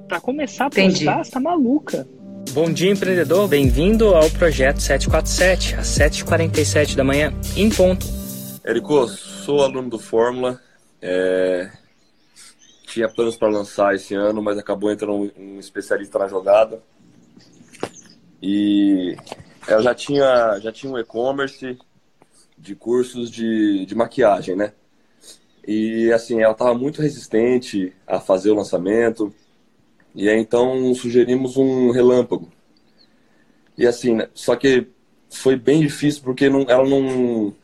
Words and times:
Para 0.09 0.21
começar 0.21 0.65
a 0.65 0.67
Entendi. 0.69 1.05
postar, 1.05 1.25
você 1.25 1.31
tá 1.33 1.41
maluca. 1.41 2.07
Bom 2.53 2.73
dia, 2.73 2.93
empreendedor. 2.93 3.49
Bem-vindo 3.49 4.15
ao 4.15 4.31
projeto 4.31 4.81
747, 4.81 5.75
às 5.75 5.89
7h47 5.89 6.95
da 6.95 7.03
manhã, 7.03 7.33
em 7.57 7.69
ponto. 7.69 8.07
Érico, 8.65 9.09
sou 9.09 9.63
aluno 9.63 9.91
do 9.91 9.99
Fórmula. 9.99 10.61
É... 11.03 11.71
Tinha 12.87 13.09
planos 13.09 13.37
para 13.37 13.49
lançar 13.49 13.95
esse 13.95 14.15
ano, 14.15 14.41
mas 14.41 14.57
acabou 14.57 14.93
entrando 14.93 15.33
um 15.37 15.59
especialista 15.59 16.19
na 16.21 16.29
jogada. 16.29 16.81
E 18.41 19.17
eu 19.67 19.83
já 19.83 19.95
tinha, 19.95 20.59
já 20.61 20.71
tinha 20.71 20.93
um 20.93 20.99
e-commerce, 20.99 21.77
de 22.57 22.75
cursos 22.75 23.31
de, 23.31 23.85
de 23.85 23.95
maquiagem, 23.95 24.55
né? 24.55 24.73
E 25.67 26.13
assim, 26.13 26.41
ela 26.41 26.53
estava 26.53 26.75
muito 26.75 27.03
resistente 27.03 27.93
a 28.07 28.21
fazer 28.21 28.53
o 28.53 28.55
lançamento. 28.55 29.35
E 30.17 30.31
aí 30.31 30.41
então 30.41 30.95
sugerimos 30.95 31.59
um 31.59 31.91
relâmpago. 31.91 32.49
E 33.77 33.87
assim, 33.87 34.15
né? 34.15 34.29
só 34.35 34.57
que 34.57 34.89
foi 35.29 35.57
bem 35.57 35.81
difícil 35.83 36.23
porque 36.23 36.49
não, 36.49 36.63
ela 36.63 36.89
não, 36.89 37.55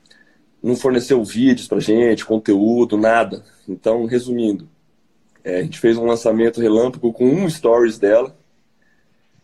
não 0.63 0.77
forneceu 0.77 1.25
vídeos 1.25 1.67
pra 1.67 1.81
gente, 1.81 2.27
conteúdo, 2.27 2.99
nada. 2.99 3.43
Então, 3.67 4.05
resumindo, 4.05 4.69
é, 5.43 5.61
a 5.61 5.63
gente 5.63 5.81
fez 5.81 5.97
um 5.97 6.05
lançamento 6.05 6.61
relâmpago 6.61 7.13
com 7.13 7.25
um 7.25 7.49
stories 7.49 7.99
dela 7.99 8.37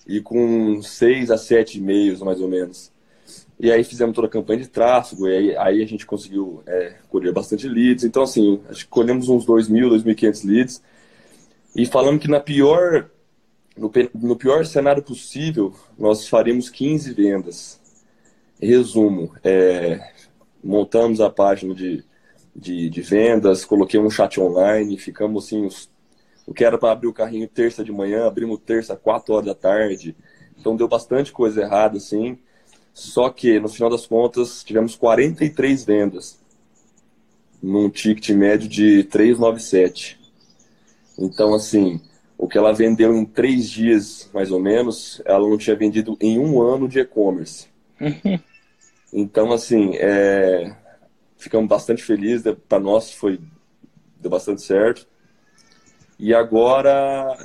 e 0.07 0.21
com 0.21 0.83
seis 0.83 1.31
a 1.31 1.39
sete 1.39 1.79
e-mails, 1.79 2.21
mais 2.21 2.41
ou 2.41 2.49
menos. 2.49 2.93
E 3.59 3.73
aí 3.73 3.83
fizemos 3.83 4.15
toda 4.15 4.29
a 4.29 4.31
campanha 4.31 4.61
de 4.61 4.69
tráfego, 4.69 5.27
e 5.27 5.37
aí, 5.37 5.57
aí 5.57 5.83
a 5.83 5.87
gente 5.87 6.07
conseguiu 6.07 6.63
é, 6.67 6.95
colher 7.09 7.33
bastante 7.33 7.67
leads. 7.67 8.05
Então, 8.05 8.23
assim, 8.23 8.61
acho 8.69 8.85
que 8.85 8.91
colhemos 8.91 9.29
uns 9.29 9.47
2.000, 9.47 9.89
2.500 10.05 10.47
leads. 10.47 10.83
E 11.79 11.87
falando 11.87 12.19
que 12.19 12.27
na 12.27 12.41
pior, 12.41 13.09
no, 13.77 13.89
no 14.13 14.35
pior 14.35 14.67
cenário 14.67 15.01
possível, 15.01 15.73
nós 15.97 16.27
faríamos 16.27 16.69
15 16.69 17.15
vendas. 17.15 17.81
Resumo, 18.61 19.33
é, 19.45 20.01
montamos 20.63 21.21
a 21.21 21.31
página 21.31 21.73
de, 21.73 22.03
de, 22.55 22.91
de, 22.91 23.01
vendas, 23.01 23.65
coloquei 23.65 24.01
um 24.01 24.11
chat 24.11 24.41
online, 24.41 24.99
ficamos 24.99 25.45
assim, 25.45 25.65
os, 25.65 25.89
o 26.45 26.53
que 26.53 26.65
era 26.65 26.77
para 26.77 26.91
abrir 26.91 27.07
o 27.07 27.13
carrinho 27.13 27.47
terça 27.47 27.85
de 27.85 27.93
manhã, 27.93 28.27
abrimos 28.27 28.59
terça, 28.67 28.97
4 28.97 29.33
horas 29.35 29.47
da 29.47 29.55
tarde. 29.55 30.17
Então 30.59 30.75
deu 30.75 30.89
bastante 30.89 31.31
coisa 31.31 31.61
errada, 31.61 31.99
assim. 31.99 32.41
Só 32.93 33.31
que, 33.31 33.61
no 33.61 33.69
final 33.69 33.89
das 33.89 34.05
contas, 34.05 34.65
tivemos 34.65 34.97
43 34.97 35.85
vendas 35.85 36.41
num 37.63 37.89
ticket 37.89 38.31
médio 38.31 38.69
de 38.69 39.05
397. 39.05 40.18
Então, 41.19 41.53
assim, 41.55 42.01
o 42.37 42.47
que 42.47 42.57
ela 42.57 42.73
vendeu 42.73 43.15
em 43.17 43.25
três 43.25 43.69
dias, 43.69 44.31
mais 44.33 44.51
ou 44.51 44.61
menos, 44.61 45.21
ela 45.25 45.49
não 45.49 45.59
tinha 45.59 45.75
vendido 45.75 46.17
em 46.21 46.39
um 46.39 46.63
ano 46.63 46.89
de 46.89 47.01
e-commerce. 47.01 47.67
então, 49.13 49.53
assim, 49.53 49.97
é... 49.97 50.75
ficamos 51.37 51.69
bastante 51.69 52.03
felizes. 52.03 52.45
Né? 52.45 52.57
Para 52.69 52.79
nós 52.79 53.13
foi 53.13 53.41
deu 54.21 54.31
bastante 54.31 54.63
certo. 54.63 55.07
E 56.19 56.35
agora 56.35 57.37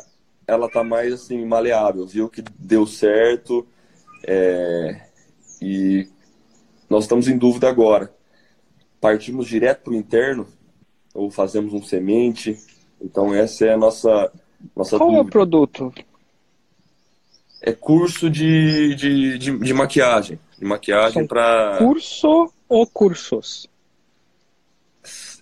ela 0.48 0.68
está 0.68 0.84
mais 0.84 1.14
assim 1.14 1.46
maleável, 1.46 2.06
viu 2.06 2.30
que 2.30 2.44
deu 2.60 2.86
certo. 2.86 3.66
É 4.26 5.14
e 5.64 6.10
nós 6.90 7.06
estamos 7.06 7.30
em 7.30 7.38
dúvida 7.38 7.70
agora. 7.70 8.14
Partimos 9.00 9.48
direto 9.48 9.84
para 9.84 9.94
o 9.94 9.96
interno 9.96 10.46
ou 11.14 11.32
fazemos 11.32 11.74
um 11.74 11.82
semente? 11.82 12.58
Então 13.04 13.34
essa 13.34 13.66
é 13.66 13.74
a 13.74 13.78
nossa 13.78 14.32
nossa 14.76 14.98
Qual 14.98 15.10
dúvida. 15.10 15.24
é 15.24 15.28
o 15.28 15.30
produto? 15.30 15.94
É 17.62 17.72
curso 17.74 18.30
de, 18.30 18.96
de, 18.96 19.38
de, 19.38 19.58
de 19.58 19.74
maquiagem. 19.74 20.40
De 20.58 20.66
maquiagem 20.66 21.26
para. 21.28 21.78
Curso 21.78 22.52
ou 22.68 22.88
cursos? 22.88 23.68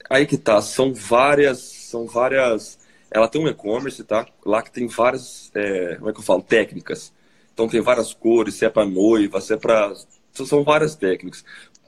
Aí 0.10 0.26
que 0.26 0.38
tá, 0.38 0.62
são 0.62 0.94
várias. 0.94 1.60
São 1.60 2.06
várias. 2.06 2.80
Ela 3.10 3.28
tem 3.28 3.42
um 3.44 3.48
e-commerce, 3.48 4.04
tá? 4.04 4.28
Lá 4.46 4.62
que 4.62 4.72
tem 4.72 4.88
várias. 4.88 5.52
É, 5.54 5.96
como 5.96 6.10
é 6.10 6.14
que 6.14 6.20
eu 6.20 6.24
falo? 6.24 6.42
Técnicas. 6.42 7.14
Então 7.54 7.68
tem 7.68 7.82
várias 7.82 8.14
cores, 8.14 8.56
se 8.56 8.66
é 8.66 8.70
para 8.70 8.86
noiva, 8.86 9.42
se 9.42 9.54
é 9.54 9.58
para. 9.58 9.94
São 10.34 10.64
várias 10.64 10.96
técnicas. 10.96 11.44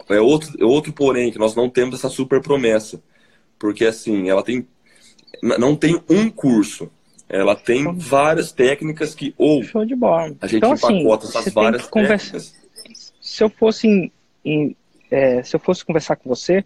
É 0.10 0.20
outro, 0.20 0.50
é 0.60 0.66
outro 0.66 0.92
porém, 0.92 1.32
que 1.32 1.40
nós 1.40 1.56
não 1.56 1.70
temos 1.70 1.96
essa 1.96 2.10
super 2.10 2.42
promessa. 2.42 3.02
Porque 3.58 3.86
assim, 3.86 4.30
ela 4.30 4.44
tem. 4.44 4.68
Não 5.42 5.76
tem 5.76 6.02
um 6.10 6.30
curso. 6.30 6.92
Ela 7.28 7.56
tem 7.56 7.92
várias 7.98 8.52
técnicas 8.52 9.16
que 9.16 9.34
ou 9.38 9.64
Show 9.64 9.86
de 9.86 9.96
bola. 9.96 10.36
a 10.40 10.48
gente 10.48 10.58
então, 10.58 10.74
assim, 10.74 11.00
empacota 11.00 11.26
assim, 11.26 11.38
essas 11.40 11.54
várias 11.54 11.88
técnicas. 11.88 12.56
Se 13.20 13.44
eu 13.44 13.50
fosse 13.50 13.88
em, 13.88 14.12
em, 14.44 14.76
é, 15.10 15.42
se 15.42 15.56
eu 15.56 15.60
fosse 15.60 15.84
conversar 15.84 16.16
com 16.16 16.30
você, 16.30 16.64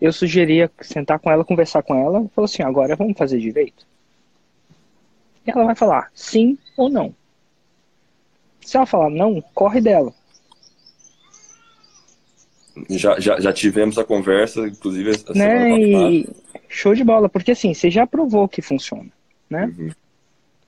eu 0.00 0.12
sugeria 0.12 0.70
sentar 0.80 1.18
com 1.18 1.30
ela, 1.30 1.44
conversar 1.44 1.82
com 1.82 1.94
ela, 1.94 2.22
e 2.24 2.28
falar 2.34 2.44
assim, 2.46 2.62
agora 2.62 2.96
vamos 2.96 3.16
fazer 3.16 3.38
direito. 3.38 3.86
E 5.46 5.50
ela 5.50 5.64
vai 5.64 5.74
falar 5.76 6.10
sim 6.14 6.58
ou 6.76 6.88
não. 6.88 7.14
Se 8.60 8.76
ela 8.76 8.86
falar 8.86 9.10
não, 9.10 9.40
corre 9.54 9.80
dela. 9.80 10.12
Já, 12.90 13.18
já, 13.18 13.40
já 13.40 13.52
tivemos 13.52 13.98
a 13.98 14.04
conversa, 14.04 14.66
inclusive 14.66 15.10
a 15.10 15.32
né? 15.34 15.70
E 15.78 16.28
show 16.68 16.94
de 16.94 17.02
bola, 17.02 17.28
porque 17.28 17.52
assim, 17.52 17.72
você 17.72 17.90
já 17.90 18.06
provou 18.06 18.48
que 18.48 18.60
funciona, 18.60 19.10
né? 19.48 19.72
Uhum. 19.78 19.90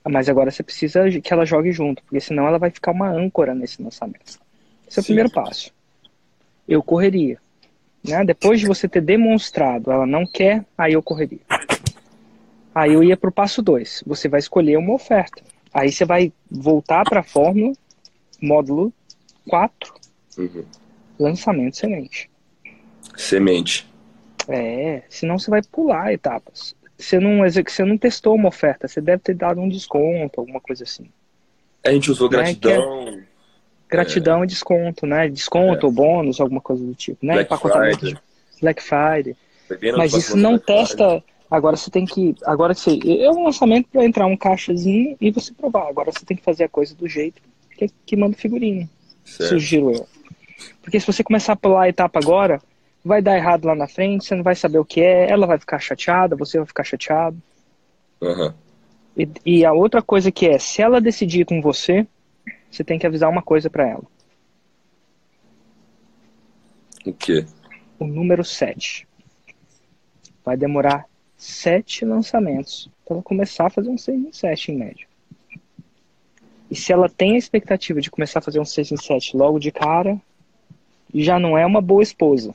Mas 0.08 0.28
agora 0.28 0.50
você 0.50 0.62
precisa 0.62 1.10
que 1.10 1.32
ela 1.32 1.44
jogue 1.44 1.70
junto, 1.70 2.02
porque 2.02 2.20
senão 2.20 2.46
ela 2.46 2.58
vai 2.58 2.70
ficar 2.70 2.92
uma 2.92 3.10
âncora 3.10 3.54
nesse 3.54 3.82
lançamento. 3.82 4.38
Esse 4.88 4.98
é 4.98 5.00
o 5.00 5.02
Sim. 5.02 5.06
primeiro 5.08 5.30
passo. 5.30 5.70
Eu 6.66 6.82
correria. 6.82 7.38
Né? 8.02 8.24
Depois 8.24 8.60
de 8.60 8.66
você 8.66 8.88
ter 8.88 9.02
demonstrado, 9.02 9.90
ela 9.90 10.06
não 10.06 10.24
quer, 10.24 10.64
aí 10.78 10.94
eu 10.94 11.02
correria. 11.02 11.40
Aí 12.74 12.94
eu 12.94 13.02
ia 13.02 13.16
para 13.16 13.28
o 13.28 13.32
passo 13.32 13.60
2. 13.60 14.04
Você 14.06 14.28
vai 14.28 14.38
escolher 14.38 14.78
uma 14.78 14.94
oferta. 14.94 15.42
Aí 15.74 15.92
você 15.92 16.04
vai 16.04 16.32
voltar 16.50 17.04
para 17.04 17.20
a 17.20 17.24
fórmula 17.24 17.72
módulo 18.40 18.92
4, 19.48 19.94
uhum. 20.38 20.64
Lançamento 21.18 21.76
semente. 21.76 22.30
Semente. 23.16 23.88
É, 24.48 25.02
senão 25.08 25.38
você 25.38 25.50
vai 25.50 25.62
pular 25.62 26.12
etapas. 26.12 26.74
Você 26.96 27.20
não, 27.20 27.40
você 27.40 27.84
não 27.84 27.96
testou 27.96 28.34
uma 28.34 28.48
oferta, 28.48 28.88
você 28.88 29.00
deve 29.00 29.22
ter 29.22 29.34
dado 29.34 29.60
um 29.60 29.68
desconto, 29.68 30.40
alguma 30.40 30.60
coisa 30.60 30.84
assim. 30.84 31.08
A 31.84 31.92
gente 31.92 32.10
usou 32.10 32.28
né? 32.30 32.38
gratidão. 32.38 33.08
É, 33.08 33.22
gratidão 33.88 34.40
é... 34.40 34.44
e 34.44 34.46
desconto, 34.46 35.06
né? 35.06 35.28
Desconto 35.28 35.86
é. 35.86 35.88
ou 35.88 35.92
bônus, 35.92 36.40
alguma 36.40 36.60
coisa 36.60 36.84
do 36.84 36.94
tipo, 36.94 37.24
né? 37.24 37.34
Black 37.34 37.56
Friday. 37.56 38.18
Black 38.60 38.82
Friday. 38.82 39.36
Mas 39.96 40.14
isso 40.14 40.36
não 40.36 40.52
Black 40.52 40.66
testa. 40.66 41.08
Friday. 41.08 41.24
Agora 41.50 41.76
você 41.76 41.90
tem 41.90 42.04
que. 42.04 42.34
Agora 42.44 42.74
você. 42.74 42.98
É 43.22 43.30
um 43.30 43.44
lançamento 43.44 43.88
para 43.90 44.04
entrar 44.04 44.26
um 44.26 44.36
caixazinho 44.36 45.16
e 45.20 45.30
você 45.30 45.52
provar. 45.54 45.88
Agora 45.88 46.10
você 46.12 46.24
tem 46.24 46.36
que 46.36 46.42
fazer 46.42 46.64
a 46.64 46.68
coisa 46.68 46.94
do 46.94 47.08
jeito 47.08 47.40
que, 47.76 47.88
que 48.04 48.16
manda 48.16 48.36
figurino. 48.36 48.88
Sugiro 49.24 49.92
eu. 49.92 50.06
Porque 50.82 50.98
se 50.98 51.06
você 51.06 51.22
começar 51.22 51.52
a 51.52 51.56
pular 51.56 51.82
a 51.82 51.88
etapa 51.88 52.18
agora, 52.18 52.60
vai 53.04 53.22
dar 53.22 53.36
errado 53.36 53.66
lá 53.66 53.74
na 53.74 53.88
frente, 53.88 54.24
você 54.24 54.34
não 54.34 54.42
vai 54.42 54.54
saber 54.54 54.78
o 54.78 54.84
que 54.84 55.00
é, 55.00 55.30
ela 55.30 55.46
vai 55.46 55.58
ficar 55.58 55.78
chateada, 55.78 56.36
você 56.36 56.58
vai 56.58 56.66
ficar 56.66 56.84
chateado. 56.84 57.40
Uhum. 58.20 58.52
E, 59.16 59.28
e, 59.44 59.64
a 59.64 59.72
outra 59.72 60.02
coisa 60.02 60.30
que 60.30 60.46
é, 60.46 60.58
se 60.58 60.82
ela 60.82 61.00
decidir 61.00 61.44
com 61.44 61.60
você, 61.60 62.06
você 62.70 62.84
tem 62.84 62.98
que 62.98 63.06
avisar 63.06 63.30
uma 63.30 63.42
coisa 63.42 63.68
para 63.70 63.88
ela. 63.88 64.04
O 67.04 67.12
quê? 67.12 67.44
O 67.98 68.06
número 68.06 68.44
7. 68.44 69.06
Vai 70.44 70.56
demorar 70.56 71.06
sete 71.36 72.04
lançamentos 72.04 72.90
para 73.04 73.16
ela 73.16 73.22
começar 73.22 73.66
a 73.66 73.70
fazer 73.70 73.88
um 73.88 73.98
6 73.98 74.18
em 74.18 74.32
7 74.32 74.72
em 74.72 74.76
média. 74.76 75.06
E 76.70 76.76
se 76.76 76.92
ela 76.92 77.08
tem 77.08 77.34
a 77.34 77.38
expectativa 77.38 78.00
de 78.00 78.10
começar 78.10 78.40
a 78.40 78.42
fazer 78.42 78.60
um 78.60 78.64
6 78.64 78.92
em 78.92 78.96
7 78.96 79.36
logo 79.36 79.58
de 79.58 79.72
cara, 79.72 80.20
já 81.14 81.38
não 81.38 81.56
é 81.56 81.64
uma 81.64 81.80
boa 81.80 82.02
esposa. 82.02 82.54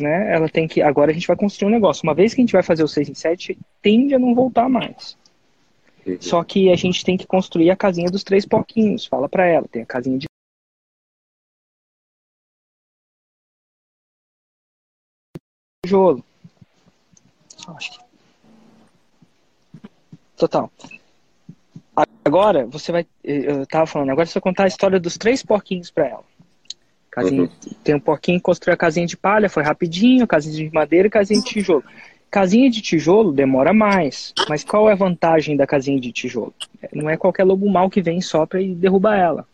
Né? 0.00 0.32
Ela 0.32 0.48
tem 0.48 0.66
que. 0.66 0.82
Agora 0.82 1.10
a 1.10 1.14
gente 1.14 1.26
vai 1.26 1.36
construir 1.36 1.68
um 1.68 1.72
negócio. 1.72 2.02
Uma 2.02 2.14
vez 2.14 2.34
que 2.34 2.40
a 2.40 2.42
gente 2.42 2.52
vai 2.52 2.62
fazer 2.62 2.82
o 2.82 2.88
6 2.88 3.10
em 3.10 3.14
7, 3.14 3.58
tende 3.80 4.14
a 4.14 4.18
não 4.18 4.34
voltar 4.34 4.68
mais. 4.68 5.16
Uhum. 6.06 6.16
Só 6.20 6.42
que 6.42 6.70
a 6.70 6.76
gente 6.76 7.04
tem 7.04 7.16
que 7.16 7.26
construir 7.26 7.70
a 7.70 7.76
casinha 7.76 8.10
dos 8.10 8.24
três 8.24 8.44
porquinhos. 8.44 9.06
Fala 9.06 9.28
para 9.28 9.46
ela, 9.46 9.68
tem 9.68 9.82
a 9.82 9.86
casinha 9.86 10.18
de 10.18 10.26
tijolo. 15.84 16.24
Acho 17.68 17.92
que... 17.92 18.12
Total. 20.36 20.70
Agora, 22.24 22.66
você 22.66 22.92
vai. 22.92 23.06
Eu 23.22 23.66
tava 23.66 23.86
falando, 23.86 24.10
agora 24.10 24.26
você 24.26 24.34
vai 24.34 24.42
contar 24.42 24.64
a 24.64 24.68
história 24.68 25.00
dos 25.00 25.18
três 25.18 25.42
porquinhos 25.42 25.90
para 25.90 26.08
ela. 26.08 26.24
Casinha, 27.10 27.42
uhum. 27.42 27.48
Tem 27.84 27.94
um 27.94 28.00
porquinho 28.00 28.38
que 28.38 28.42
construiu 28.42 28.74
a 28.74 28.76
casinha 28.76 29.06
de 29.06 29.18
palha, 29.18 29.50
foi 29.50 29.62
rapidinho, 29.62 30.26
casinha 30.26 30.68
de 30.68 30.74
madeira 30.74 31.08
e 31.08 31.10
casinha 31.10 31.40
de 31.40 31.46
tijolo. 31.46 31.84
Casinha 32.30 32.70
de 32.70 32.80
tijolo 32.80 33.30
demora 33.30 33.74
mais, 33.74 34.32
mas 34.48 34.64
qual 34.64 34.88
é 34.88 34.92
a 34.92 34.96
vantagem 34.96 35.54
da 35.54 35.66
casinha 35.66 36.00
de 36.00 36.10
tijolo? 36.10 36.54
Não 36.90 37.10
é 37.10 37.18
qualquer 37.18 37.44
lobo 37.44 37.68
mau 37.68 37.90
que 37.90 38.00
vem 38.00 38.22
só 38.22 38.46
para 38.46 38.62
derrubar 38.62 39.18
ela. 39.18 39.46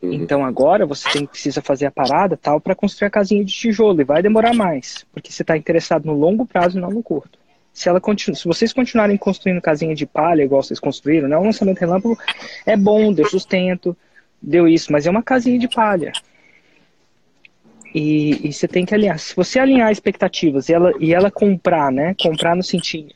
Uhum. 0.00 0.12
Então 0.12 0.44
agora 0.44 0.86
você 0.86 1.10
tem, 1.10 1.26
precisa 1.26 1.60
fazer 1.60 1.86
a 1.86 1.90
parada 1.90 2.36
tal 2.36 2.60
para 2.60 2.76
construir 2.76 3.08
a 3.08 3.10
casinha 3.10 3.44
de 3.44 3.52
tijolo 3.52 4.00
e 4.00 4.04
vai 4.04 4.22
demorar 4.22 4.54
mais, 4.54 5.04
porque 5.12 5.32
você 5.32 5.42
está 5.42 5.56
interessado 5.56 6.04
no 6.04 6.14
longo 6.14 6.46
prazo 6.46 6.78
e 6.78 6.80
não 6.80 6.90
no 6.90 7.02
curto. 7.02 7.39
Se, 7.72 7.88
ela 7.88 8.00
continua, 8.00 8.36
se 8.36 8.44
vocês 8.46 8.72
continuarem 8.72 9.16
construindo 9.16 9.60
casinha 9.60 9.94
de 9.94 10.04
palha 10.04 10.42
igual 10.42 10.62
vocês 10.62 10.80
construíram, 10.80 11.28
né, 11.28 11.36
o 11.36 11.44
lançamento 11.44 11.78
relâmpago 11.78 12.18
é 12.66 12.76
bom, 12.76 13.12
deu 13.12 13.26
sustento, 13.26 13.96
deu 14.42 14.68
isso, 14.68 14.92
mas 14.92 15.06
é 15.06 15.10
uma 15.10 15.22
casinha 15.22 15.58
de 15.58 15.68
palha. 15.68 16.12
E, 17.94 18.48
e, 18.48 18.52
você 18.52 18.68
tem 18.68 18.84
que 18.84 18.94
alinhar. 18.94 19.18
Se 19.18 19.34
você 19.34 19.58
alinhar 19.58 19.90
expectativas 19.90 20.68
e 20.68 20.72
ela, 20.72 20.92
e 21.00 21.12
ela 21.12 21.30
comprar, 21.30 21.90
né? 21.90 22.14
Comprar 22.16 22.54
no 22.54 22.62
sentido 22.62 23.12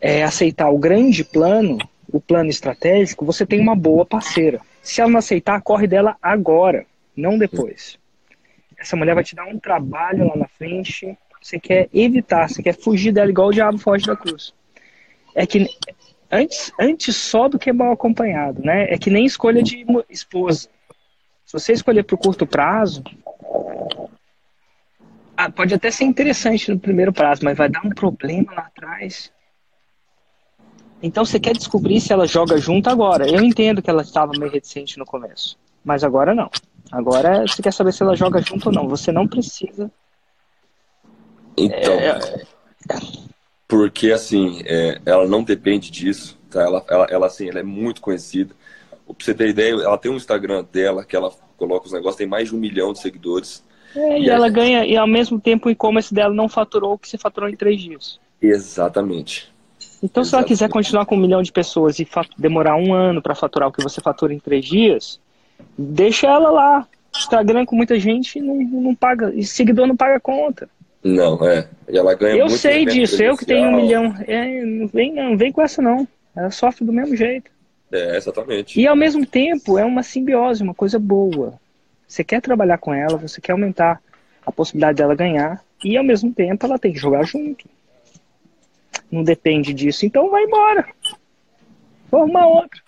é, 0.00 0.22
aceitar 0.22 0.70
o 0.70 0.78
grande 0.78 1.24
plano, 1.24 1.78
o 2.10 2.20
plano 2.20 2.50
estratégico, 2.50 3.24
você 3.24 3.44
tem 3.44 3.60
uma 3.60 3.76
boa 3.76 4.06
parceira. 4.06 4.60
Se 4.82 5.00
ela 5.00 5.10
não 5.10 5.18
aceitar, 5.18 5.60
corre 5.60 5.86
dela 5.86 6.16
agora, 6.22 6.86
não 7.16 7.36
depois. 7.36 7.98
Essa 8.78 8.96
mulher 8.96 9.14
vai 9.14 9.24
te 9.24 9.34
dar 9.34 9.46
um 9.46 9.58
trabalho 9.58 10.28
lá 10.28 10.36
na 10.36 10.48
frente. 10.48 11.16
Você 11.48 11.58
quer 11.58 11.88
evitar, 11.94 12.46
você 12.46 12.62
quer 12.62 12.76
fugir 12.76 13.10
dela 13.10 13.30
igual 13.30 13.48
o 13.48 13.52
diabo 13.52 13.78
foge 13.78 14.04
da 14.04 14.14
cruz. 14.14 14.52
É 15.34 15.46
que 15.46 15.66
antes, 16.30 16.70
antes 16.78 17.16
só 17.16 17.48
do 17.48 17.58
que 17.58 17.72
mal 17.72 17.90
acompanhado, 17.90 18.60
né? 18.60 18.84
É 18.92 18.98
que 18.98 19.08
nem 19.08 19.24
escolha 19.24 19.62
de 19.62 19.82
esposa. 20.10 20.68
Se 21.46 21.54
você 21.54 21.72
escolher 21.72 22.04
o 22.12 22.18
curto 22.18 22.46
prazo, 22.46 23.02
ah, 25.34 25.50
pode 25.50 25.72
até 25.72 25.90
ser 25.90 26.04
interessante 26.04 26.70
no 26.70 26.78
primeiro 26.78 27.14
prazo, 27.14 27.42
mas 27.42 27.56
vai 27.56 27.70
dar 27.70 27.80
um 27.82 27.94
problema 27.94 28.52
lá 28.52 28.66
atrás. 28.66 29.32
Então 31.02 31.24
você 31.24 31.40
quer 31.40 31.54
descobrir 31.54 31.98
se 32.02 32.12
ela 32.12 32.26
joga 32.26 32.58
junto 32.58 32.90
agora. 32.90 33.26
Eu 33.26 33.42
entendo 33.42 33.80
que 33.80 33.88
ela 33.88 34.02
estava 34.02 34.32
meio 34.38 34.52
reticente 34.52 34.98
no 34.98 35.06
começo, 35.06 35.58
mas 35.82 36.04
agora 36.04 36.34
não. 36.34 36.50
Agora 36.92 37.40
você 37.46 37.62
quer 37.62 37.72
saber 37.72 37.94
se 37.94 38.02
ela 38.02 38.14
joga 38.14 38.42
junto 38.42 38.66
ou 38.66 38.74
não. 38.74 38.86
Você 38.86 39.10
não 39.10 39.26
precisa. 39.26 39.90
Então, 41.58 41.94
é... 41.94 42.08
é, 42.08 42.46
porque 43.66 44.10
assim, 44.12 44.62
é, 44.64 45.00
ela 45.04 45.26
não 45.26 45.42
depende 45.42 45.90
disso. 45.90 46.38
Tá? 46.50 46.62
Ela, 46.62 46.84
ela, 46.88 47.06
ela, 47.10 47.26
assim, 47.26 47.48
ela 47.48 47.60
é 47.60 47.62
muito 47.62 48.00
conhecida. 48.00 48.54
Pra 49.06 49.14
você 49.18 49.34
ter 49.34 49.48
ideia, 49.48 49.72
ela 49.72 49.98
tem 49.98 50.10
um 50.10 50.16
Instagram 50.16 50.64
dela 50.72 51.04
que 51.04 51.16
ela 51.16 51.30
coloca 51.56 51.86
os 51.86 51.92
negócios, 51.92 52.16
tem 52.16 52.26
mais 52.26 52.48
de 52.48 52.56
um 52.56 52.58
milhão 52.58 52.92
de 52.92 53.00
seguidores. 53.00 53.64
É, 53.94 54.18
e, 54.18 54.24
e 54.24 54.30
ela 54.30 54.48
ganha, 54.48 54.84
e 54.84 54.96
ao 54.96 55.06
mesmo 55.06 55.40
tempo 55.40 55.68
o 55.68 55.70
e-commerce 55.70 56.12
dela 56.12 56.32
não 56.32 56.48
faturou 56.48 56.94
o 56.94 56.98
que 56.98 57.08
você 57.08 57.18
faturou 57.18 57.48
em 57.48 57.56
três 57.56 57.80
dias. 57.80 58.20
Exatamente. 58.40 59.52
Então, 60.02 60.22
Exatamente. 60.22 60.28
se 60.28 60.34
ela 60.34 60.44
quiser 60.44 60.68
continuar 60.68 61.06
com 61.06 61.16
um 61.16 61.20
milhão 61.20 61.42
de 61.42 61.50
pessoas 61.50 61.98
e 61.98 62.08
demorar 62.36 62.76
um 62.76 62.94
ano 62.94 63.20
para 63.20 63.34
faturar 63.34 63.68
o 63.68 63.72
que 63.72 63.82
você 63.82 64.00
fatura 64.00 64.32
em 64.32 64.38
três 64.38 64.64
dias, 64.64 65.20
deixa 65.76 66.26
ela 66.26 66.50
lá. 66.50 66.86
Instagram 67.16 67.64
com 67.64 67.74
muita 67.74 67.98
gente 67.98 68.40
não, 68.40 68.56
não 68.56 68.94
paga, 68.94 69.32
e 69.34 69.42
seguidor 69.42 69.86
não 69.86 69.96
paga 69.96 70.20
conta. 70.20 70.68
Não, 71.02 71.44
é. 71.46 71.68
E 71.88 71.96
ela 71.96 72.14
ganha 72.14 72.36
Eu 72.36 72.48
sei 72.48 72.84
disso, 72.84 73.22
eu 73.22 73.36
que 73.36 73.46
tenho 73.46 73.68
um 73.68 73.76
milhão. 73.76 74.14
É, 74.26 74.64
não 74.64 74.88
vem, 74.88 75.14
não 75.14 75.36
vem 75.36 75.52
com 75.52 75.62
essa 75.62 75.80
não. 75.80 76.06
Ela 76.36 76.50
sofre 76.50 76.84
do 76.84 76.92
mesmo 76.92 77.16
jeito. 77.16 77.50
É, 77.90 78.16
exatamente. 78.16 78.78
E 78.78 78.86
ao 78.86 78.96
mesmo 78.96 79.24
tempo 79.24 79.78
é 79.78 79.84
uma 79.84 80.02
simbiose, 80.02 80.62
uma 80.62 80.74
coisa 80.74 80.98
boa. 80.98 81.58
Você 82.06 82.22
quer 82.24 82.40
trabalhar 82.40 82.78
com 82.78 82.92
ela, 82.92 83.16
você 83.16 83.40
quer 83.40 83.52
aumentar 83.52 84.00
a 84.44 84.52
possibilidade 84.52 84.98
dela 84.98 85.14
ganhar, 85.14 85.62
e 85.84 85.96
ao 85.96 86.04
mesmo 86.04 86.32
tempo 86.32 86.64
ela 86.64 86.78
tem 86.78 86.92
que 86.92 86.98
jogar 86.98 87.24
junto. 87.24 87.68
Não 89.10 89.22
depende 89.22 89.72
disso, 89.72 90.04
então 90.04 90.30
vai 90.30 90.44
embora. 90.44 90.86
Forma 92.10 92.46
outra. 92.46 92.80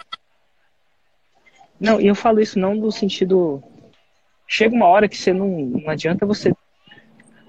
Não, 1.78 2.00
e 2.00 2.06
eu 2.06 2.14
falo 2.14 2.40
isso 2.40 2.58
não 2.58 2.74
no 2.74 2.92
sentido. 2.92 3.62
Chega 4.46 4.74
uma 4.74 4.86
hora 4.86 5.08
que 5.08 5.16
você 5.16 5.32
não, 5.32 5.48
não 5.48 5.90
adianta 5.90 6.26
você. 6.26 6.52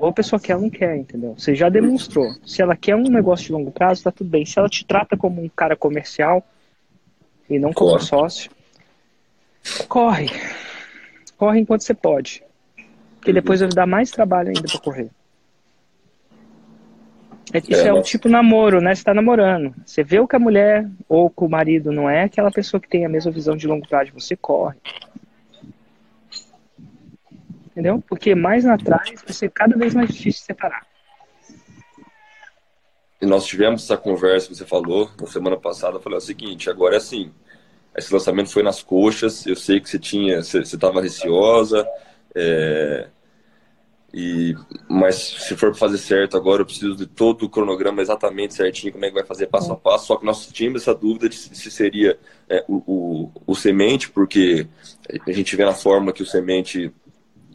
Ou 0.02 0.10
a 0.10 0.14
pessoa 0.14 0.40
quer 0.40 0.56
ou 0.56 0.64
não 0.64 0.70
quer, 0.72 0.98
entendeu? 0.98 1.36
Você 1.38 1.54
já 1.54 1.70
demonstrou. 1.70 2.34
Se 2.44 2.60
ela 2.60 2.76
quer 2.76 2.96
um 2.96 3.04
negócio 3.04 3.46
de 3.46 3.52
longo 3.52 3.70
prazo, 3.70 4.04
tá 4.04 4.12
tudo 4.12 4.32
bem. 4.32 4.44
Se 4.44 4.58
ela 4.58 4.68
te 4.68 4.84
trata 4.84 5.16
como 5.16 5.44
um 5.44 5.48
cara 5.48 5.76
comercial, 5.76 6.44
e 7.48 7.60
não 7.60 7.72
como 7.72 7.92
corre. 7.92 8.04
sócio, 8.04 8.52
corre. 9.88 10.28
Corre 11.38 11.60
enquanto 11.60 11.82
você 11.82 11.94
pode. 11.94 12.44
Porque 13.18 13.32
depois 13.32 13.60
vai 13.60 13.70
dar 13.70 13.86
mais 13.86 14.10
trabalho 14.10 14.48
ainda 14.48 14.64
para 14.64 14.80
correr. 14.80 15.12
É, 17.54 17.60
isso 17.60 17.82
é, 17.84 17.90
é 17.90 17.94
um 17.94 18.02
tipo 18.02 18.28
namoro, 18.28 18.82
né? 18.82 18.96
Você 18.96 19.04
tá 19.04 19.14
namorando. 19.14 19.76
Você 19.86 20.04
vê 20.04 20.20
o 20.20 20.28
que 20.28 20.36
a 20.36 20.40
mulher 20.40 20.90
ou 21.08 21.30
que 21.30 21.44
o 21.44 21.50
marido 21.50 21.92
não 21.92 22.10
é 22.10 22.24
aquela 22.24 22.50
pessoa 22.50 22.82
que 22.82 22.90
tem 22.90 23.06
a 23.06 23.10
mesma 23.10 23.32
visão 23.32 23.56
de 23.56 23.68
longo 23.68 23.88
prazo. 23.88 24.12
Você 24.16 24.36
corre. 24.36 24.78
Entendeu? 27.72 28.04
Porque 28.08 28.36
mais 28.36 28.64
na 28.64 28.78
trás 28.78 29.22
vai 29.24 29.34
ser 29.34 29.50
cada 29.50 29.78
vez 29.78 29.94
mais 29.94 30.10
difícil 30.10 30.44
separar. 30.46 30.86
E 33.22 33.26
nós 33.26 33.46
tivemos 33.46 33.84
essa 33.84 33.96
conversa 33.96 34.48
que 34.48 34.56
você 34.56 34.66
falou 34.66 35.10
na 35.20 35.28
semana 35.28 35.56
passada. 35.56 35.98
Eu 35.98 36.02
falei 36.02 36.18
o 36.18 36.22
seguinte: 36.22 36.70
agora 36.70 36.96
é 36.96 36.98
assim. 36.98 37.32
Esse 37.96 38.12
lançamento 38.12 38.52
foi 38.52 38.64
nas 38.64 38.82
coxas. 38.82 39.46
Eu 39.46 39.56
sei 39.56 39.80
que 39.80 39.90
você 39.90 40.00
tinha, 40.00 40.44
você 40.44 40.60
estava 40.60 41.02
receosa. 41.02 41.88
É, 42.36 43.08
e, 44.14 44.56
mas 44.90 45.16
se 45.16 45.56
for 45.56 45.74
fazer 45.74 45.98
certo 45.98 46.36
agora, 46.36 46.62
eu 46.62 46.66
preciso 46.66 46.96
de 46.96 47.06
todo 47.06 47.44
o 47.44 47.50
cronograma 47.50 48.02
exatamente 48.02 48.54
certinho, 48.54 48.92
como 48.92 49.06
é 49.06 49.08
que 49.08 49.14
vai 49.14 49.24
fazer 49.24 49.48
passo 49.48 49.72
a 49.72 49.78
passo. 49.78 50.08
Só 50.08 50.18
que 50.18 50.26
nós 50.26 50.48
tínhamos 50.48 50.82
essa 50.82 50.94
dúvida 50.94 51.30
de 51.30 51.36
se 51.36 51.72
seria 51.72 52.20
é, 52.50 52.64
o, 52.68 52.84
o, 52.86 53.32
o, 53.48 53.56
semente, 53.56 54.10
porque 54.10 54.68
a 55.26 55.32
gente 55.32 55.56
vê 55.56 55.64
na 55.64 55.74
forma 55.74 56.12
que 56.12 56.22
o 56.22 56.26
semente 56.26 56.92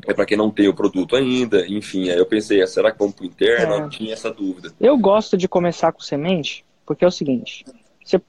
é 0.06 0.14
para 0.14 0.25
quem 0.25 0.36
não 0.36 0.50
tem 0.50 0.68
o 0.68 0.75
produto 0.75 1.16
ainda, 1.16 1.66
enfim. 1.66 2.08
Aí 2.08 2.18
eu 2.18 2.26
pensei, 2.26 2.62
ah, 2.62 2.66
será 2.66 2.92
que 2.92 2.98
vamos 2.98 3.14
para 3.14 3.25
o 3.25 3.26
interno? 3.26 3.86
É. 3.86 3.88
tinha 3.88 4.12
essa 4.12 4.30
dúvida. 4.30 4.72
Eu 4.80 4.96
gosto 4.96 5.36
de 5.36 5.48
começar 5.48 5.92
com 5.92 6.00
semente, 6.00 6.64
porque 6.86 7.04
é 7.04 7.08
o 7.08 7.12
seguinte: 7.12 7.64
você, 8.04 8.20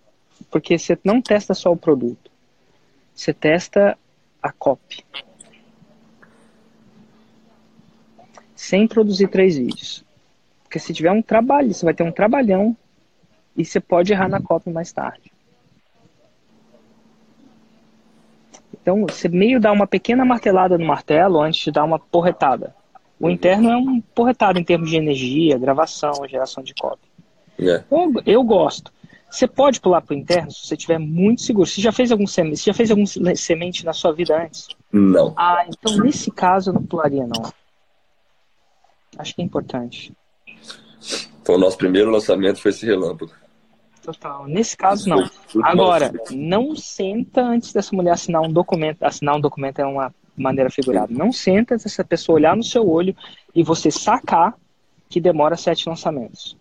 porque 0.50 0.78
você 0.78 0.98
não 1.04 1.22
testa 1.22 1.54
só 1.54 1.72
o 1.72 1.78
produto, 1.78 2.32
você 3.14 3.34
testa 3.34 3.98
a 4.42 4.52
copy. 4.52 5.04
Sem 8.56 8.88
produzir 8.88 9.28
três 9.28 9.56
vídeos. 9.56 10.04
Porque 10.64 10.80
se 10.80 10.94
tiver 10.94 11.12
um 11.12 11.22
trabalho, 11.22 11.74
você 11.74 11.86
vai 11.86 11.94
ter 11.94 12.04
um 12.04 12.12
trabalhão 12.12 12.76
e 13.56 13.64
você 13.64 13.80
pode 13.80 14.12
errar 14.12 14.28
na 14.28 14.42
copy 14.42 14.70
mais 14.72 14.92
tarde. 14.92 15.32
Então, 18.88 19.06
você 19.06 19.28
meio 19.28 19.60
dá 19.60 19.70
uma 19.74 19.86
pequena 19.86 20.24
martelada 20.24 20.78
no 20.78 20.86
martelo 20.86 21.42
antes 21.42 21.60
de 21.60 21.72
dar 21.72 21.84
uma 21.84 22.00
porretada. 22.00 22.74
O 23.20 23.30
interno 23.30 23.70
é 23.70 23.76
um 23.76 24.00
porretado 24.00 24.58
em 24.58 24.64
termos 24.64 24.90
de 24.90 24.96
energia, 24.96 25.58
gravação, 25.58 26.14
geração 26.26 26.64
de 26.64 26.74
cópia. 26.74 27.10
Yeah. 27.60 27.84
É. 27.92 27.94
Eu, 27.94 28.14
eu, 28.26 28.44
gosto. 28.46 28.90
Você 29.30 29.46
pode 29.46 29.82
pular 29.82 30.00
para 30.00 30.16
o 30.16 30.18
interno 30.18 30.50
se 30.52 30.66
você 30.66 30.76
estiver 30.76 31.00
muito 31.00 31.42
seguro. 31.42 31.68
Você 31.68 31.82
já 31.82 31.92
fez 31.92 32.14
algum 32.14 32.26
semente, 32.26 32.64
já 32.64 32.74
fez 32.74 32.90
algum 32.90 33.06
semente 33.36 33.84
na 33.84 33.92
sua 33.92 34.14
vida 34.14 34.42
antes? 34.42 34.70
Não. 34.90 35.34
Ah, 35.36 35.66
então 35.68 35.98
nesse 35.98 36.32
caso 36.32 36.70
eu 36.70 36.76
não 36.76 36.84
pularia 36.84 37.28
não. 37.28 37.52
Acho 39.18 39.36
que 39.36 39.42
é 39.42 39.44
importante. 39.44 40.14
Então 41.42 41.56
o 41.56 41.58
nosso 41.58 41.78
primeiro 41.78 42.10
lançamento 42.10 42.62
foi 42.62 42.72
esse 42.72 42.86
relâmpago. 42.86 43.34
Total. 44.08 44.48
Nesse 44.48 44.78
caso, 44.78 45.10
não. 45.10 45.30
Agora, 45.62 46.14
não 46.32 46.74
senta 46.78 47.42
antes 47.42 47.74
dessa 47.74 47.94
mulher 47.94 48.14
assinar 48.14 48.42
um 48.42 48.50
documento. 48.50 49.04
Assinar 49.04 49.36
um 49.36 49.42
documento 49.42 49.80
é 49.80 49.86
uma 49.86 50.16
maneira 50.34 50.70
figurada. 50.70 51.14
Não 51.14 51.34
senta 51.34 51.76
essa 51.76 52.06
pessoa 52.06 52.38
olhar 52.38 52.56
no 52.56 52.64
seu 52.64 52.90
olho 52.90 53.14
e 53.54 53.62
você 53.64 53.92
sacar 53.92 54.56
que 55.10 55.20
demora 55.20 55.58
sete 55.58 55.90
lançamentos. 55.90 56.56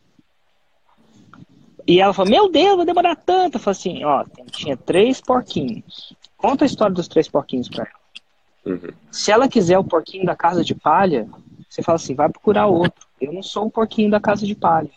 E 1.86 2.00
ela 2.00 2.12
falou, 2.12 2.32
meu 2.32 2.50
Deus, 2.50 2.78
vai 2.78 2.84
demorar 2.84 3.14
tanto. 3.14 3.58
Eu 3.58 3.60
falei 3.60 3.78
assim, 3.78 4.04
ó, 4.04 4.24
tinha 4.50 4.76
três 4.76 5.20
porquinhos. 5.20 6.16
Conta 6.36 6.64
a 6.64 6.66
história 6.66 6.96
dos 6.96 7.06
três 7.06 7.28
porquinhos 7.28 7.68
pra 7.68 7.84
ela. 7.84 8.74
Uhum. 8.74 8.90
Se 9.12 9.30
ela 9.30 9.46
quiser 9.46 9.78
o 9.78 9.84
porquinho 9.84 10.26
da 10.26 10.34
casa 10.34 10.64
de 10.64 10.74
palha, 10.74 11.28
você 11.70 11.80
fala 11.80 11.94
assim, 11.94 12.16
vai 12.16 12.28
procurar 12.28 12.66
outro. 12.66 13.06
Eu 13.20 13.32
não 13.32 13.42
sou 13.44 13.66
o 13.66 13.70
porquinho 13.70 14.10
da 14.10 14.18
casa 14.18 14.44
de 14.44 14.56
palha. 14.56 14.90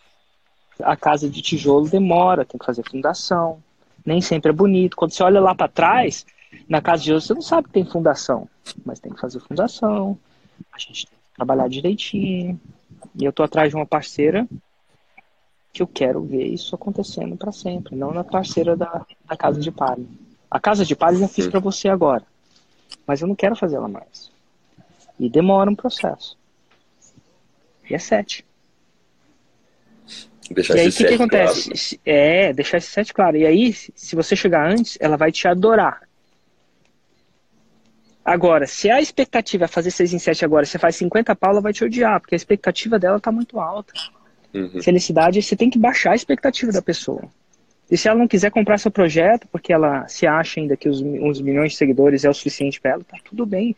A 0.82 0.96
casa 0.96 1.28
de 1.28 1.42
tijolo 1.42 1.88
demora, 1.88 2.44
tem 2.44 2.58
que 2.58 2.66
fazer 2.66 2.82
fundação. 2.88 3.62
Nem 4.04 4.20
sempre 4.20 4.50
é 4.50 4.54
bonito. 4.54 4.96
Quando 4.96 5.12
você 5.12 5.22
olha 5.22 5.40
lá 5.40 5.54
para 5.54 5.68
trás, 5.68 6.26
na 6.68 6.80
casa 6.80 6.98
de 6.98 7.04
tijolo, 7.04 7.20
você 7.20 7.34
não 7.34 7.42
sabe 7.42 7.68
que 7.68 7.74
tem 7.74 7.84
fundação. 7.84 8.48
Mas 8.84 9.00
tem 9.00 9.12
que 9.12 9.20
fazer 9.20 9.40
fundação. 9.40 10.18
A 10.72 10.78
gente 10.78 11.06
tem 11.06 11.18
que 11.18 11.36
trabalhar 11.36 11.68
direitinho. 11.68 12.60
E 13.14 13.24
eu 13.24 13.32
tô 13.32 13.42
atrás 13.42 13.70
de 13.70 13.76
uma 13.76 13.86
parceira 13.86 14.46
que 15.72 15.82
eu 15.82 15.86
quero 15.86 16.22
ver 16.22 16.46
isso 16.46 16.74
acontecendo 16.74 17.36
para 17.36 17.52
sempre, 17.52 17.94
não 17.94 18.12
na 18.12 18.24
parceira 18.24 18.76
da, 18.76 19.06
da 19.26 19.36
casa 19.36 19.60
de 19.60 19.70
palha. 19.70 20.04
A 20.50 20.58
casa 20.58 20.84
de 20.84 20.96
palha 20.96 21.14
eu 21.14 21.20
já 21.20 21.28
fiz 21.28 21.46
para 21.46 21.60
você 21.60 21.88
agora, 21.88 22.24
mas 23.06 23.20
eu 23.20 23.28
não 23.28 23.36
quero 23.36 23.54
fazer 23.54 23.76
ela 23.76 23.88
mais. 23.88 24.30
E 25.18 25.28
demora 25.28 25.70
um 25.70 25.76
processo. 25.76 26.36
E 27.88 27.94
é 27.94 27.98
sete. 27.98 28.44
Deixar 30.50 30.76
e 30.76 30.80
aí 30.80 30.88
o 30.88 30.92
que, 30.92 31.04
que 31.04 31.14
acontece? 31.14 31.68
Claro. 31.70 32.00
É, 32.04 32.52
deixar 32.52 32.78
esse 32.78 32.88
sete 32.88 33.14
claro. 33.14 33.36
E 33.36 33.46
aí, 33.46 33.72
se 33.72 34.16
você 34.16 34.34
chegar 34.34 34.68
antes, 34.68 34.98
ela 35.00 35.16
vai 35.16 35.30
te 35.30 35.46
adorar. 35.46 36.02
Agora, 38.24 38.66
se 38.66 38.90
a 38.90 39.00
expectativa 39.00 39.64
é 39.64 39.68
fazer 39.68 39.90
6 39.90 40.12
em 40.12 40.18
7 40.18 40.44
agora, 40.44 40.66
você 40.66 40.78
faz 40.78 40.94
50 40.96 41.34
pau, 41.34 41.50
ela 41.50 41.60
vai 41.60 41.72
te 41.72 41.84
odiar, 41.84 42.20
porque 42.20 42.34
a 42.34 42.36
expectativa 42.36 42.98
dela 42.98 43.18
tá 43.18 43.32
muito 43.32 43.58
alta. 43.58 43.92
Uhum. 44.52 44.82
Felicidade, 44.82 45.42
você 45.42 45.56
tem 45.56 45.70
que 45.70 45.78
baixar 45.78 46.12
a 46.12 46.16
expectativa 46.16 46.70
da 46.70 46.82
pessoa. 46.82 47.22
E 47.90 47.96
se 47.96 48.08
ela 48.08 48.18
não 48.18 48.28
quiser 48.28 48.50
comprar 48.50 48.78
seu 48.78 48.90
projeto, 48.90 49.48
porque 49.50 49.72
ela 49.72 50.06
se 50.06 50.26
acha 50.26 50.60
ainda 50.60 50.76
que 50.76 50.88
os, 50.88 51.00
uns 51.00 51.40
milhões 51.40 51.72
de 51.72 51.78
seguidores 51.78 52.24
é 52.24 52.30
o 52.30 52.34
suficiente 52.34 52.80
para 52.80 52.92
ela, 52.92 53.04
tá 53.04 53.18
tudo 53.24 53.44
bem. 53.44 53.74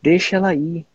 Deixa 0.00 0.36
ela 0.36 0.54
ir. 0.54 0.86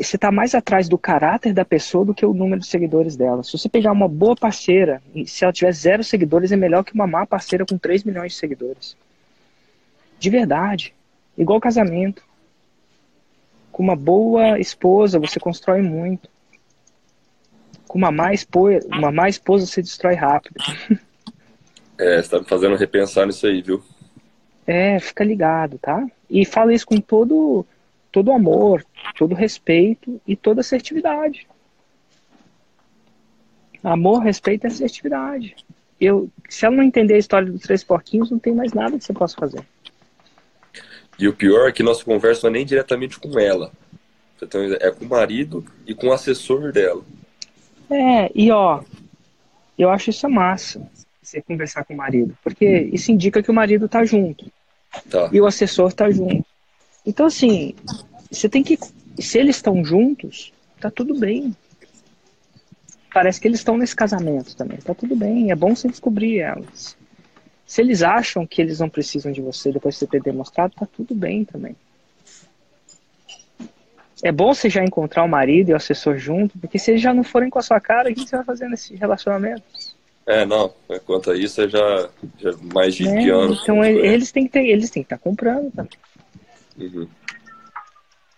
Você 0.00 0.16
está 0.16 0.32
mais 0.32 0.54
atrás 0.54 0.88
do 0.88 0.96
caráter 0.96 1.52
da 1.52 1.64
pessoa 1.64 2.06
do 2.06 2.14
que 2.14 2.24
o 2.24 2.32
número 2.32 2.60
de 2.60 2.66
seguidores 2.66 3.16
dela. 3.16 3.42
Se 3.42 3.52
você 3.52 3.68
pegar 3.68 3.92
uma 3.92 4.08
boa 4.08 4.34
parceira, 4.34 5.02
se 5.26 5.44
ela 5.44 5.52
tiver 5.52 5.72
zero 5.72 6.02
seguidores, 6.02 6.50
é 6.52 6.56
melhor 6.56 6.82
que 6.84 6.94
uma 6.94 7.06
má 7.06 7.26
parceira 7.26 7.66
com 7.66 7.76
3 7.76 8.04
milhões 8.04 8.32
de 8.32 8.38
seguidores. 8.38 8.96
De 10.18 10.30
verdade. 10.30 10.94
Igual 11.36 11.60
casamento. 11.60 12.22
Com 13.70 13.82
uma 13.82 13.94
boa 13.94 14.58
esposa, 14.58 15.18
você 15.18 15.38
constrói 15.38 15.82
muito. 15.82 16.28
Com 17.86 17.98
uma 17.98 18.10
má, 18.10 18.32
esposa, 18.32 18.86
uma 18.88 19.12
má 19.12 19.28
esposa, 19.28 19.66
você 19.66 19.82
destrói 19.82 20.14
rápido. 20.14 20.56
É, 21.98 22.22
você 22.22 22.30
tá 22.30 22.38
me 22.38 22.46
fazendo 22.46 22.76
repensar 22.76 23.26
nisso 23.26 23.46
aí, 23.46 23.60
viu? 23.60 23.82
É, 24.66 24.98
fica 24.98 25.22
ligado, 25.22 25.78
tá? 25.78 26.06
E 26.30 26.46
fala 26.46 26.72
isso 26.72 26.86
com 26.86 27.00
todo, 27.00 27.66
todo 28.10 28.32
amor, 28.32 28.84
todo 29.16 29.34
respeito 29.34 30.20
e 30.26 30.36
toda 30.36 30.60
assertividade. 30.60 31.46
Amor, 33.82 34.20
respeito 34.20 34.66
e 34.66 34.68
assertividade. 34.68 35.56
Eu, 36.00 36.28
se 36.48 36.64
ela 36.64 36.76
não 36.76 36.84
entender 36.84 37.14
a 37.14 37.18
história 37.18 37.50
dos 37.50 37.62
três 37.62 37.84
porquinhos, 37.84 38.30
não 38.30 38.38
tem 38.38 38.54
mais 38.54 38.72
nada 38.72 38.98
que 38.98 39.04
você 39.04 39.12
possa 39.12 39.36
fazer. 39.36 39.64
E 41.18 41.28
o 41.28 41.34
pior 41.34 41.68
é 41.68 41.72
que 41.72 41.82
nossa 41.82 42.04
conversa 42.04 42.42
não 42.42 42.50
é 42.50 42.58
nem 42.58 42.66
diretamente 42.66 43.18
com 43.18 43.38
ela. 43.38 43.70
Então, 44.42 44.62
é 44.80 44.90
com 44.90 45.04
o 45.04 45.08
marido 45.08 45.64
e 45.86 45.94
com 45.94 46.08
o 46.08 46.12
assessor 46.12 46.72
dela. 46.72 47.04
É, 47.90 48.30
e 48.34 48.50
ó, 48.50 48.82
eu 49.78 49.90
acho 49.90 50.10
isso 50.10 50.28
massa 50.28 50.80
você 51.22 51.42
conversar 51.42 51.84
com 51.84 51.94
o 51.94 51.96
marido, 51.96 52.36
porque 52.42 52.88
isso 52.92 53.12
indica 53.12 53.42
que 53.42 53.50
o 53.50 53.54
marido 53.54 53.88
tá 53.88 54.04
junto. 54.04 54.50
Tá. 55.08 55.28
E 55.32 55.40
o 55.40 55.46
assessor 55.46 55.92
tá 55.92 56.10
junto. 56.10 56.44
Então, 57.10 57.26
assim, 57.26 57.74
você 58.30 58.48
tem 58.48 58.62
que. 58.62 58.78
Se 59.18 59.36
eles 59.36 59.56
estão 59.56 59.84
juntos, 59.84 60.52
tá 60.80 60.88
tudo 60.92 61.18
bem. 61.18 61.56
Parece 63.12 63.40
que 63.40 63.48
eles 63.48 63.58
estão 63.58 63.76
nesse 63.76 63.96
casamento 63.96 64.54
também. 64.54 64.78
Tá 64.78 64.94
tudo 64.94 65.16
bem. 65.16 65.50
É 65.50 65.56
bom 65.56 65.74
você 65.74 65.88
descobrir 65.88 66.38
elas. 66.38 66.96
Se 67.66 67.80
eles 67.82 68.04
acham 68.04 68.46
que 68.46 68.62
eles 68.62 68.78
não 68.78 68.88
precisam 68.88 69.32
de 69.32 69.40
você 69.40 69.72
depois 69.72 69.96
de 69.96 69.98
você 69.98 70.06
ter 70.06 70.22
demonstrado, 70.22 70.76
tá 70.78 70.86
tudo 70.86 71.12
bem 71.12 71.44
também. 71.44 71.74
É 74.22 74.30
bom 74.30 74.54
você 74.54 74.70
já 74.70 74.84
encontrar 74.84 75.24
o 75.24 75.28
marido 75.28 75.70
e 75.70 75.72
o 75.72 75.76
assessor 75.76 76.16
junto, 76.16 76.56
porque 76.60 76.78
se 76.78 76.92
eles 76.92 77.02
já 77.02 77.12
não 77.12 77.24
forem 77.24 77.50
com 77.50 77.58
a 77.58 77.62
sua 77.62 77.80
cara, 77.80 78.08
o 78.08 78.14
que 78.14 78.20
você 78.20 78.36
vai 78.36 78.44
fazer 78.44 78.68
nesse 78.68 78.94
relacionamento? 78.94 79.64
É, 80.26 80.46
não. 80.46 80.72
Quanto 81.04 81.32
a 81.32 81.36
isso, 81.36 81.60
é 81.60 81.68
já, 81.68 82.08
já 82.38 82.52
mais 82.72 82.94
de, 82.94 83.08
é, 83.08 83.30
anos. 83.30 83.62
Então 83.62 83.84
eles 83.84 84.30
têm 84.30 84.44
que 84.44 84.52
ter, 84.52 84.64
eles 84.64 84.90
têm 84.90 85.02
que 85.02 85.06
estar 85.06 85.18
comprando 85.18 85.72
também. 85.72 85.90
Uhum. 86.78 87.08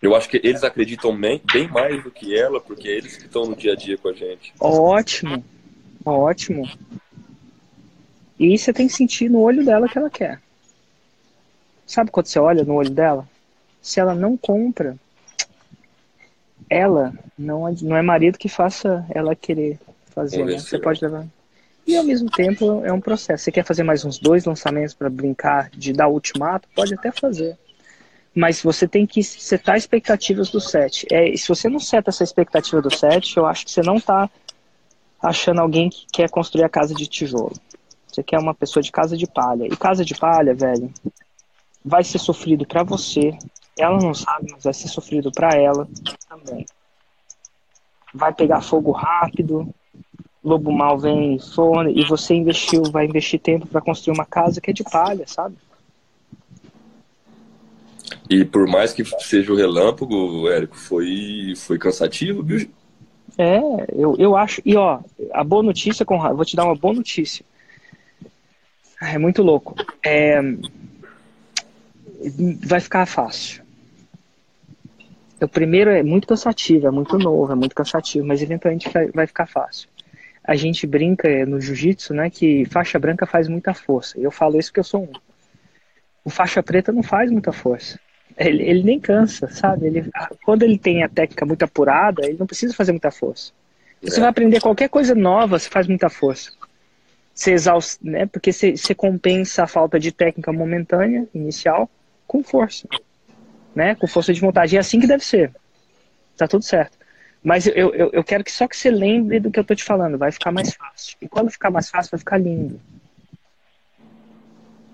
Eu 0.01 0.17
acho 0.17 0.29
que 0.29 0.41
eles 0.43 0.65
acreditam 0.65 1.17
bem, 1.17 1.41
bem 1.53 1.69
mais 1.69 2.03
do 2.03 2.11
que 2.11 2.37
ela, 2.37 2.61
porque 2.61 2.89
é 2.89 2.97
eles 2.97 3.17
que 3.17 3.27
estão 3.27 3.47
no 3.47 3.55
dia 3.55 3.73
a 3.73 3.77
dia 3.77 3.97
com 3.97 4.09
a 4.09 4.13
gente. 4.13 4.53
Ótimo, 4.59 5.45
ótimo. 6.05 6.69
E 8.39 8.59
você 8.59 8.73
tem 8.73 8.89
que 8.89 8.95
sentir 8.95 9.31
no 9.31 9.41
olho 9.41 9.65
dela 9.65 9.89
que 9.89 9.97
ela 9.97 10.11
quer. 10.11 10.41
Sabe 11.87 12.11
quando 12.11 12.27
você 12.27 12.41
olha 12.41 12.65
no 12.65 12.75
olho 12.75 12.91
dela? 12.91 13.29
Se 13.81 14.01
ela 14.01 14.15
não 14.15 14.37
compra, 14.37 14.97
ela 16.69 17.13
não 17.39 17.69
é, 17.69 17.75
não 17.83 17.97
é 17.97 18.03
marido 18.03 18.39
que 18.39 18.49
faça 18.49 19.07
ela 19.15 19.37
querer 19.37 19.79
fazer. 20.07 20.45
Né? 20.45 20.59
Você 20.59 20.79
pode 20.79 21.01
levar. 21.05 21.27
E 21.87 21.97
ao 21.97 22.05
mesmo 22.05 22.31
tempo 22.31 22.85
é 22.85 22.93
um 22.93 23.01
processo. 23.01 23.45
Você 23.45 23.53
quer 23.53 23.65
fazer 23.65 23.83
mais 23.83 24.05
uns 24.05 24.19
dois 24.19 24.45
lançamentos 24.45 24.95
para 24.95 25.11
brincar 25.11 25.71
de 25.71 25.93
dar 25.93 26.09
ultimato? 26.09 26.69
Pode 26.75 26.95
até 26.95 27.13
fazer. 27.13 27.57
Mas 28.35 28.63
você 28.63 28.89
tem 28.89 29.07
que 29.07 29.23
setar 29.23 29.77
expectativas 29.77 30.51
do 30.51 30.61
set. 30.61 31.07
É, 31.11 31.37
se 31.37 31.49
você 31.49 31.69
não 31.69 31.79
seta 31.79 32.11
essa 32.11 32.25
expectativa 32.25 32.81
do 32.81 32.95
set, 32.95 33.37
eu 33.37 33.47
acho 33.47 33.65
que 33.65 33.71
você 33.71 33.83
não 33.83 33.97
está 33.97 34.29
achando 35.23 35.61
alguém 35.61 35.91
que 35.91 36.07
quer 36.13 36.31
construir 36.31 36.65
a 36.65 36.69
casa 36.69 36.95
de 36.95 37.07
tijolo. 37.07 37.53
Você 38.07 38.23
quer 38.23 38.39
uma 38.39 38.55
pessoa 38.55 38.83
de 38.83 38.91
casa 38.91 39.17
de 39.17 39.27
palha. 39.27 39.67
E 39.67 39.77
casa 39.77 40.05
de 40.05 40.15
palha, 40.15 40.55
velho, 40.55 40.93
vai 41.85 42.05
ser 42.05 42.19
sofrido 42.19 42.67
para 42.67 42.83
você. 42.83 43.37
Ela 43.79 43.99
não 43.99 44.15
sabe, 44.15 44.49
mas 44.53 44.65
vai 44.65 44.75
ser 44.75 44.89
sofrido 44.89 45.31
para 45.33 45.57
ela 45.57 45.89
também. 46.29 46.67
Vai 48.15 48.33
pegar 48.33 48.61
fogo 48.61 48.93
rápido, 48.93 49.73
lobo 50.45 50.73
mal 50.73 50.99
vem 50.99 51.39
fone 51.39 51.99
e 51.99 52.05
você 52.05 52.35
investiu, 52.35 52.83
vai 52.91 53.07
investir 53.07 53.41
tempo 53.41 53.67
para 53.67 53.81
construir 53.81 54.15
uma 54.15 54.27
casa 54.27 54.61
que 54.61 54.71
é 54.71 54.75
de 54.75 54.85
palha, 54.85 55.27
sabe? 55.27 55.57
E 58.33 58.47
por 58.47 58.67
mais 58.67 58.95
que 58.95 59.05
seja 59.05 59.53
o 59.53 59.57
relâmpago, 59.57 60.49
Érico, 60.49 60.75
foi, 60.75 61.53
foi 61.55 61.79
cansativo, 61.79 62.43
viu? 62.43 62.67
É, 63.37 63.59
eu, 63.95 64.17
eu 64.19 64.35
acho. 64.35 64.63
E 64.65 64.75
ó, 64.75 65.01
a 65.35 65.45
boa 65.45 65.63
notícia, 65.63 66.03
Conrado, 66.03 66.35
vou 66.35 66.45
te 66.47 66.57
dar 66.57 66.65
uma 66.65 66.75
boa 66.75 66.95
notícia. 66.95 67.45
É 69.03 69.19
muito 69.19 69.43
louco. 69.43 69.75
É, 70.03 70.41
vai 72.65 72.81
ficar 72.81 73.05
fácil. 73.05 73.63
O 75.39 75.47
primeiro 75.47 75.91
é 75.91 76.03
muito 76.03 76.27
cansativo, 76.27 76.87
é 76.87 76.91
muito 76.91 77.19
novo, 77.19 77.53
é 77.53 77.55
muito 77.55 77.75
cansativo, 77.75 78.27
mas 78.27 78.41
eventualmente 78.41 78.89
vai, 79.15 79.27
ficar 79.27 79.47
fácil 79.47 79.91
a 80.45 80.57
gente 80.57 80.89
brinca 80.89 81.47
no 81.47 81.61
jiu-jitsu, 81.61 82.15
né, 82.15 82.29
que 82.29 82.65
faixa 82.65 82.99
branca 82.99 83.27
faz 83.27 83.47
muita 83.47 83.73
força. 83.75 84.19
Eu 84.19 84.31
falo 84.33 84.59
isso 84.59 84.71
porque 84.71 84.81
eu 84.81 84.85
sou 84.85 85.05
um. 85.05 85.13
O 86.25 86.31
faixa 86.31 86.61
preta 86.61 86.91
não 86.91 87.03
faz 87.03 87.31
muita 87.31 87.53
força. 87.53 88.01
Ele, 88.37 88.63
ele 88.63 88.83
nem 88.83 89.01
cansa, 89.01 89.49
sabe? 89.49 89.87
Ele, 89.87 90.11
quando 90.45 90.63
ele 90.63 90.79
tem 90.79 91.03
a 91.03 91.09
técnica 91.09 91.45
muito 91.45 91.65
apurada, 91.65 92.25
ele 92.25 92.39
não 92.39 92.47
precisa 92.47 92.75
fazer 92.75 92.93
muita 92.93 93.11
força. 93.11 93.53
Você 94.03 94.19
é. 94.19 94.21
vai 94.21 94.31
aprender 94.31 94.61
qualquer 94.61 94.89
coisa 94.89 95.15
nova, 95.15 95.59
você 95.59 95.69
faz 95.69 95.87
muita 95.87 96.09
força. 96.09 96.53
Você 97.35 97.53
exausta, 97.53 97.99
né? 98.03 98.27
Porque 98.27 98.53
você, 98.53 98.77
você 98.77 98.95
compensa 98.95 99.65
a 99.65 99.67
falta 99.67 99.99
de 99.99 100.13
técnica 100.13 100.53
momentânea, 100.53 101.27
inicial, 101.35 101.89
com 102.27 102.43
força. 102.43 102.87
Né? 103.75 103.95
Com 103.95 104.07
força 104.07 104.33
de 104.33 104.41
vontade. 104.41 104.75
E 104.75 104.77
é 104.77 104.81
assim 104.81 105.01
que 105.01 105.07
deve 105.07 105.25
ser. 105.25 105.53
Tá 106.37 106.47
tudo 106.47 106.65
certo. 106.65 106.99
Mas 107.43 107.67
eu, 107.67 107.95
eu, 107.95 108.11
eu 108.13 108.25
quero 108.25 108.45
que 108.45 108.53
só 108.53 108.69
que 108.69 108.77
você 108.77 108.91
lembre 108.91 109.41
do 109.41 109.51
que 109.51 109.59
eu 109.59 109.65
tô 109.65 109.75
te 109.75 109.83
falando, 109.83 110.17
vai 110.17 110.31
ficar 110.31 110.53
mais 110.53 110.73
fácil. 110.75 111.17
E 111.21 111.29
quando 111.29 111.51
ficar 111.51 111.71
mais 111.71 111.91
fácil, 111.91 112.11
vai 112.11 112.19
ficar 112.19 112.39
lindo. 112.39 112.81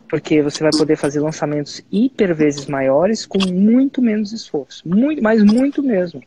Porque 0.08 0.42
você 0.42 0.62
vai 0.62 0.72
poder 0.72 0.96
fazer 0.96 1.20
lançamentos 1.20 1.82
hiper 1.92 2.34
vezes 2.34 2.66
maiores 2.66 3.26
com 3.26 3.38
muito 3.50 4.00
menos 4.00 4.32
esforço. 4.32 4.88
Muito, 4.88 5.22
mas 5.22 5.42
muito 5.42 5.82
mesmo. 5.82 6.22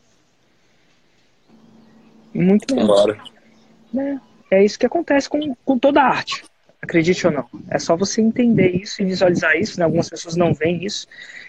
Muito 2.33 2.75
menos. 2.75 2.91
Claro. 2.91 3.21
É, 3.97 4.57
é 4.59 4.65
isso 4.65 4.77
que 4.77 4.85
acontece 4.85 5.27
com, 5.27 5.55
com 5.65 5.79
toda 5.79 6.01
a 6.01 6.07
arte. 6.07 6.43
Acredite 6.81 7.27
ou 7.27 7.33
não. 7.33 7.45
É 7.69 7.77
só 7.77 7.95
você 7.95 8.21
entender 8.21 8.69
isso 8.69 9.01
e 9.01 9.05
visualizar 9.05 9.55
isso. 9.55 9.79
Né? 9.79 9.85
Algumas 9.85 10.09
pessoas 10.09 10.35
não 10.35 10.53
veem 10.53 10.83
isso. 10.83 11.07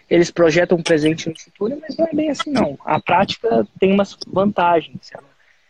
Eles 0.09 0.31
projetam 0.31 0.79
um 0.79 0.83
presente 0.83 1.29
no 1.29 1.39
futuro, 1.39 1.79
mas 1.81 1.97
não 1.97 2.07
é 2.07 2.15
bem 2.15 2.31
assim, 2.31 2.51
não. 2.51 2.79
A 2.85 3.01
prática 3.01 3.67
tem 3.79 3.93
umas 3.93 4.17
vantagens. 4.27 5.11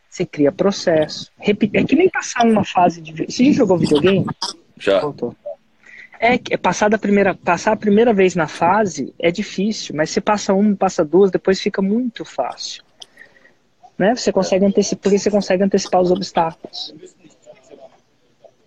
Você 0.08 0.26
cria 0.26 0.52
processo. 0.52 1.30
É 1.40 1.54
que 1.84 1.96
nem 1.96 2.08
passar 2.08 2.44
numa 2.44 2.64
fase 2.64 3.00
de. 3.00 3.24
Você 3.24 3.46
já 3.46 3.52
jogou 3.52 3.78
videogame? 3.78 4.26
Já. 4.76 5.00
Voltou. 5.00 5.36
É, 6.24 6.34
é 6.50 6.56
passar, 6.56 6.88
da 6.88 6.96
primeira, 6.96 7.34
passar 7.34 7.72
a 7.72 7.76
primeira 7.76 8.14
vez 8.14 8.36
na 8.36 8.46
fase 8.46 9.12
é 9.18 9.28
difícil, 9.32 9.96
mas 9.96 10.10
você 10.10 10.20
passa 10.20 10.54
uma, 10.54 10.76
passa 10.76 11.04
duas, 11.04 11.32
depois 11.32 11.60
fica 11.60 11.82
muito 11.82 12.24
fácil. 12.24 12.84
Né? 13.98 14.14
Você 14.14 14.30
consegue 14.30 14.64
antecipar, 14.64 15.02
porque 15.02 15.18
você 15.18 15.32
consegue 15.32 15.64
antecipar 15.64 16.00
os 16.00 16.12
obstáculos 16.12 16.94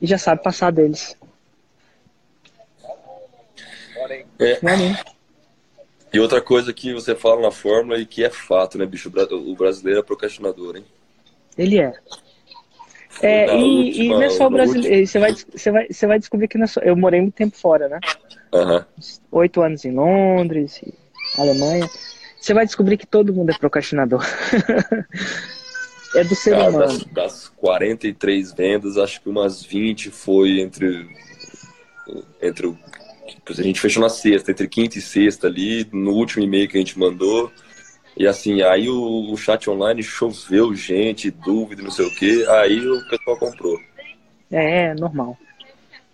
e 0.02 0.06
já 0.06 0.18
sabe 0.18 0.44
passar 0.44 0.70
deles. 0.70 1.16
É. 4.38 4.60
E 6.12 6.20
outra 6.20 6.42
coisa 6.42 6.74
que 6.74 6.94
você 6.94 7.16
fala 7.16 7.42
na 7.42 7.52
fórmula 7.52 7.98
e 7.98 8.06
que 8.06 8.22
é 8.22 8.30
fato, 8.30 8.78
né, 8.78 8.86
bicho? 8.86 9.10
O 9.10 9.56
brasileiro 9.56 10.02
é 10.02 10.04
procrastinador, 10.04 10.76
hein? 10.76 10.86
Ele 11.58 11.80
é. 11.80 11.94
É, 13.22 13.58
e, 13.58 13.88
última, 13.88 14.04
e 14.04 14.10
não 14.10 14.22
é 14.24 14.30
só 14.30 14.48
o 14.48 14.50
brasileiro. 14.50 15.08
Você 15.08 15.20
vai, 15.20 15.34
você, 15.34 15.72
vai, 15.72 15.88
você 15.90 16.08
vai 16.08 16.20
descobrir 16.20 16.48
que 16.48 16.58
não 16.58 16.66
é 16.66 16.68
só. 16.68 16.82
Eu 16.82 16.96
morei 16.96 17.22
muito 17.22 17.36
tempo 17.36 17.56
fora, 17.58 17.88
né? 17.88 18.00
Oito 19.32 19.62
anos 19.62 19.86
em 19.86 19.92
Londres, 19.92 20.82
Alemanha. 21.38 21.88
Você 22.40 22.54
vai 22.54 22.66
descobrir 22.66 22.98
que 22.98 23.08
todo 23.08 23.34
mundo 23.34 23.50
é 23.52 23.58
procrastinador. 23.58 24.24
é 26.16 26.24
do 26.24 26.36
ser 26.36 26.52
Cara, 26.52 26.70
humano. 26.70 26.86
Das, 26.86 27.04
das 27.06 27.50
43 27.58 28.54
vendas, 28.54 28.98
acho 28.98 29.22
que 29.22 29.30
umas 29.30 29.64
20 29.64 30.12
foi 30.12 30.60
entre. 30.60 31.08
Entre 32.42 32.68
o. 32.68 32.78
Tipo, 33.28 33.52
a 33.52 33.64
gente 33.64 33.82
fechou 33.82 34.02
na 34.02 34.10
sexta, 34.10 34.52
entre 34.52 34.68
quinta 34.68 35.00
e 35.00 35.02
sexta 35.02 35.48
ali, 35.48 35.88
no 35.92 36.12
último 36.12 36.44
e-mail 36.44 36.70
que 36.70 36.78
a 36.78 36.80
gente 36.80 37.00
mandou. 37.00 37.52
E 38.18 38.28
assim, 38.28 38.62
aí 38.62 38.88
o, 38.90 39.32
o 39.32 39.38
chat 39.38 39.70
online 39.70 40.02
choveu 40.02 40.74
gente, 40.74 41.30
dúvida, 41.30 41.84
não 41.84 41.92
sei 41.92 42.06
o 42.06 42.16
que, 42.16 42.46
aí 42.48 42.80
o 42.88 43.10
pessoal 43.10 43.38
comprou. 43.38 43.78
É, 44.52 44.86
é 44.86 44.94
normal. 44.94 45.38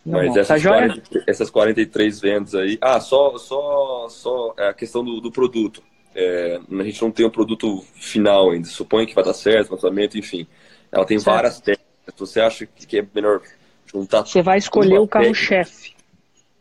Mas 0.04 0.36
essas, 0.36 0.64
tá 0.64 0.70
40, 0.70 1.24
essas 1.28 1.50
43 1.50 2.20
vendas 2.20 2.56
aí. 2.56 2.78
Ah, 2.82 3.00
só, 3.00 3.38
só, 3.38 4.08
só 4.10 4.54
é 4.58 4.70
a 4.70 4.74
questão 4.74 5.04
do, 5.04 5.22
do 5.22 5.32
produto. 5.32 5.84
É, 6.16 6.60
a 6.70 6.84
gente 6.84 7.02
não 7.02 7.12
tem 7.12 7.26
o 7.26 7.30
um 7.30 7.32
produto 7.32 7.86
final 7.94 8.50
ainda. 8.50 8.68
Suponho 8.68 9.06
que 9.06 9.14
vai 9.14 9.24
dar 9.24 9.34
certo, 9.34 9.72
lançamento, 9.72 10.18
enfim. 10.18 10.48
Ela 10.92 11.06
tem 11.06 11.20
certo. 11.20 11.36
várias 11.36 11.60
técnicas. 11.62 11.86
Você 12.18 12.42
acha 12.42 12.66
que 12.66 12.98
é 12.98 13.06
melhor 13.14 13.42
juntar. 13.86 14.26
Você 14.26 14.42
vai 14.42 14.58
escolher 14.58 14.98
o 14.98 15.08
carro-chefe. 15.08 15.94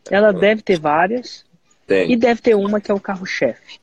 Ela 0.09 0.29
é. 0.29 0.33
deve 0.33 0.61
ter 0.61 0.79
várias. 0.79 1.43
Tem. 1.87 2.11
E 2.11 2.15
deve 2.15 2.41
ter 2.41 2.55
uma 2.55 2.79
que 2.79 2.91
é 2.91 2.93
o 2.93 2.99
carro-chefe. 2.99 3.80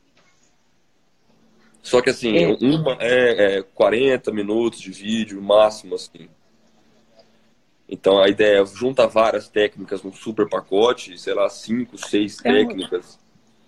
Só 1.89 2.01
que 2.01 2.11
assim, 2.11 2.37
é. 2.37 2.57
uma 2.61 2.95
é, 2.99 3.57
é 3.57 3.63
40 3.63 4.31
minutos 4.31 4.79
de 4.79 4.91
vídeo, 4.91 5.41
máximo, 5.41 5.95
assim. 5.95 6.29
Então 7.89 8.21
a 8.21 8.29
ideia 8.29 8.61
é 8.61 8.65
juntar 8.67 9.07
várias 9.07 9.49
técnicas 9.49 10.03
num 10.03 10.13
super 10.13 10.47
pacote, 10.47 11.17
sei 11.17 11.33
lá, 11.33 11.49
cinco, 11.49 11.97
seis 11.97 12.37
é 12.45 12.53
técnicas. 12.53 13.17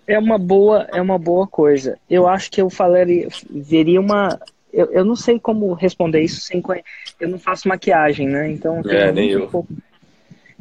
Uma, 0.06 0.14
é 0.14 0.18
uma 0.20 0.38
boa, 0.38 0.88
é 0.92 1.02
uma 1.02 1.18
boa 1.18 1.48
coisa. 1.48 1.98
Eu 2.08 2.28
acho 2.28 2.48
que 2.48 2.62
eu 2.62 2.70
falaria, 2.70 3.26
veria 3.50 4.00
uma. 4.00 4.38
Eu, 4.72 4.86
eu 4.92 5.04
não 5.04 5.16
sei 5.16 5.40
como 5.40 5.72
responder 5.74 6.20
isso 6.20 6.42
sem. 6.42 6.62
Eu 7.18 7.28
não 7.28 7.40
faço 7.40 7.66
maquiagem, 7.66 8.28
né? 8.28 8.52
Então. 8.52 8.82
É, 8.86 9.10
nem 9.10 9.30
eu. 9.30 9.48
Pouco. 9.48 9.74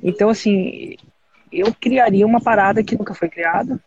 Então, 0.02 0.30
assim, 0.30 0.96
eu 1.52 1.72
criaria 1.80 2.26
uma 2.26 2.42
parada 2.42 2.84
que 2.84 2.98
nunca 2.98 3.14
foi 3.14 3.30
criada. 3.30 3.80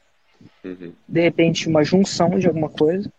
Uhum. 0.63 0.93
De 1.09 1.21
repente, 1.21 1.69
uma 1.69 1.83
junção 1.83 2.39
de 2.39 2.47
alguma 2.47 2.69
coisa. 2.69 3.11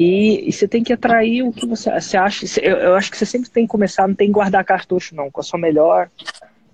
E, 0.00 0.48
e, 0.48 0.52
você 0.52 0.66
tem 0.66 0.82
que 0.82 0.94
atrair 0.94 1.42
o 1.42 1.52
que 1.52 1.66
você, 1.66 1.90
você 1.90 2.16
acha. 2.16 2.46
Eu, 2.62 2.76
eu, 2.78 2.94
acho 2.94 3.10
que 3.10 3.18
você 3.18 3.26
sempre 3.26 3.50
tem 3.50 3.66
que 3.66 3.70
começar, 3.70 4.08
não 4.08 4.14
tem 4.14 4.28
que 4.28 4.32
guardar 4.32 4.64
cartucho, 4.64 5.14
não, 5.14 5.30
com 5.30 5.42
a 5.42 5.44
sua 5.44 5.58
melhor, 5.58 6.08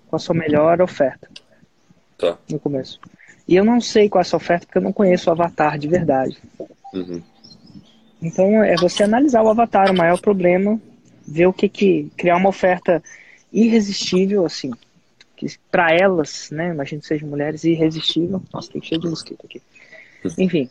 com 0.07 0.15
a 0.15 0.19
sua 0.19 0.33
melhor 0.33 0.81
oferta. 0.81 1.27
Tá. 2.17 2.37
No 2.49 2.57
começo. 2.57 3.01
E 3.45 3.57
eu 3.57 3.65
não 3.65 3.81
sei 3.81 4.07
qual 4.07 4.21
é 4.21 4.23
essa 4.23 4.37
oferta 4.37 4.65
porque 4.65 4.77
eu 4.77 4.81
não 4.81 4.93
conheço 4.93 5.29
o 5.29 5.33
avatar 5.33 5.77
de 5.77 5.89
verdade. 5.89 6.37
Uhum. 6.93 7.21
Então 8.21 8.63
é 8.63 8.77
você 8.77 9.03
analisar 9.03 9.43
o 9.43 9.49
avatar, 9.49 9.91
o 9.91 9.97
maior 9.97 10.21
problema, 10.21 10.79
ver 11.27 11.47
o 11.47 11.53
que 11.53 11.67
que. 11.67 12.09
criar 12.15 12.37
uma 12.37 12.47
oferta 12.47 13.03
irresistível, 13.51 14.45
assim. 14.45 14.71
Que 15.35 15.47
para 15.69 15.93
elas, 15.93 16.49
né? 16.49 16.69
Imagino 16.69 17.01
que 17.01 17.07
sejam 17.07 17.27
mulheres 17.27 17.65
irresistível. 17.65 18.41
Nossa, 18.53 18.71
tem 18.71 18.81
cheio 18.81 19.01
de 19.01 19.09
mosquito 19.09 19.45
aqui. 19.45 19.61
Uhum. 20.23 20.31
Enfim. 20.37 20.69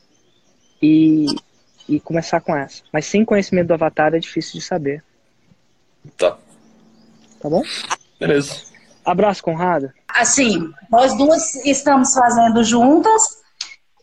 E, 0.83 1.27
e 1.89 2.01
começar 2.01 2.41
com 2.41 2.57
essa. 2.57 2.83
Mas 2.93 3.07
sem 3.07 3.25
conhecimento 3.25 3.69
do 3.69 3.75
avatar 3.75 4.15
é 4.15 4.19
difícil 4.19 4.61
de 4.61 4.65
saber. 4.65 5.03
Tá. 6.17 6.37
Tá 7.41 7.49
bom? 7.49 7.63
Beleza. 8.19 8.63
Abraço, 9.05 9.43
Conrado. 9.43 9.93
Assim, 10.09 10.73
nós 10.91 11.17
duas 11.17 11.55
estamos 11.65 12.13
fazendo 12.13 12.65
juntas 12.65 13.43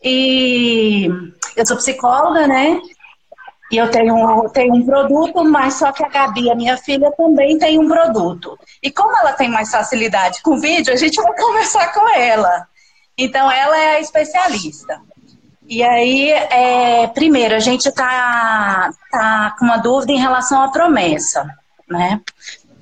e 0.02 1.08
eu 1.56 1.66
sou 1.66 1.76
psicóloga, 1.76 2.46
né? 2.46 2.80
E 3.70 3.76
eu 3.76 3.90
tenho, 3.90 4.48
tenho 4.50 4.74
um 4.74 4.86
produto, 4.86 5.44
mas 5.44 5.74
só 5.74 5.90
que 5.90 6.04
a 6.04 6.08
Gabi, 6.08 6.50
a 6.50 6.54
minha 6.54 6.76
filha, 6.76 7.10
também 7.12 7.58
tem 7.58 7.78
um 7.78 7.88
produto. 7.88 8.58
E 8.82 8.90
como 8.90 9.16
ela 9.18 9.32
tem 9.32 9.48
mais 9.48 9.70
facilidade 9.70 10.42
com 10.42 10.60
vídeo, 10.60 10.92
a 10.92 10.96
gente 10.96 11.20
vai 11.20 11.34
conversar 11.36 11.92
com 11.92 12.08
ela. 12.14 12.68
Então, 13.16 13.50
ela 13.50 13.76
é 13.78 13.96
a 13.96 14.00
especialista. 14.00 15.00
E 15.66 15.82
aí, 15.82 16.30
é, 16.30 17.06
primeiro, 17.08 17.54
a 17.54 17.58
gente 17.58 17.88
está 17.88 18.90
tá 19.10 19.56
com 19.58 19.64
uma 19.64 19.78
dúvida 19.78 20.12
em 20.12 20.18
relação 20.18 20.60
à 20.62 20.68
promessa, 20.68 21.46
né? 21.88 22.20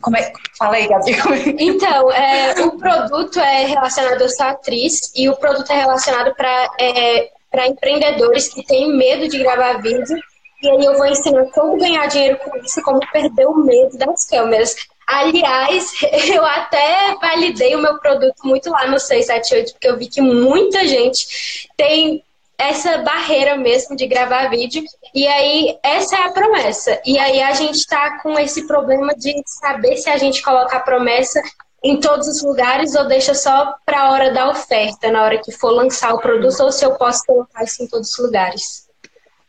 Como 0.01 0.16
é? 0.16 0.33
Fala 0.59 0.75
aí, 0.75 0.88
Gabi. 0.88 1.12
Então, 1.61 2.11
é, 2.11 2.61
o 2.61 2.77
produto 2.77 3.38
é 3.38 3.66
relacionado 3.66 4.25
à 4.40 4.51
atriz 4.51 5.12
e 5.14 5.29
o 5.29 5.37
produto 5.37 5.71
é 5.71 5.77
relacionado 5.77 6.35
para 6.35 6.71
é, 6.81 7.31
empreendedores 7.68 8.49
que 8.49 8.66
têm 8.66 8.97
medo 8.97 9.29
de 9.29 9.38
gravar 9.38 9.81
vídeo. 9.81 10.18
E 10.61 10.68
aí 10.71 10.85
eu 10.85 10.97
vou 10.97 11.07
ensinar 11.07 11.45
como 11.47 11.79
ganhar 11.79 12.07
dinheiro 12.07 12.38
com 12.38 12.57
isso, 12.59 12.83
como 12.83 13.01
perder 13.12 13.47
o 13.47 13.55
medo 13.55 13.97
das 13.97 14.27
câmeras. 14.27 14.75
Aliás, 15.07 15.90
eu 16.29 16.45
até 16.45 17.16
validei 17.21 17.77
o 17.77 17.81
meu 17.81 17.99
produto 17.99 18.42
muito 18.45 18.71
lá 18.71 18.87
no 18.88 18.99
678, 18.99 19.73
porque 19.73 19.88
eu 19.88 19.97
vi 19.97 20.09
que 20.09 20.21
muita 20.21 20.87
gente 20.87 21.68
tem 21.77 22.25
essa 22.62 22.98
barreira 22.98 23.57
mesmo 23.57 23.96
de 23.96 24.07
gravar 24.07 24.48
vídeo. 24.48 24.85
E 25.14 25.27
aí, 25.27 25.77
essa 25.83 26.16
é 26.16 26.22
a 26.25 26.33
promessa. 26.33 27.01
E 27.05 27.18
aí, 27.18 27.42
a 27.42 27.53
gente 27.53 27.77
está 27.77 28.20
com 28.20 28.38
esse 28.38 28.66
problema 28.66 29.14
de 29.14 29.35
saber 29.46 29.96
se 29.96 30.09
a 30.09 30.16
gente 30.16 30.42
coloca 30.42 30.77
a 30.77 30.81
promessa 30.81 31.42
em 31.83 31.98
todos 31.98 32.29
os 32.29 32.42
lugares 32.42 32.94
ou 32.94 33.07
deixa 33.07 33.35
só 33.35 33.75
para 33.85 34.03
a 34.03 34.11
hora 34.12 34.33
da 34.33 34.48
oferta, 34.48 35.11
na 35.11 35.25
hora 35.25 35.38
que 35.38 35.51
for 35.51 35.70
lançar 35.70 36.14
o 36.14 36.20
produto, 36.20 36.61
ou 36.61 36.70
se 36.70 36.85
eu 36.85 36.94
posso 36.94 37.25
colocar 37.27 37.64
isso 37.64 37.83
em 37.83 37.88
todos 37.88 38.12
os 38.12 38.18
lugares. 38.18 38.88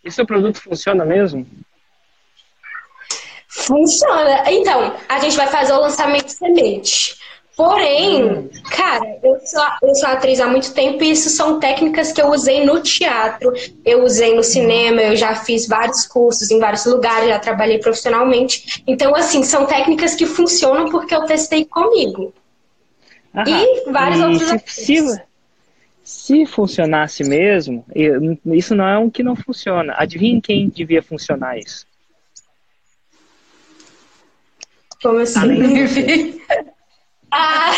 E 0.04 0.12
seu 0.12 0.26
produto 0.26 0.60
funciona 0.60 1.06
mesmo? 1.06 1.46
Funciona. 3.48 4.52
Então, 4.52 4.98
a 5.08 5.20
gente 5.20 5.38
vai 5.38 5.48
fazer 5.48 5.74
o 5.74 5.82
lançamento 5.82 6.30
semente. 6.30 7.16
Porém, 7.56 8.50
cara, 8.72 9.20
eu 9.22 9.40
sou, 9.46 9.64
eu 9.84 9.94
sou 9.94 10.10
atriz 10.10 10.40
há 10.40 10.48
muito 10.48 10.74
tempo 10.74 11.04
e 11.04 11.12
isso 11.12 11.30
são 11.30 11.60
técnicas 11.60 12.12
que 12.12 12.20
eu 12.20 12.30
usei 12.30 12.66
no 12.66 12.82
teatro, 12.82 13.54
eu 13.86 14.04
usei 14.04 14.36
no 14.36 14.44
cinema, 14.44 15.02
eu 15.02 15.16
já 15.16 15.36
fiz 15.36 15.68
vários 15.68 16.08
cursos 16.08 16.50
em 16.50 16.60
vários 16.60 16.86
lugares, 16.86 17.30
já 17.30 17.38
trabalhei 17.38 17.78
profissionalmente. 17.78 18.84
Então, 18.88 19.16
assim, 19.16 19.44
são 19.44 19.68
técnicas 19.68 20.16
que 20.16 20.26
funcionam 20.26 20.90
porque 20.90 21.14
eu 21.14 21.26
testei 21.26 21.64
comigo. 21.64 22.34
Aham. 23.36 23.46
E 23.48 23.92
vários 23.92 24.20
e 24.20 24.24
outros 24.24 24.62
se, 24.74 24.86
se, 24.86 25.22
se 26.04 26.46
funcionasse 26.48 27.24
mesmo, 27.24 27.86
isso 28.48 28.74
não 28.74 28.88
é 28.88 28.98
um 28.98 29.12
que 29.12 29.22
não 29.22 29.36
funciona. 29.36 29.94
Adivinha 29.96 30.42
quem 30.42 30.70
devia 30.70 31.04
funcionar 31.04 31.60
isso? 31.60 31.86
Como 35.04 35.20
assim? 35.20 36.40
Ah, 37.36 37.72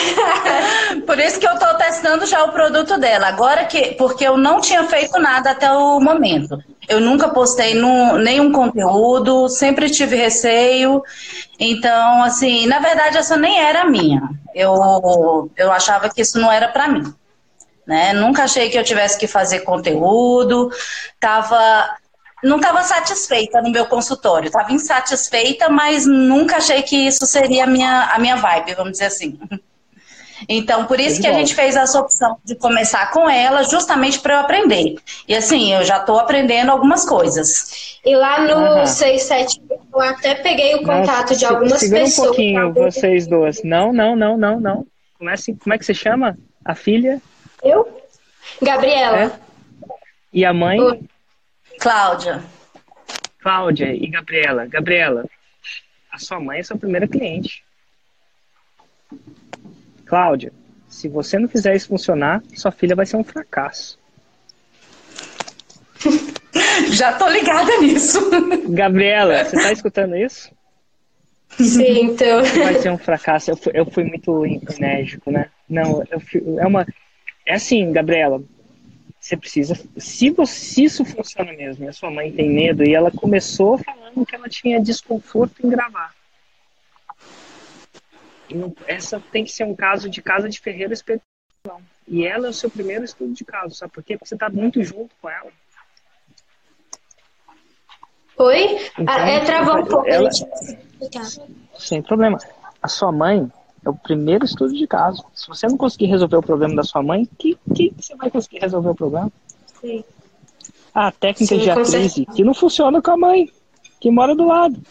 por 1.07 1.17
isso 1.17 1.39
que 1.39 1.47
eu 1.47 1.53
estou 1.53 1.73
testando 1.75 2.25
já 2.25 2.43
o 2.43 2.51
produto 2.51 2.99
dela. 2.99 3.27
Agora 3.27 3.63
que, 3.63 3.93
porque 3.93 4.27
eu 4.27 4.37
não 4.37 4.59
tinha 4.59 4.83
feito 4.83 5.17
nada 5.17 5.51
até 5.51 5.71
o 5.71 5.97
momento. 5.97 6.61
Eu 6.89 6.99
nunca 6.99 7.29
postei 7.29 7.73
nenhum 8.21 8.51
conteúdo, 8.51 9.47
sempre 9.47 9.89
tive 9.89 10.17
receio. 10.17 11.01
Então, 11.57 12.21
assim, 12.23 12.67
na 12.67 12.79
verdade, 12.79 13.17
essa 13.17 13.37
nem 13.37 13.61
era 13.61 13.85
minha. 13.85 14.29
Eu, 14.53 15.49
eu 15.55 15.71
achava 15.71 16.09
que 16.09 16.21
isso 16.21 16.37
não 16.37 16.51
era 16.51 16.67
para 16.67 16.89
mim. 16.89 17.13
Né? 17.87 18.11
Nunca 18.11 18.43
achei 18.43 18.69
que 18.69 18.77
eu 18.77 18.83
tivesse 18.83 19.17
que 19.17 19.25
fazer 19.25 19.61
conteúdo. 19.61 20.69
Tava 21.17 21.95
não 22.43 22.57
estava 22.57 22.83
satisfeita 22.83 23.61
no 23.61 23.71
meu 23.71 23.85
consultório. 23.85 24.47
Estava 24.47 24.71
insatisfeita, 24.71 25.69
mas 25.69 26.05
nunca 26.05 26.57
achei 26.57 26.81
que 26.81 26.95
isso 26.95 27.25
seria 27.25 27.63
a 27.63 27.67
minha, 27.67 28.09
a 28.13 28.19
minha 28.19 28.35
vibe, 28.35 28.75
vamos 28.75 28.93
dizer 28.93 29.05
assim. 29.05 29.39
Então, 30.49 30.85
por 30.85 30.99
isso 30.99 31.21
que 31.21 31.27
a 31.27 31.33
gente 31.33 31.55
fez 31.55 31.75
essa 31.75 31.99
opção 31.99 32.37
de 32.43 32.55
começar 32.55 33.09
com 33.11 33.29
ela, 33.29 33.63
justamente 33.63 34.19
para 34.19 34.35
eu 34.35 34.39
aprender. 34.41 34.97
E 35.27 35.33
assim, 35.33 35.73
eu 35.73 35.83
já 35.83 35.97
estou 35.97 36.19
aprendendo 36.19 36.71
algumas 36.71 37.05
coisas. 37.05 37.97
E 38.05 38.15
lá 38.15 38.41
no 38.41 38.79
uhum. 38.79 38.85
67 38.85 39.61
eu 39.93 40.01
até 40.01 40.35
peguei 40.35 40.75
o 40.75 40.83
contato 40.83 41.29
Nossa, 41.29 41.35
de 41.35 41.45
algumas 41.45 41.79
segura 41.79 42.01
pessoas. 42.01 42.27
um 42.27 42.31
pouquinho, 42.31 42.73
vocês 42.73 43.27
duas. 43.27 43.63
Não, 43.63 43.93
não, 43.93 44.15
não, 44.15 44.37
não, 44.37 44.59
não. 44.59 44.85
Como 45.17 45.29
é, 45.29 45.33
assim, 45.33 45.55
como 45.55 45.73
é 45.73 45.77
que 45.77 45.85
você 45.85 45.93
chama? 45.93 46.37
A 46.63 46.75
filha? 46.75 47.21
Eu? 47.63 47.87
Gabriela. 48.61 49.17
É? 49.17 49.31
E 50.33 50.43
a 50.43 50.53
mãe? 50.53 50.77
Cláudia. 51.85 52.43
Cláudia 53.37 53.93
e 53.93 54.07
Gabriela. 54.07 54.65
Gabriela, 54.65 55.23
a 56.11 56.17
sua 56.17 56.39
mãe 56.39 56.57
é 56.57 56.63
sua 56.63 56.79
primeira 56.79 57.07
cliente. 57.07 57.63
Cláudia, 60.03 60.51
se 60.89 61.07
você 61.07 61.37
não 61.37 61.47
fizer 61.47 61.75
isso 61.75 61.87
funcionar, 61.87 62.41
sua 62.55 62.71
filha 62.71 62.95
vai 62.95 63.05
ser 63.05 63.17
um 63.17 63.23
fracasso. 63.23 63.99
Já 66.89 67.19
tô 67.19 67.27
ligada 67.29 67.77
nisso. 67.77 68.19
Gabriela, 68.67 69.45
você 69.45 69.55
tá 69.55 69.71
escutando 69.71 70.17
isso? 70.17 70.51
Sim, 71.51 72.05
então. 72.05 72.43
Vai 72.63 72.79
ser 72.79 72.89
um 72.89 72.97
fracasso. 72.97 73.51
Eu 73.51 73.57
fui, 73.57 73.71
eu 73.75 73.85
fui 73.85 74.05
muito 74.05 74.43
enérgico, 74.43 75.29
né? 75.29 75.51
Não, 75.69 76.03
eu 76.09 76.19
fui, 76.19 76.41
é 76.57 76.65
uma. 76.65 76.83
É 77.45 77.53
assim, 77.53 77.93
Gabriela. 77.93 78.41
Você 79.25 79.35
precisa. 79.35 79.73
Se, 79.97 80.29
você, 80.29 80.53
se 80.53 80.83
isso 80.83 81.03
funciona 81.03 81.51
mesmo, 81.51 81.83
e 81.83 81.87
a 81.87 81.93
sua 81.93 82.11
mãe 82.11 82.31
tem 82.31 82.47
medo, 82.47 82.83
e 82.83 82.93
ela 82.93 83.09
começou 83.09 83.75
falando 83.75 84.23
que 84.23 84.35
ela 84.35 84.47
tinha 84.47 84.79
desconforto 84.79 85.65
em 85.65 85.69
gravar. 85.71 86.13
Essa 88.85 89.19
tem 89.31 89.43
que 89.43 89.51
ser 89.51 89.63
um 89.63 89.75
caso 89.75 90.11
de 90.11 90.21
casa 90.21 90.47
de 90.47 90.59
ferreiro 90.59 90.93
espiritual. 90.93 91.81
E 92.07 92.23
ela 92.23 92.45
é 92.45 92.49
o 92.51 92.53
seu 92.53 92.69
primeiro 92.69 93.03
estudo 93.03 93.33
de 93.33 93.43
caso, 93.43 93.73
sabe 93.73 93.91
por 93.93 94.03
quê? 94.03 94.15
Porque 94.15 94.29
você 94.29 94.35
está 94.35 94.47
muito 94.47 94.83
junto 94.83 95.15
com 95.19 95.27
ela. 95.27 95.51
Oi? 98.37 98.91
Então, 98.99 99.05
ah, 99.07 99.27
é, 99.27 99.43
travou 99.43 99.77
um 99.77 99.85
pouco. 99.85 100.07
Ela... 100.07 100.29
Sem 101.79 102.03
problema. 102.03 102.37
A 102.79 102.87
sua 102.87 103.11
mãe 103.11 103.51
é 103.85 103.89
o 103.89 103.93
primeiro 103.93 104.43
estudo 104.43 104.73
de 104.73 104.87
caso. 104.87 105.23
Se 105.33 105.47
você 105.47 105.67
não 105.67 105.77
conseguir 105.77 106.07
resolver 106.07 106.37
o 106.37 106.41
problema 106.41 106.75
da 106.75 106.83
sua 106.83 107.03
mãe, 107.03 107.25
que, 107.37 107.57
que 107.73 107.93
você 107.95 108.15
vai 108.15 108.31
conseguir 108.31 108.59
resolver 108.59 108.89
o 108.89 108.95
problema? 108.95 109.31
Sim. 109.79 110.03
A 110.93 111.11
técnica 111.11 111.55
Sim, 111.55 111.61
de 111.61 111.69
atriz 111.69 112.13
que 112.35 112.43
não 112.43 112.53
funciona 112.53 113.01
com 113.01 113.11
a 113.11 113.17
mãe, 113.17 113.51
que 113.99 114.09
mora 114.09 114.35
do 114.35 114.47
lado. 114.47 114.81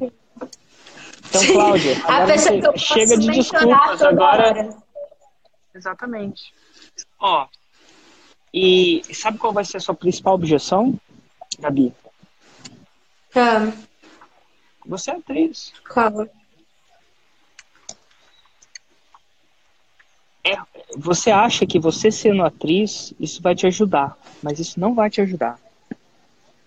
Então, 0.00 1.46
Cláudia, 1.52 1.96
agora 2.04 2.78
chega 2.78 3.18
de 3.18 3.30
desculpas 3.30 4.02
agora. 4.02 4.48
Hora. 4.48 4.76
Exatamente. 5.74 6.54
Ó, 7.18 7.46
e 8.52 9.02
sabe 9.12 9.38
qual 9.38 9.52
vai 9.52 9.64
ser 9.64 9.78
a 9.78 9.80
sua 9.80 9.94
principal 9.94 10.34
objeção, 10.34 10.98
Gabi? 11.58 11.92
Ah. 13.34 13.72
Você 14.86 15.10
é 15.10 15.16
atriz. 15.16 15.72
Qual? 15.92 16.28
É, 20.46 20.56
você 20.96 21.30
acha 21.30 21.66
que 21.66 21.78
você 21.78 22.10
sendo 22.10 22.44
atriz, 22.44 23.14
isso 23.18 23.40
vai 23.40 23.54
te 23.54 23.66
ajudar, 23.66 24.18
mas 24.42 24.58
isso 24.58 24.78
não 24.78 24.94
vai 24.94 25.08
te 25.08 25.20
ajudar. 25.20 25.58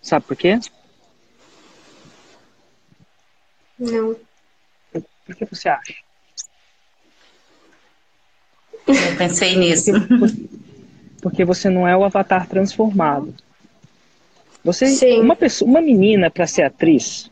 Sabe 0.01 0.25
por 0.25 0.35
quê? 0.35 0.59
Não. 3.77 4.15
Por 5.25 5.35
que 5.35 5.45
você 5.45 5.69
acha? 5.69 5.93
Eu 8.87 9.17
pensei 9.17 9.55
nisso. 9.55 9.91
Porque, 10.17 10.49
porque 11.21 11.45
você 11.45 11.69
não 11.69 11.87
é 11.87 11.95
o 11.95 12.03
avatar 12.03 12.47
transformado. 12.47 13.35
Você, 14.63 14.87
Sim. 14.87 15.19
uma 15.21 15.35
pessoa, 15.35 15.69
uma 15.69 15.81
menina 15.81 16.31
para 16.31 16.47
ser 16.47 16.63
atriz, 16.63 17.29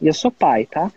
e 0.00 0.06
eu 0.06 0.14
sou 0.14 0.30
pai, 0.30 0.66
tá? 0.66 0.90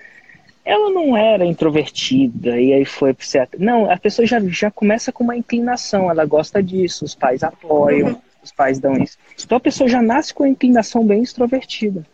Ela 0.69 0.89
não 0.91 1.17
era 1.17 1.45
introvertida 1.45 2.59
e 2.59 2.73
aí 2.73 2.85
foi 2.85 3.15
ser 3.19 3.39
atriz. 3.39 3.61
Não, 3.61 3.89
a 3.89 3.97
pessoa 3.97 4.25
já, 4.25 4.39
já 4.39 4.69
começa 4.69 5.11
com 5.11 5.23
uma 5.23 5.35
inclinação, 5.35 6.11
ela 6.11 6.25
gosta 6.25 6.61
disso, 6.61 7.05
os 7.05 7.15
pais 7.15 7.43
apoiam, 7.43 8.09
uhum. 8.09 8.21
os 8.43 8.51
pais 8.51 8.79
dão 8.79 8.93
isso. 8.97 9.17
Então 9.43 9.57
a 9.57 9.61
pessoa 9.61 9.87
já 9.87 10.01
nasce 10.01 10.33
com 10.33 10.43
uma 10.43 10.49
inclinação 10.49 11.05
bem 11.05 11.23
extrovertida 11.23 12.05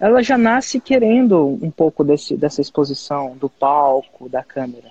ela 0.00 0.22
já 0.22 0.38
nasce 0.38 0.80
querendo 0.80 1.58
um 1.62 1.70
pouco 1.70 2.02
desse, 2.02 2.34
dessa 2.34 2.62
exposição, 2.62 3.36
do 3.36 3.50
palco, 3.50 4.30
da 4.30 4.42
câmera. 4.42 4.90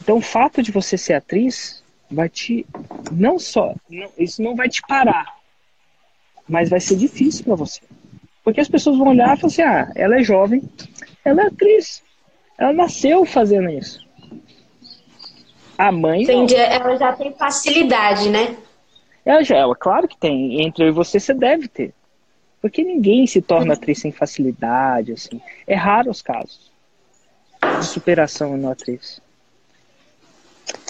Então, 0.00 0.18
o 0.18 0.22
fato 0.22 0.62
de 0.62 0.70
você 0.70 0.96
ser 0.96 1.14
atriz 1.14 1.82
vai 2.08 2.28
te. 2.28 2.64
Não 3.10 3.40
só. 3.40 3.74
Não, 3.90 4.08
isso 4.16 4.40
não 4.40 4.54
vai 4.54 4.68
te 4.68 4.80
parar, 4.82 5.36
mas 6.48 6.70
vai 6.70 6.78
ser 6.78 6.94
difícil 6.94 7.44
para 7.44 7.56
você. 7.56 7.80
Porque 8.44 8.60
as 8.60 8.68
pessoas 8.68 8.96
vão 8.96 9.08
olhar 9.08 9.36
e 9.36 9.40
falar 9.40 9.52
assim: 9.52 9.62
ah, 9.62 9.92
ela 9.96 10.20
é 10.20 10.22
jovem, 10.22 10.62
ela 11.26 11.42
é 11.42 11.46
atriz, 11.48 12.04
ela 12.56 12.72
nasceu 12.72 13.24
fazendo 13.24 13.68
isso. 13.68 14.06
A 15.76 15.90
mãe. 15.90 16.22
Entendi, 16.22 16.54
não. 16.54 16.62
ela 16.62 16.96
já 16.96 17.12
tem 17.12 17.32
facilidade, 17.32 18.30
né? 18.30 18.56
Ela 19.24 19.42
já, 19.42 19.56
ela, 19.56 19.74
claro 19.74 20.06
que 20.06 20.16
tem. 20.16 20.62
Entre 20.62 20.84
eu 20.84 20.88
e 20.88 20.92
você, 20.92 21.18
você 21.18 21.34
deve 21.34 21.66
ter. 21.66 21.92
Porque 22.62 22.84
ninguém 22.84 23.26
se 23.26 23.42
torna 23.42 23.74
atriz 23.74 23.98
sem 23.98 24.12
facilidade, 24.12 25.12
assim. 25.12 25.40
É 25.66 25.74
raro 25.74 26.10
os 26.10 26.22
casos 26.22 26.70
de 27.80 27.86
superação 27.86 28.56
na 28.56 28.70
atriz. 28.70 29.20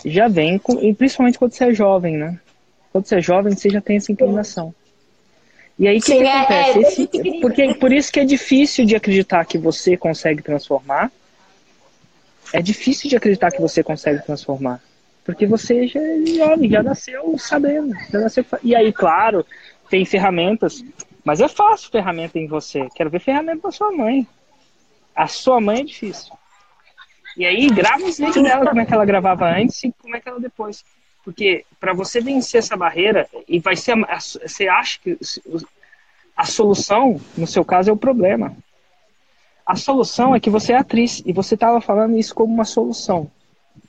Já 0.04 0.28
vem, 0.28 0.58
com, 0.58 0.78
e 0.84 0.94
principalmente 0.94 1.38
quando 1.38 1.52
você 1.52 1.64
é 1.64 1.74
jovem, 1.74 2.18
né? 2.18 2.38
Quando 2.92 3.06
você 3.06 3.16
é 3.16 3.22
jovem, 3.22 3.54
você 3.54 3.70
já 3.70 3.80
tem 3.80 3.96
essa 3.96 4.12
inclinação. 4.12 4.74
E 5.78 5.86
aí 5.86 5.98
o 5.98 6.00
que, 6.00 6.16
que, 6.16 6.24
é, 6.24 6.32
acontece? 6.32 6.78
É, 6.78 6.82
Esse, 6.82 7.40
porque, 7.40 7.74
por 7.74 7.92
isso 7.92 8.10
que 8.12 8.20
é 8.20 8.24
difícil 8.24 8.84
de 8.86 8.96
acreditar 8.96 9.44
que 9.44 9.58
você 9.58 9.96
consegue 9.96 10.42
transformar. 10.42 11.12
É 12.52 12.62
difícil 12.62 13.10
de 13.10 13.16
acreditar 13.16 13.50
que 13.50 13.60
você 13.60 13.82
consegue 13.82 14.24
transformar. 14.24 14.80
Porque 15.24 15.46
você 15.46 15.86
já 15.86 16.00
é 16.00 16.26
jovem, 16.26 16.70
já 16.70 16.82
nasceu 16.82 17.36
sabendo. 17.38 17.92
Já 18.10 18.20
nasceu, 18.20 18.44
e 18.62 18.74
aí, 18.74 18.92
claro, 18.92 19.44
tem 19.90 20.04
ferramentas 20.04 20.82
mas 21.26 21.40
é 21.40 21.48
fácil 21.48 21.90
ferramenta 21.90 22.38
em 22.38 22.46
você. 22.46 22.86
Quero 22.94 23.10
ver 23.10 23.18
ferramenta 23.18 23.62
da 23.62 23.72
sua 23.72 23.90
mãe. 23.90 24.24
A 25.12 25.26
sua 25.26 25.60
mãe 25.60 25.80
é 25.80 25.82
difícil. 25.82 26.32
E 27.36 27.44
aí, 27.44 27.66
grava 27.66 28.04
os 28.04 28.16
vídeos 28.16 28.44
dela, 28.44 28.64
como 28.64 28.80
é 28.80 28.86
que 28.86 28.94
ela 28.94 29.04
gravava 29.04 29.50
antes 29.50 29.82
e 29.82 29.92
como 30.00 30.14
é 30.14 30.20
que 30.20 30.28
ela 30.28 30.38
depois. 30.38 30.84
Porque 31.26 31.64
para 31.80 31.92
você 31.92 32.20
vencer 32.20 32.60
essa 32.60 32.76
barreira, 32.76 33.28
e 33.48 33.58
vai 33.58 33.74
ser. 33.74 33.98
A, 34.04 34.20
você 34.20 34.68
acha 34.68 35.00
que 35.00 35.18
a 36.36 36.44
solução, 36.44 37.20
no 37.36 37.48
seu 37.48 37.64
caso, 37.64 37.90
é 37.90 37.92
o 37.92 37.96
problema. 37.96 38.56
A 39.66 39.74
solução 39.74 40.36
é 40.36 40.38
que 40.38 40.48
você 40.48 40.72
é 40.72 40.76
atriz. 40.76 41.24
E 41.26 41.32
você 41.32 41.54
estava 41.54 41.80
falando 41.80 42.16
isso 42.16 42.32
como 42.32 42.54
uma 42.54 42.64
solução. 42.64 43.28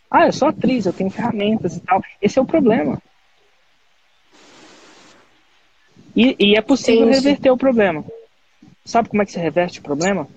Ah, 0.09 0.25
eu 0.25 0.33
sou 0.33 0.47
atriz, 0.47 0.87
eu 0.87 0.93
tenho 0.93 1.11
ferramentas 1.11 1.77
e 1.77 1.79
tal. 1.81 2.01
Esse 2.19 2.39
é 2.39 2.41
o 2.41 2.45
problema. 2.45 2.99
E, 6.15 6.35
e 6.39 6.57
é 6.57 6.61
possível 6.63 7.05
sim, 7.05 7.11
reverter 7.11 7.51
o 7.51 7.57
problema. 7.57 8.03
Sabe 8.83 9.09
como 9.09 9.21
é 9.21 9.25
que 9.27 9.31
se 9.31 9.39
reverte 9.39 9.79
o 9.79 9.83
problema? 9.83 10.27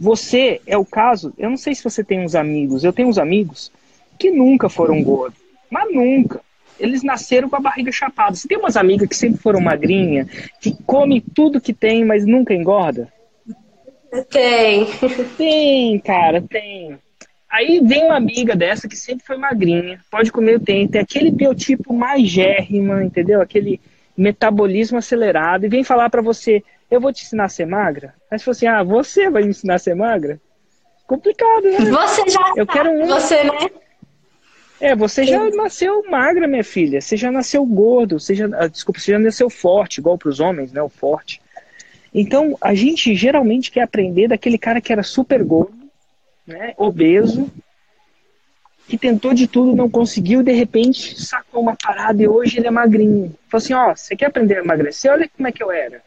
Você 0.00 0.62
é 0.66 0.78
o 0.78 0.84
caso. 0.86 1.34
Eu 1.36 1.50
não 1.50 1.58
sei 1.58 1.74
se 1.74 1.84
você 1.84 2.02
tem 2.02 2.24
uns 2.24 2.34
amigos. 2.34 2.84
Eu 2.84 2.92
tenho 2.94 3.08
uns 3.08 3.18
amigos 3.18 3.70
que 4.18 4.30
nunca 4.30 4.70
foram 4.70 5.02
gordos. 5.02 5.41
Mas 5.72 5.90
nunca. 5.90 6.42
Eles 6.78 7.02
nasceram 7.02 7.48
com 7.48 7.56
a 7.56 7.60
barriga 7.60 7.90
chapada. 7.90 8.34
Você 8.36 8.46
tem 8.46 8.58
umas 8.58 8.76
amigas 8.76 9.08
que 9.08 9.16
sempre 9.16 9.40
foram 9.40 9.58
magrinha, 9.58 10.28
que 10.60 10.76
come 10.84 11.20
tudo 11.20 11.60
que 11.60 11.72
tem, 11.72 12.04
mas 12.04 12.26
nunca 12.26 12.52
engorda? 12.52 13.10
Tem. 14.28 14.86
Tem, 15.38 15.98
cara, 16.00 16.42
tem. 16.42 16.98
Aí 17.50 17.80
vem 17.82 18.04
uma 18.04 18.16
amiga 18.16 18.54
dessa 18.54 18.86
que 18.86 18.96
sempre 18.96 19.24
foi 19.26 19.36
magrinha, 19.36 20.00
pode 20.10 20.30
comer 20.30 20.56
o 20.56 20.60
tem, 20.60 20.88
tem 20.88 21.00
aquele 21.00 21.30
biotipo 21.30 21.92
mais 21.94 22.26
gérrima, 22.26 23.02
entendeu? 23.02 23.40
Aquele 23.40 23.80
metabolismo 24.16 24.98
acelerado 24.98 25.64
e 25.64 25.68
vem 25.68 25.84
falar 25.84 26.10
para 26.10 26.22
você, 26.22 26.62
eu 26.90 27.00
vou 27.00 27.12
te 27.12 27.24
ensinar 27.24 27.44
a 27.44 27.50
ser 27.50 27.66
magra? 27.66 28.14
Aí 28.30 28.38
você 28.38 28.44
fala 28.44 28.56
assim, 28.56 28.66
ah, 28.66 28.82
você 28.82 29.30
vai 29.30 29.42
me 29.42 29.50
ensinar 29.50 29.74
a 29.74 29.78
ser 29.78 29.94
magra? 29.94 30.40
Complicado, 31.06 31.64
né? 31.64 31.90
Você 31.90 32.28
já 32.28 32.52
eu 32.56 32.66
tá. 32.66 32.72
quero 32.72 32.90
um... 32.90 33.06
Você, 33.06 33.44
né? 33.44 33.70
É, 34.82 34.96
você 34.96 35.22
já 35.22 35.48
nasceu 35.50 36.02
magra, 36.10 36.48
minha 36.48 36.64
filha. 36.64 37.00
Você 37.00 37.16
já 37.16 37.30
nasceu 37.30 37.64
gordo. 37.64 38.18
Você 38.18 38.34
já, 38.34 38.48
ah, 38.52 38.66
desculpa, 38.66 38.98
você 38.98 39.12
já 39.12 39.18
nasceu 39.20 39.48
forte, 39.48 39.98
igual 39.98 40.18
para 40.18 40.28
os 40.28 40.40
homens, 40.40 40.72
né? 40.72 40.82
O 40.82 40.88
forte. 40.88 41.40
Então, 42.12 42.58
a 42.60 42.74
gente 42.74 43.14
geralmente 43.14 43.70
quer 43.70 43.82
aprender 43.82 44.26
daquele 44.26 44.58
cara 44.58 44.80
que 44.80 44.92
era 44.92 45.04
super 45.04 45.44
gordo, 45.44 45.88
né? 46.44 46.74
Obeso, 46.76 47.48
que 48.88 48.98
tentou 48.98 49.32
de 49.32 49.46
tudo, 49.46 49.76
não 49.76 49.88
conseguiu, 49.88 50.42
de 50.42 50.50
repente 50.50 51.22
sacou 51.22 51.62
uma 51.62 51.76
parada 51.76 52.20
e 52.20 52.26
hoje 52.26 52.58
ele 52.58 52.66
é 52.66 52.70
magrinho. 52.72 53.32
Falou 53.48 53.62
assim, 53.62 53.74
ó, 53.74 53.94
você 53.94 54.16
quer 54.16 54.26
aprender 54.26 54.58
a 54.58 54.64
emagrecer? 54.64 55.12
Olha 55.12 55.30
como 55.36 55.46
é 55.46 55.52
que 55.52 55.62
eu 55.62 55.70
era. 55.70 56.02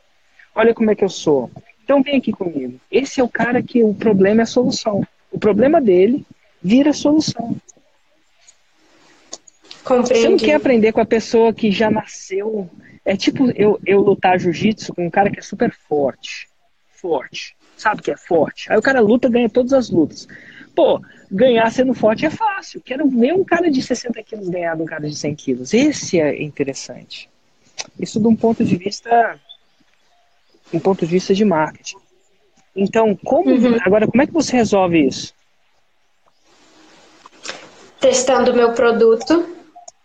Olha 0.53 0.73
como 0.73 0.91
é 0.91 0.95
que 0.95 1.03
eu 1.03 1.09
sou. 1.09 1.49
Então 1.81 2.03
vem 2.03 2.17
aqui 2.17 2.33
comigo. 2.33 2.77
Esse 2.91 3.21
é 3.21 3.23
o 3.23 3.29
cara 3.29 3.63
que 3.63 3.81
o 3.81 3.93
problema 3.93 4.41
é 4.41 4.43
a 4.43 4.45
solução. 4.45 5.01
O 5.31 5.39
problema 5.39 5.79
dele 5.79 6.25
vira 6.61 6.91
solução. 6.91 7.55
Compreendi. 9.85 10.21
Você 10.21 10.29
não 10.29 10.37
quer 10.37 10.55
aprender 10.55 10.91
com 10.91 10.99
a 10.99 11.05
pessoa 11.05 11.53
que 11.53 11.71
já 11.71 11.91
nasceu. 11.91 12.67
É 13.05 13.15
tipo 13.15 13.51
eu, 13.51 13.79
eu 13.85 14.01
lutar 14.01 14.39
jiu-jitsu 14.39 14.95
com 14.95 15.05
um 15.05 15.11
cara 15.11 15.29
que 15.29 15.37
é 15.37 15.43
super 15.43 15.71
forte. 15.71 16.49
Forte. 16.91 17.55
Sabe 17.77 18.01
que 18.01 18.09
é 18.09 18.17
forte. 18.17 18.71
Aí 18.71 18.77
o 18.77 18.81
cara 18.81 18.99
luta, 18.99 19.29
ganha 19.29 19.47
todas 19.47 19.73
as 19.73 19.91
lutas. 19.91 20.27
Pô, 20.73 20.99
ganhar 21.31 21.71
sendo 21.71 21.93
forte 21.93 22.25
é 22.25 22.31
fácil. 22.31 22.81
Quero 22.81 23.07
ver 23.07 23.33
um 23.33 23.43
cara 23.43 23.69
de 23.69 23.81
60 23.81 24.21
quilos 24.23 24.49
ganhar 24.49 24.75
de 24.75 24.81
um 24.81 24.85
cara 24.85 25.07
de 25.07 25.15
100 25.15 25.35
quilos. 25.35 25.73
Esse 25.73 26.19
é 26.19 26.41
interessante. 26.41 27.29
Isso 27.99 28.19
de 28.19 28.27
um 28.27 28.35
ponto 28.35 28.65
de 28.65 28.75
vista. 28.75 29.39
Um 30.73 30.79
ponto 30.79 31.05
de 31.05 31.11
vista 31.11 31.33
de 31.33 31.45
marketing. 31.45 31.97
Então, 32.75 33.15
como. 33.15 33.51
Uhum. 33.51 33.77
Agora, 33.85 34.07
como 34.07 34.23
é 34.23 34.25
que 34.25 34.33
você 34.33 34.55
resolve 34.55 35.05
isso? 35.05 35.31
Testando 37.99 38.51
o 38.51 38.55
meu 38.55 38.73
produto 38.73 39.54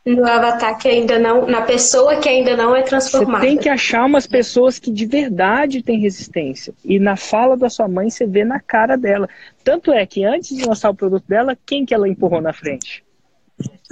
no 0.06 0.26
avatar 0.26 0.78
que 0.78 0.88
ainda 0.88 1.18
não. 1.18 1.46
Na 1.46 1.62
pessoa 1.62 2.16
que 2.16 2.28
ainda 2.28 2.56
não 2.56 2.74
é 2.74 2.80
Você 2.82 2.88
transformada. 2.88 3.44
tem 3.44 3.56
que 3.58 3.68
achar 3.68 4.04
umas 4.06 4.26
pessoas 4.26 4.78
que 4.78 4.90
de 4.90 5.04
verdade 5.06 5.82
têm 5.82 5.98
resistência. 6.00 6.72
E 6.84 6.98
na 6.98 7.16
fala 7.16 7.56
da 7.56 7.68
sua 7.68 7.86
mãe, 7.88 8.08
você 8.10 8.26
vê 8.26 8.44
na 8.44 8.58
cara 8.60 8.96
dela. 8.96 9.28
Tanto 9.62 9.92
é 9.92 10.04
que 10.06 10.24
antes 10.24 10.56
de 10.56 10.64
lançar 10.66 10.90
o 10.90 10.94
produto 10.94 11.24
dela, 11.28 11.56
quem 11.66 11.84
que 11.84 11.94
ela 11.94 12.08
empurrou 12.08 12.40
na 12.40 12.52
frente? 12.52 13.04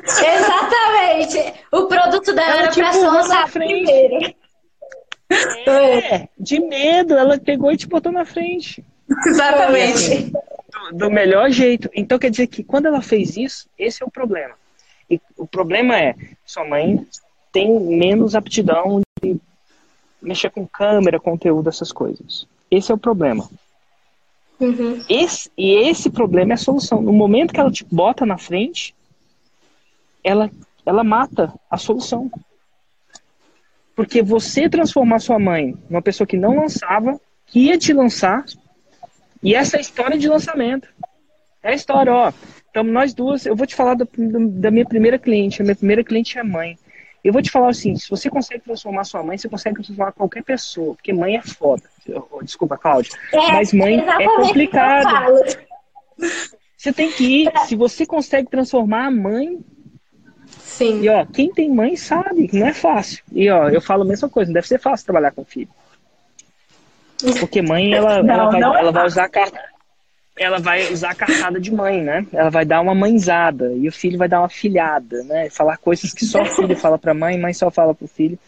Exatamente! 0.03 1.55
O 1.73 1.87
produto 1.87 2.33
dela 2.35 2.51
Ela 2.51 2.61
era 2.62 2.71
te 2.71 2.81
pra 2.81 2.90
lançado 2.92 3.49
frente. 3.49 3.85
primeiro. 3.85 4.35
É, 5.66 6.29
de 6.38 6.59
medo, 6.61 7.14
ela 7.14 7.38
pegou 7.38 7.71
e 7.71 7.77
te 7.77 7.87
botou 7.87 8.11
na 8.11 8.25
frente. 8.25 8.83
Exatamente. 9.27 10.33
Do, 10.92 10.97
do 10.99 11.11
melhor 11.11 11.51
jeito. 11.51 11.90
Então 11.94 12.18
quer 12.18 12.31
dizer 12.31 12.47
que 12.47 12.64
quando 12.64 12.87
ela 12.87 13.03
fez 13.03 13.37
isso, 13.37 13.68
esse 13.79 14.03
é 14.03 14.07
o 14.07 14.11
problema. 14.11 14.55
E 15.11 15.21
o 15.37 15.47
problema 15.47 15.99
é, 15.99 16.14
sua 16.44 16.64
mãe 16.64 17.07
tem 17.53 17.79
menos 17.81 18.35
aptidão 18.35 19.01
de 19.23 19.40
mexer 20.21 20.51
com 20.51 20.66
câmera, 20.66 21.21
conteúdo, 21.21 21.68
essas 21.68 21.92
coisas. 21.92 22.47
Esse 22.71 22.92
é 22.92 22.94
o 22.94 22.99
problema. 22.99 23.49
Uhum. 24.61 25.05
Esse, 25.09 25.51
e 25.57 25.71
esse 25.71 26.11
problema 26.11 26.53
é 26.53 26.55
a 26.55 26.59
solução. 26.59 27.01
No 27.01 27.12
momento 27.12 27.53
que 27.53 27.61
ela 27.61 27.71
te 27.71 27.85
bota 27.85 28.27
na 28.27 28.37
frente, 28.37 28.94
ela, 30.23 30.51
ela 30.85 31.05
mata 31.05 31.55
a 31.71 31.77
solução. 31.77 32.31
Porque 33.94 34.23
você 34.23 34.68
transformar 34.68 35.21
sua 35.21 35.38
mãe 35.38 35.77
numa 35.88 36.03
pessoa 36.03 36.27
que 36.27 36.37
não 36.37 36.57
lançava, 36.57 37.21
que 37.47 37.61
ia 37.61 37.79
te 37.79 37.92
lançar, 37.92 38.44
e 39.42 39.55
essa 39.55 39.77
é 39.77 39.79
a 39.79 39.81
história 39.81 40.18
de 40.18 40.29
lançamento. 40.29 40.88
É 41.62 41.71
a 41.71 41.75
história, 41.75 42.12
ó. 42.12 42.33
Então, 42.79 42.93
nós 42.93 43.12
duas, 43.12 43.45
eu 43.45 43.57
vou 43.57 43.67
te 43.67 43.75
falar 43.75 43.95
da, 43.95 44.07
da 44.17 44.71
minha 44.71 44.87
primeira 44.87 45.19
cliente. 45.19 45.61
A 45.61 45.64
minha 45.64 45.75
primeira 45.75 46.05
cliente 46.05 46.38
é 46.38 46.45
mãe. 46.45 46.79
Eu 47.25 47.33
vou 47.33 47.43
te 47.43 47.51
falar 47.51 47.71
assim: 47.71 47.97
se 47.97 48.09
você 48.09 48.31
consegue 48.31 48.62
transformar 48.62 49.03
sua 49.03 49.21
mãe, 49.21 49.37
você 49.37 49.49
consegue 49.49 49.75
transformar 49.83 50.12
qualquer 50.12 50.45
pessoa, 50.45 50.95
porque 50.95 51.12
mãe 51.12 51.37
é 51.37 51.43
foda. 51.43 51.83
Oh, 52.31 52.41
Desculpa, 52.41 52.79
Cláudia. 52.79 53.11
É, 53.33 53.53
Mas 53.53 53.73
mãe 53.73 53.99
é 53.99 54.27
complicado. 54.37 55.35
Você 56.77 56.93
tem 56.93 57.11
que 57.11 57.43
ir. 57.43 57.53
Se 57.67 57.75
você 57.75 58.07
consegue 58.07 58.49
transformar 58.49 59.07
a 59.07 59.11
mãe. 59.11 59.59
Sim. 60.47 61.01
E 61.01 61.09
ó, 61.09 61.27
quem 61.27 61.53
tem 61.53 61.69
mãe 61.69 61.97
sabe 61.97 62.47
que 62.47 62.57
não 62.57 62.69
é 62.69 62.73
fácil. 62.73 63.25
E 63.33 63.51
ó, 63.51 63.69
eu 63.69 63.81
falo 63.81 64.05
a 64.05 64.07
mesma 64.07 64.29
coisa, 64.29 64.51
não 64.51 64.55
deve 64.55 64.69
ser 64.69 64.79
fácil 64.79 65.05
trabalhar 65.05 65.33
com 65.33 65.45
filho. 65.45 65.69
Porque 67.41 67.61
mãe, 67.61 67.93
ela, 67.93 68.23
Não, 68.23 68.33
ela, 68.33 68.51
vai, 68.51 68.61
é 68.61 68.81
ela 68.81 68.93
vai 68.93 69.07
usar 69.07 69.25
a 69.25 69.29
carta. 69.29 69.61
Ela 70.38 70.59
vai 70.59 70.92
usar 70.92 71.11
a 71.11 71.14
cartada 71.14 71.61
de 71.61 71.72
mãe, 71.72 72.03
né? 72.03 72.27
Ela 72.33 72.51
vai 72.51 72.64
dar 72.64 72.81
uma 72.81 72.94
mãezada 72.94 73.72
e 73.72 73.88
o 73.88 73.92
filho 73.92 74.18
vai 74.18 74.29
dar 74.29 74.40
uma 74.40 74.48
filhada, 74.48 75.22
né? 75.24 75.51
Falar 75.51 75.77
coisas 75.79 76.12
que 76.12 76.24
só 76.24 76.42
o 76.42 76.46
filho 76.46 76.77
fala 76.77 76.98
pra 76.98 77.12
mãe, 77.12 77.38
mãe 77.38 77.53
só 77.53 77.70
fala 77.70 77.94
pro 77.94 78.07
filho. 78.07 78.38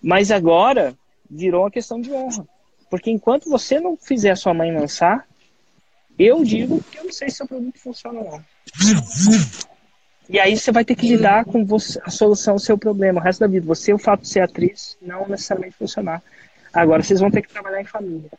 Mas 0.00 0.30
agora 0.30 0.94
virou 1.28 1.62
uma 1.62 1.70
questão 1.70 2.00
de 2.00 2.12
honra. 2.12 2.46
Porque 2.90 3.10
enquanto 3.10 3.48
você 3.48 3.80
não 3.80 3.96
fizer 3.96 4.30
a 4.30 4.36
sua 4.36 4.54
mãe 4.54 4.72
lançar, 4.72 5.26
eu 6.18 6.44
digo 6.44 6.82
que 6.90 6.98
eu 6.98 7.04
não 7.04 7.12
sei 7.12 7.30
se 7.30 7.36
seu 7.36 7.46
produto 7.46 7.78
funciona 7.78 8.20
ou 8.20 8.30
não. 8.30 8.44
E 10.28 10.38
aí 10.38 10.56
você 10.56 10.70
vai 10.70 10.84
ter 10.84 10.94
que 10.94 11.08
lidar 11.08 11.44
com 11.44 11.64
você, 11.64 12.00
a 12.04 12.10
solução 12.10 12.54
ao 12.54 12.58
seu 12.58 12.78
problema, 12.78 13.20
o 13.20 13.22
resto 13.22 13.40
da 13.40 13.46
vida. 13.46 13.66
Você, 13.66 13.92
o 13.92 13.98
fato 13.98 14.22
de 14.22 14.28
ser 14.28 14.40
atriz, 14.40 14.96
não 15.00 15.26
necessariamente 15.28 15.76
funcionar. 15.76 16.22
Agora 16.72 17.02
vocês 17.02 17.20
vão 17.20 17.30
ter 17.30 17.42
que 17.42 17.48
trabalhar 17.48 17.80
em 17.80 17.84
família. 17.84 18.30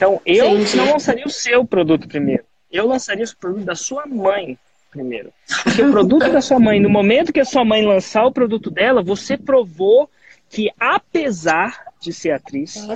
Então, 0.00 0.18
eu 0.24 0.46
Entendi. 0.46 0.78
não 0.78 0.92
lançaria 0.92 1.26
o 1.26 1.30
seu 1.30 1.62
produto 1.62 2.08
primeiro. 2.08 2.42
Eu 2.72 2.86
lançaria 2.86 3.22
o 3.22 3.36
produto 3.36 3.66
da 3.66 3.74
sua 3.74 4.06
mãe 4.06 4.58
primeiro. 4.90 5.30
Porque 5.62 5.82
o 5.82 5.90
produto 5.90 6.32
da 6.32 6.40
sua 6.40 6.58
mãe, 6.58 6.80
no 6.80 6.88
momento 6.88 7.34
que 7.34 7.38
a 7.38 7.44
sua 7.44 7.66
mãe 7.66 7.84
lançar 7.84 8.24
o 8.24 8.32
produto 8.32 8.70
dela, 8.70 9.02
você 9.02 9.36
provou 9.36 10.08
que 10.48 10.70
apesar 10.80 11.84
de 12.00 12.14
ser 12.14 12.30
atriz, 12.30 12.88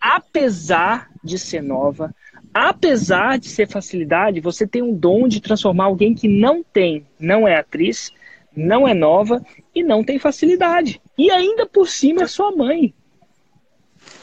apesar 0.00 1.10
de 1.22 1.38
ser 1.38 1.62
nova, 1.62 2.14
apesar 2.54 3.38
de 3.38 3.50
ser 3.50 3.68
facilidade, 3.68 4.40
você 4.40 4.66
tem 4.66 4.82
um 4.82 4.94
dom 4.94 5.28
de 5.28 5.42
transformar 5.42 5.84
alguém 5.84 6.14
que 6.14 6.26
não 6.26 6.64
tem, 6.64 7.06
não 7.20 7.46
é 7.46 7.58
atriz, 7.58 8.10
não 8.56 8.88
é 8.88 8.94
nova 8.94 9.44
e 9.74 9.84
não 9.84 10.02
tem 10.02 10.18
facilidade. 10.18 11.02
E 11.18 11.30
ainda 11.30 11.66
por 11.66 11.86
cima 11.86 12.22
é 12.22 12.26
sua 12.26 12.50
mãe. 12.50 12.94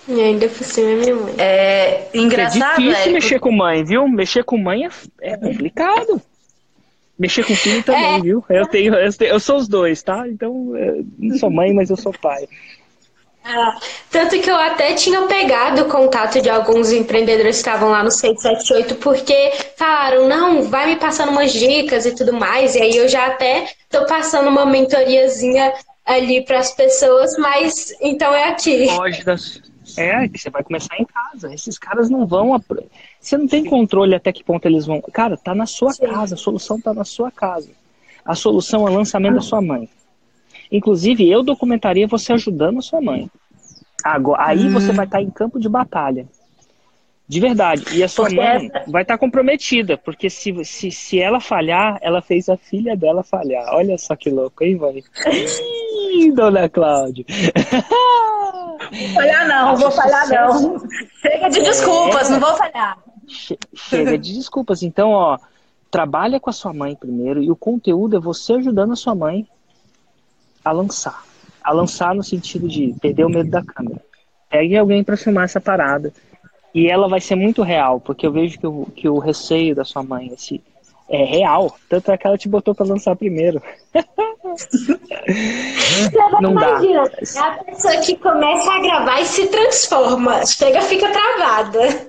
E 0.08 0.20
ainda 0.22 0.48
por 0.50 0.64
cima 0.64 0.90
é 0.92 0.96
minha 0.96 1.16
mãe. 1.16 1.34
É 1.38 2.08
é 2.14 2.18
engraçado, 2.18 2.78
difícil 2.82 3.10
é, 3.10 3.14
mexer 3.14 3.40
com 3.40 3.52
mãe, 3.52 3.84
viu? 3.86 4.08
Mexer 4.08 4.44
com 4.44 4.58
mãe 4.58 4.86
é, 4.86 4.90
é 5.22 5.38
complicado. 5.38 6.22
Mexer 7.18 7.46
com 7.46 7.56
filho 7.56 7.84
também, 7.84 8.16
É. 8.18 8.20
viu? 8.22 8.44
Eu 8.50 8.66
tenho, 8.68 8.94
eu 8.96 9.14
tenho- 9.14 9.32
eu 9.32 9.40
sou 9.40 9.58
os 9.58 9.68
dois, 9.68 10.02
tá? 10.04 10.28
Então, 10.28 10.76
eu 10.76 11.06
não 11.18 11.38
sou 11.38 11.50
mãe, 11.50 11.72
mas 11.74 11.90
eu 11.90 11.96
sou 11.96 12.12
pai. 12.12 12.48
Ah, 13.46 13.78
tanto 14.10 14.40
que 14.40 14.50
eu 14.50 14.56
até 14.56 14.94
tinha 14.94 15.22
pegado 15.24 15.82
o 15.84 15.90
contato 15.90 16.42
de 16.42 16.50
alguns 16.50 16.92
empreendedores 16.94 17.58
que 17.58 17.68
estavam 17.68 17.90
lá 17.90 18.02
no 18.02 18.10
678, 18.10 18.96
porque 18.96 19.52
falaram, 19.78 20.28
não, 20.30 20.64
vai 20.64 20.88
me 20.88 20.96
passando 20.96 21.30
umas 21.30 21.52
dicas 21.52 22.06
e 22.06 22.16
tudo 22.16 22.32
mais, 22.34 22.74
e 22.76 22.82
aí 22.82 22.96
eu 22.96 23.08
já 23.10 23.28
até 23.28 23.68
tô 23.90 24.06
passando 24.06 24.48
uma 24.48 24.66
mentoriazinha 24.66 25.74
ali 26.06 26.44
para 26.46 26.60
as 26.60 26.72
pessoas, 26.74 27.38
mas 27.38 27.94
então 28.02 28.34
é 28.34 28.46
aqui. 28.50 28.88
Foge 28.88 29.24
das... 29.26 29.62
É, 29.98 30.28
que 30.28 30.38
você 30.38 30.50
vai 30.50 30.64
começar 30.64 30.98
em 30.98 31.06
casa. 31.06 31.54
Esses 31.54 31.78
caras 31.78 32.10
não 32.10 32.26
vão. 32.26 32.60
Você 33.20 33.38
não 33.38 33.48
tem 33.48 33.64
controle 33.66 34.16
até 34.16 34.32
que 34.32 34.44
ponto 34.44 34.66
eles 34.66 34.86
vão. 34.86 35.02
Cara, 35.02 35.38
tá 35.38 35.54
na 35.54 35.66
sua 35.66 35.94
Sim. 35.94 36.08
casa, 36.08 36.36
a 36.36 36.38
solução 36.38 36.80
tá 36.80 36.94
na 36.94 37.04
sua 37.04 37.32
casa. 37.32 37.70
A 38.26 38.36
solução 38.36 38.88
é 38.88 38.92
o 38.92 38.94
lançamento 38.94 39.36
da 39.36 39.42
sua 39.42 39.62
mãe. 39.62 39.90
Inclusive, 40.72 41.30
eu 41.30 41.44
documentaria 41.44 42.08
você 42.08 42.34
ajudando 42.34 42.80
a 42.80 42.82
sua 42.82 43.02
mãe. 43.02 43.30
Agora, 44.04 44.48
aí 44.48 44.70
você 44.70 44.92
vai 44.92 45.06
estar 45.06 45.22
em 45.22 45.30
campo 45.30 45.60
de 45.60 45.70
batalha. 45.70 46.28
De 47.28 47.40
verdade. 47.40 47.86
E 47.96 48.04
a 48.04 48.08
sua 48.08 48.26
Porque 48.26 48.36
mãe 48.42 48.70
vai 48.88 49.02
estar 49.04 49.18
comprometida, 49.18 49.98
porque 49.98 50.30
se, 50.30 50.64
se, 50.66 50.92
se 50.92 51.20
ela 51.20 51.40
falhar, 51.40 51.98
ela 52.02 52.22
fez 52.22 52.50
a 52.50 52.58
filha 52.58 52.96
dela 52.98 53.24
falhar. 53.24 53.66
Olha 53.74 53.98
só 53.98 54.16
que 54.16 54.30
louco, 54.30 54.64
hein, 54.64 54.76
mãe? 54.76 55.04
Ih, 56.16 56.32
dona 56.32 56.68
Cláudia. 56.70 57.26
Vou 58.92 59.10
falhar 59.14 59.48
não, 59.48 59.76
vou 59.78 59.92
falhar 59.92 60.28
não. 60.30 60.78
Chega 61.22 61.50
de 61.50 61.62
desculpas, 61.62 62.30
não 62.30 62.40
vou 62.40 62.56
falhar. 62.56 62.98
Che- 63.28 63.58
Chega 63.74 64.18
de 64.18 64.34
desculpas. 64.36 64.84
Então, 64.84 65.12
ó, 65.12 65.38
trabalha 65.90 66.40
com 66.40 66.50
a 66.50 66.54
sua 66.54 66.74
mãe 66.74 66.96
primeiro 66.96 67.42
e 67.42 67.50
o 67.50 67.56
conteúdo 67.56 68.18
é 68.18 68.20
você 68.20 68.54
ajudando 68.54 68.94
a 68.94 68.98
sua 68.98 69.16
mãe 69.16 69.48
a 70.64 70.72
lançar. 70.72 71.24
A 71.64 71.72
lançar 71.72 72.14
no 72.14 72.24
sentido 72.24 72.68
de 72.68 72.94
perder 73.02 73.26
o 73.26 73.30
medo 73.30 73.50
da 73.50 73.64
câmera. 73.64 74.02
Pegue 74.50 74.78
alguém 74.78 75.04
para 75.04 75.16
filmar 75.18 75.46
essa 75.46 75.62
parada. 75.62 76.12
E 76.74 76.90
ela 76.90 77.08
vai 77.08 77.22
ser 77.22 77.36
muito 77.36 77.62
real, 77.62 78.00
porque 78.00 78.26
eu 78.26 78.32
vejo 78.32 78.60
que 78.60 78.68
o, 78.68 78.86
que 78.96 79.08
o 79.08 79.20
receio 79.20 79.76
da 79.76 79.84
sua 79.84 80.04
mãe 80.04 80.32
esse, 80.34 80.62
é 81.10 81.24
real. 81.24 81.76
Tanto 81.88 82.12
é 82.12 82.18
que 82.18 82.26
ela 82.26 82.38
te 82.38 82.50
botou 82.50 82.74
para 82.74 82.86
lançar 82.86 83.16
primeiro. 83.16 83.62
Não 86.42 86.56
dá. 86.56 86.80
É 87.36 87.40
a 87.40 87.52
pessoa 87.64 87.98
que 87.98 88.16
começa 88.18 88.72
a 88.72 88.80
gravar 88.80 89.22
e 89.22 89.26
se 89.26 89.48
transforma, 89.48 90.46
chega, 90.46 90.82
fica 90.82 91.10
travada. 91.12 92.08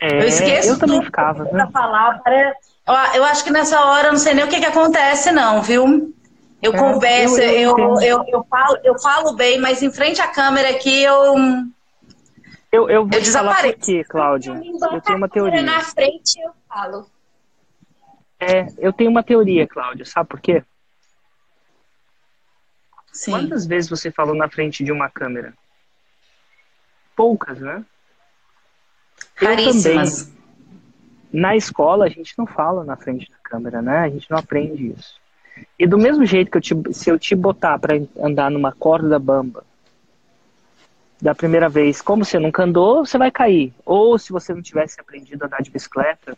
É, 0.00 0.22
Eu 0.22 0.28
esqueço 0.28 0.68
eu 0.70 0.78
também 0.78 0.96
tudo 0.96 1.06
ficava, 1.06 1.44
né? 1.44 1.68
para- 1.72 2.54
Eu, 2.86 2.94
eu 3.20 3.24
acho 3.24 3.44
que 3.44 3.50
nessa 3.50 3.80
hora 3.84 4.08
eu 4.08 4.12
não 4.12 4.18
sei 4.18 4.34
nem 4.34 4.44
o 4.44 4.48
que, 4.48 4.60
que 4.60 4.66
acontece, 4.66 5.30
não, 5.32 5.62
viu? 5.62 6.12
Eu 6.62 6.74
É, 6.74 6.78
converso, 6.78 7.40
eu- 7.40 7.52
eu 7.52 7.78
eu, 7.78 8.00
eu, 8.00 8.24
eu, 8.28 8.46
falo, 8.50 8.78
eu 8.82 8.98
falo 8.98 9.32
bem, 9.34 9.60
mas 9.60 9.82
em 9.82 9.92
frente 9.92 10.20
à 10.20 10.26
câmera 10.28 10.70
aqui 10.70 11.02
eu. 11.02 11.34
Eu, 12.70 12.88
eu 12.90 13.06
vou 13.06 13.18
Eu 13.18 13.22
te 13.22 13.30
falar 13.30 13.54
por 13.56 13.62
desapareço. 13.62 13.78
quê, 13.86 14.04
Cláudia. 14.04 14.52
Eu 14.92 15.00
tenho 15.00 15.18
uma 15.18 15.28
teoria. 15.28 15.62
Na 15.62 15.80
frente 15.80 16.38
eu 16.40 16.52
falo. 16.68 17.06
É, 18.38 18.66
eu 18.78 18.92
tenho 18.92 19.10
uma 19.10 19.22
teoria, 19.22 19.66
Cláudia. 19.66 20.04
Sabe 20.04 20.28
por 20.28 20.40
quê? 20.40 20.62
Sim. 23.12 23.32
Quantas 23.32 23.66
vezes 23.66 23.88
você 23.90 24.10
falou 24.10 24.34
na 24.34 24.48
frente 24.48 24.84
de 24.84 24.92
uma 24.92 25.08
câmera? 25.10 25.54
Poucas, 27.16 27.58
né? 27.58 27.84
Eu 29.40 29.48
Raríssimas. 29.48 30.24
também. 30.26 30.38
Na 31.32 31.56
escola 31.56 32.04
a 32.06 32.08
gente 32.08 32.34
não 32.38 32.46
fala 32.46 32.84
na 32.84 32.96
frente 32.96 33.28
da 33.30 33.36
câmera, 33.42 33.82
né? 33.82 33.98
A 34.00 34.08
gente 34.08 34.30
não 34.30 34.38
aprende 34.38 34.92
isso. 34.96 35.18
E 35.78 35.86
do 35.86 35.98
mesmo 35.98 36.24
jeito 36.24 36.50
que 36.50 36.58
eu 36.58 36.60
te, 36.60 36.74
se 36.94 37.10
eu 37.10 37.18
te 37.18 37.34
botar 37.34 37.78
para 37.78 37.94
andar 38.20 38.50
numa 38.50 38.72
corda 38.72 39.18
bamba 39.18 39.64
da 41.20 41.34
primeira 41.34 41.68
vez, 41.68 42.00
como 42.00 42.24
você 42.24 42.38
nunca 42.38 42.62
andou, 42.62 43.04
você 43.04 43.18
vai 43.18 43.30
cair. 43.30 43.72
Ou 43.84 44.18
se 44.18 44.32
você 44.32 44.54
não 44.54 44.62
tivesse 44.62 45.00
aprendido 45.00 45.42
a 45.42 45.46
andar 45.46 45.62
de 45.62 45.70
bicicleta, 45.70 46.36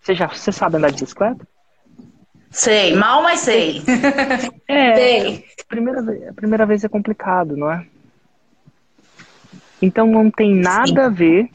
você 0.00 0.14
já 0.14 0.28
você 0.28 0.52
sabe 0.52 0.76
andar 0.76 0.90
de 0.90 1.02
bicicleta? 1.02 1.46
Sei, 2.50 2.94
mal, 2.94 3.22
mas 3.22 3.40
sei. 3.40 3.82
É, 4.66 4.94
sei. 4.94 5.44
A 5.60 5.64
primeira, 5.68 6.02
vez, 6.02 6.28
a 6.28 6.32
primeira 6.32 6.66
vez 6.66 6.84
é 6.84 6.88
complicado, 6.88 7.56
não 7.56 7.72
é? 7.72 7.84
Então 9.82 10.06
não 10.06 10.30
tem 10.30 10.54
nada 10.54 10.86
Sim. 10.86 10.98
a 10.98 11.08
ver 11.08 11.50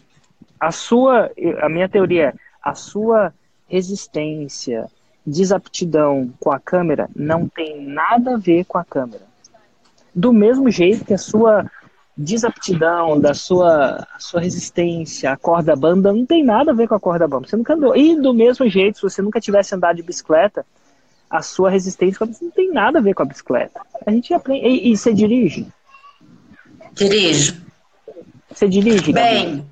a 0.59 0.71
sua, 0.71 1.31
a 1.61 1.69
minha 1.69 1.87
teoria 1.87 2.29
é 2.29 2.33
a 2.61 2.73
sua 2.73 3.33
resistência, 3.67 4.89
desaptidão 5.25 6.33
com 6.39 6.51
a 6.51 6.59
câmera 6.59 7.09
não 7.15 7.47
tem 7.47 7.85
nada 7.85 8.33
a 8.33 8.37
ver 8.37 8.65
com 8.65 8.77
a 8.77 8.83
câmera. 8.83 9.23
Do 10.13 10.31
mesmo 10.31 10.69
jeito 10.71 11.05
que 11.05 11.13
a 11.13 11.17
sua 11.17 11.69
desaptidão, 12.17 13.19
da 13.19 13.33
sua, 13.33 14.07
sua 14.17 14.39
resistência, 14.39 15.31
a 15.31 15.37
corda 15.37 15.75
bamba 15.75 16.13
não 16.13 16.25
tem 16.25 16.43
nada 16.43 16.71
a 16.71 16.73
ver 16.73 16.87
com 16.87 16.95
a 16.95 16.99
corda 16.99 17.27
bamba. 17.27 17.47
Você 17.47 17.57
nunca 17.57 17.73
andou. 17.73 17.95
E 17.95 18.15
do 18.15 18.33
mesmo 18.33 18.67
jeito, 18.69 18.97
se 18.97 19.03
você 19.03 19.21
nunca 19.21 19.41
tivesse 19.41 19.75
andado 19.75 19.97
de 19.97 20.03
bicicleta, 20.03 20.65
a 21.29 21.41
sua 21.41 21.69
resistência 21.69 22.25
não 22.25 22.51
tem 22.51 22.71
nada 22.71 22.99
a 22.99 23.01
ver 23.01 23.13
com 23.13 23.23
a 23.23 23.25
bicicleta. 23.25 23.81
A 24.05 24.11
gente 24.11 24.33
aprende. 24.33 24.65
E, 24.65 24.91
e 24.91 24.97
você 24.97 25.13
dirige? 25.13 25.67
Dirijo. 26.93 27.61
Você 28.49 28.69
dirige? 28.69 29.11
Bem. 29.11 29.65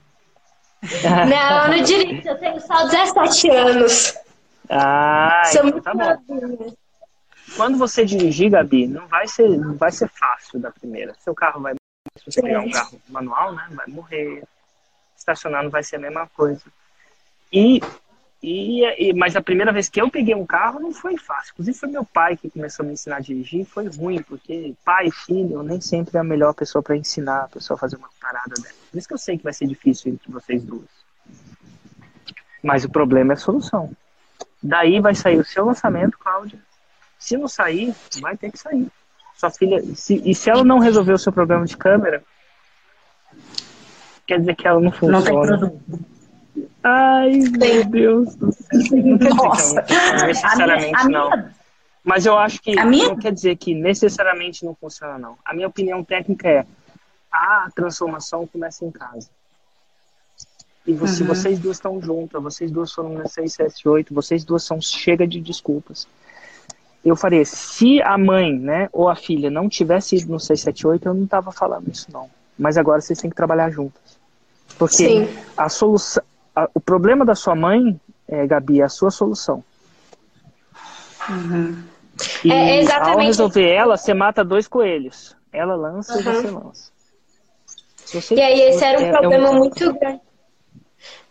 Não, 0.83 1.69
não 1.69 1.81
dirijo. 1.81 2.27
Eu 2.27 2.37
tenho 2.37 2.59
só 2.59 2.85
17 2.89 3.49
anos. 3.51 4.13
Ah, 4.69 5.43
Sou 5.45 5.65
então 5.65 5.79
tá 5.79 5.93
bom. 5.93 6.73
Quando 7.55 7.77
você 7.77 8.03
dirigir, 8.03 8.49
Gabi, 8.49 8.87
não 8.87 9.07
vai 9.07 9.25
ser, 9.27 9.47
não 9.47 9.75
vai 9.75 9.93
ser 9.93 10.09
fácil 10.09 10.59
da 10.59 10.71
primeira. 10.71 11.13
Seu 11.19 11.33
carro 11.33 11.61
vai 11.61 11.73
se 12.17 12.25
você 12.25 12.41
pegar 12.41 12.61
um 12.61 12.71
carro 12.71 13.01
manual, 13.09 13.53
né, 13.53 13.67
vai 13.71 13.87
morrer. 13.87 14.43
Estacionar 15.17 15.63
não 15.63 15.69
vai 15.69 15.83
ser 15.83 15.95
a 15.95 15.99
mesma 15.99 16.27
coisa. 16.27 16.63
E, 17.51 17.81
e, 18.41 18.83
e, 18.83 19.13
mas 19.13 19.35
a 19.35 19.41
primeira 19.41 19.71
vez 19.71 19.87
que 19.87 20.01
eu 20.01 20.09
peguei 20.09 20.35
um 20.35 20.45
carro 20.45 20.79
não 20.79 20.93
foi 20.93 21.17
fácil. 21.17 21.53
Inclusive 21.53 21.77
foi 21.77 21.89
meu 21.89 22.03
pai 22.03 22.35
que 22.35 22.49
começou 22.49 22.83
a 22.83 22.87
me 22.87 22.93
ensinar 22.93 23.17
a 23.17 23.21
dirigir. 23.21 23.65
Foi 23.65 23.87
ruim, 23.87 24.21
porque 24.21 24.75
pai 24.83 25.07
e 25.07 25.11
filho 25.11 25.63
nem 25.63 25.79
sempre 25.79 26.17
é 26.17 26.19
a 26.19 26.23
melhor 26.23 26.53
pessoa 26.53 26.83
para 26.83 26.97
ensinar 26.97 27.43
a 27.43 27.47
pessoa 27.47 27.75
a 27.77 27.79
fazer 27.79 27.95
uma 27.95 28.09
parada 28.19 28.53
dessa. 28.55 28.75
Por 28.91 28.97
isso 28.97 29.07
que 29.07 29.13
eu 29.13 29.19
sei 29.19 29.37
que 29.37 29.43
vai 29.43 29.53
ser 29.53 29.67
difícil 29.67 30.11
entre 30.11 30.31
vocês 30.31 30.63
duas. 30.63 30.89
Mas 32.61 32.83
o 32.83 32.89
problema 32.89 33.33
é 33.33 33.35
a 33.35 33.37
solução. 33.37 33.95
Daí 34.61 34.99
vai 34.99 35.15
sair 35.15 35.37
o 35.37 35.45
seu 35.45 35.65
lançamento, 35.65 36.17
Cláudia. 36.17 36.59
Se 37.17 37.37
não 37.37 37.47
sair, 37.47 37.95
vai 38.21 38.35
ter 38.35 38.51
que 38.51 38.57
sair. 38.57 38.91
Sua 39.35 39.49
filha, 39.49 39.81
se, 39.95 40.21
e 40.23 40.33
se 40.33 40.49
ela 40.49 40.63
não 40.63 40.79
resolver 40.79 41.13
o 41.13 41.17
seu 41.17 41.33
problema 41.33 41.65
de 41.65 41.75
câmera, 41.75 42.23
quer 44.25 44.39
dizer 44.39 44.55
que 44.55 44.67
ela 44.67 44.79
não 44.79 44.91
funciona. 44.91 45.19
Não 45.19 45.23
tem 45.23 45.57
produto. 45.57 46.05
Ai, 46.83 47.31
meu 47.31 47.85
Deus 47.85 48.35
do 48.35 48.51
céu. 48.51 49.35
Nossa. 49.35 49.85
Não, 50.17 50.27
necessariamente 50.27 50.95
a 50.95 51.05
minha, 51.05 51.19
a 51.19 51.29
não. 51.29 51.49
Mas 52.03 52.25
eu 52.25 52.37
acho 52.37 52.61
que 52.61 52.75
minha... 52.85 53.09
não 53.09 53.17
quer 53.17 53.31
dizer 53.31 53.55
que 53.55 53.73
necessariamente 53.73 54.65
não 54.65 54.75
funciona, 54.75 55.17
não. 55.17 55.37
A 55.45 55.53
minha 55.53 55.67
opinião 55.67 56.03
técnica 56.03 56.49
é 56.49 56.65
a 57.31 57.69
transformação 57.73 58.45
começa 58.45 58.85
em 58.85 58.91
casa. 58.91 59.29
E 60.85 60.93
você, 60.93 61.23
uhum. 61.23 61.29
vocês 61.29 61.57
duas 61.57 61.77
estão 61.77 62.01
juntas, 62.01 62.43
vocês 62.43 62.69
duas 62.69 62.91
foram 62.91 63.09
no 63.09 63.27
678, 63.27 64.13
vocês 64.13 64.43
duas 64.43 64.63
são 64.63 64.81
chega 64.81 65.25
de 65.25 65.39
desculpas. 65.39 66.07
Eu 67.03 67.15
faria, 67.15 67.43
se 67.43 68.01
a 68.01 68.17
mãe, 68.17 68.57
né, 68.57 68.89
ou 68.93 69.09
a 69.09 69.15
filha 69.15 69.49
não 69.49 69.67
tivesse 69.67 70.15
ido 70.15 70.31
no 70.31 70.39
678, 70.39 71.07
eu 71.07 71.13
não 71.13 71.27
tava 71.27 71.51
falando 71.51 71.89
isso 71.89 72.07
não. 72.11 72.29
Mas 72.57 72.77
agora 72.77 73.01
vocês 73.01 73.19
têm 73.19 73.29
que 73.29 73.35
trabalhar 73.35 73.69
juntas. 73.69 74.17
Porque 74.77 74.95
Sim. 74.95 75.27
a 75.57 75.67
solução, 75.67 76.23
a, 76.55 76.69
o 76.73 76.79
problema 76.79 77.25
da 77.25 77.35
sua 77.35 77.55
mãe, 77.55 77.99
é, 78.27 78.47
Gabi, 78.47 78.79
é 78.79 78.85
a 78.85 78.89
sua 78.89 79.11
solução. 79.11 79.63
Uhum. 81.29 81.83
E 82.43 82.51
é 82.51 82.79
exatamente 82.79 83.19
ao 83.19 83.25
resolver 83.25 83.69
ela, 83.69 83.97
você 83.97 84.13
mata 84.13 84.43
dois 84.43 84.67
coelhos. 84.67 85.35
Ela 85.51 85.75
lança 85.75 86.13
uhum. 86.13 86.19
e 86.19 86.23
você 86.23 86.51
lança. 86.51 86.93
Você, 88.13 88.35
e 88.35 88.41
aí 88.41 88.61
esse 88.61 88.83
era 88.83 88.99
um 89.01 89.05
é, 89.05 89.11
problema 89.11 89.47
é 89.47 89.51
um... 89.51 89.55
muito 89.55 89.93
grande 89.93 90.21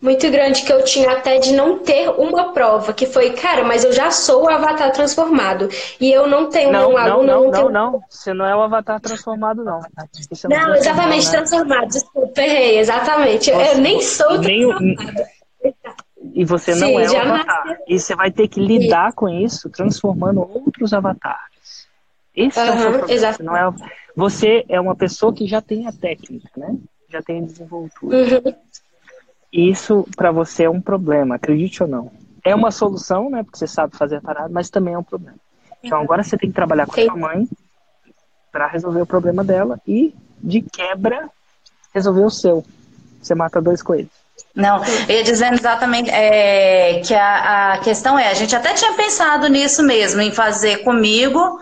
muito 0.01 0.29
grande 0.29 0.63
que 0.63 0.71
eu 0.71 0.83
tinha 0.83 1.11
até 1.11 1.39
de 1.39 1.53
não 1.53 1.79
ter 1.79 2.09
uma 2.09 2.51
prova, 2.53 2.93
que 2.93 3.05
foi, 3.05 3.31
cara, 3.31 3.63
mas 3.63 3.83
eu 3.83 3.93
já 3.93 4.11
sou 4.11 4.43
o 4.43 4.49
avatar 4.49 4.91
transformado. 4.91 5.69
E 5.99 6.11
eu 6.11 6.27
não 6.27 6.49
tenho 6.49 6.71
não, 6.71 6.89
um 6.89 6.93
não, 6.93 6.97
aluno. 6.97 7.27
Não, 7.27 7.43
não, 7.43 7.51
não, 7.51 7.69
não. 7.71 8.03
Você 8.09 8.33
não 8.33 8.45
é 8.45 8.55
o 8.55 8.61
avatar 8.61 8.99
transformado, 8.99 9.63
não. 9.63 9.79
É 9.79 10.47
não, 10.47 10.75
exatamente, 10.75 11.25
né? 11.25 11.31
transformado. 11.31 11.87
Desculpa, 11.87 12.41
errei, 12.41 12.79
exatamente. 12.79 13.51
Você, 13.51 13.71
eu 13.71 13.77
nem 13.77 14.01
sou 14.01 14.39
nem 14.39 14.67
transformado. 14.67 15.23
E 16.33 16.45
você 16.45 16.75
não 16.75 16.87
Sim, 16.87 16.97
é 16.97 17.11
o 17.11 17.21
avatar. 17.21 17.77
E 17.87 17.99
você 17.99 18.15
vai 18.15 18.31
ter 18.31 18.47
que 18.47 18.59
lidar 18.59 19.11
Sim. 19.11 19.15
com 19.15 19.29
isso, 19.29 19.69
transformando 19.69 20.41
outros 20.41 20.93
avatares. 20.93 21.87
Esse 22.35 22.59
uhum, 22.59 22.65
é 22.65 22.71
o 22.71 22.77
seu 22.77 22.91
problema. 22.91 23.33
Você, 23.33 23.43
não 23.43 23.57
é, 23.57 23.73
você 24.15 24.65
é 24.67 24.81
uma 24.81 24.95
pessoa 24.95 25.33
que 25.33 25.45
já 25.45 25.61
tem 25.61 25.87
a 25.87 25.91
técnica, 25.91 26.49
né? 26.57 26.75
Já 27.09 27.21
tem 27.21 27.39
a 27.39 27.45
desenvoltura. 27.45 28.17
Uhum. 28.17 28.55
Isso 29.53 30.07
para 30.17 30.31
você 30.31 30.63
é 30.63 30.69
um 30.69 30.81
problema, 30.81 31.35
acredite 31.35 31.83
ou 31.83 31.87
não. 31.87 32.11
É 32.43 32.55
uma 32.55 32.71
solução, 32.71 33.29
né? 33.29 33.43
Porque 33.43 33.59
você 33.59 33.67
sabe 33.67 33.95
fazer 33.95 34.15
a 34.15 34.21
parada, 34.21 34.49
mas 34.49 34.71
também 34.71 34.95
é 34.95 34.97
um 34.97 35.03
problema. 35.03 35.37
Então 35.83 36.01
agora 36.01 36.23
você 36.23 36.35
tem 36.35 36.49
que 36.49 36.55
trabalhar 36.55 36.87
com 36.87 36.99
a 36.99 37.03
sua 37.03 37.15
mãe 37.15 37.47
para 38.51 38.67
resolver 38.67 39.01
o 39.01 39.05
problema 39.05 39.43
dela 39.43 39.79
e, 39.87 40.13
de 40.41 40.61
quebra, 40.61 41.29
resolver 41.93 42.23
o 42.23 42.29
seu. 42.31 42.65
Você 43.21 43.35
mata 43.35 43.61
dois 43.61 43.83
coelhos. 43.83 44.11
Não, 44.55 44.83
eu 45.07 45.17
ia 45.17 45.23
dizendo 45.23 45.53
exatamente 45.53 46.09
é, 46.09 46.99
que 47.01 47.13
a, 47.13 47.73
a 47.73 47.77
questão 47.79 48.17
é, 48.17 48.29
a 48.29 48.33
gente 48.33 48.55
até 48.55 48.73
tinha 48.73 48.93
pensado 48.93 49.47
nisso 49.47 49.83
mesmo, 49.83 50.21
em 50.21 50.31
fazer 50.31 50.77
comigo, 50.77 51.59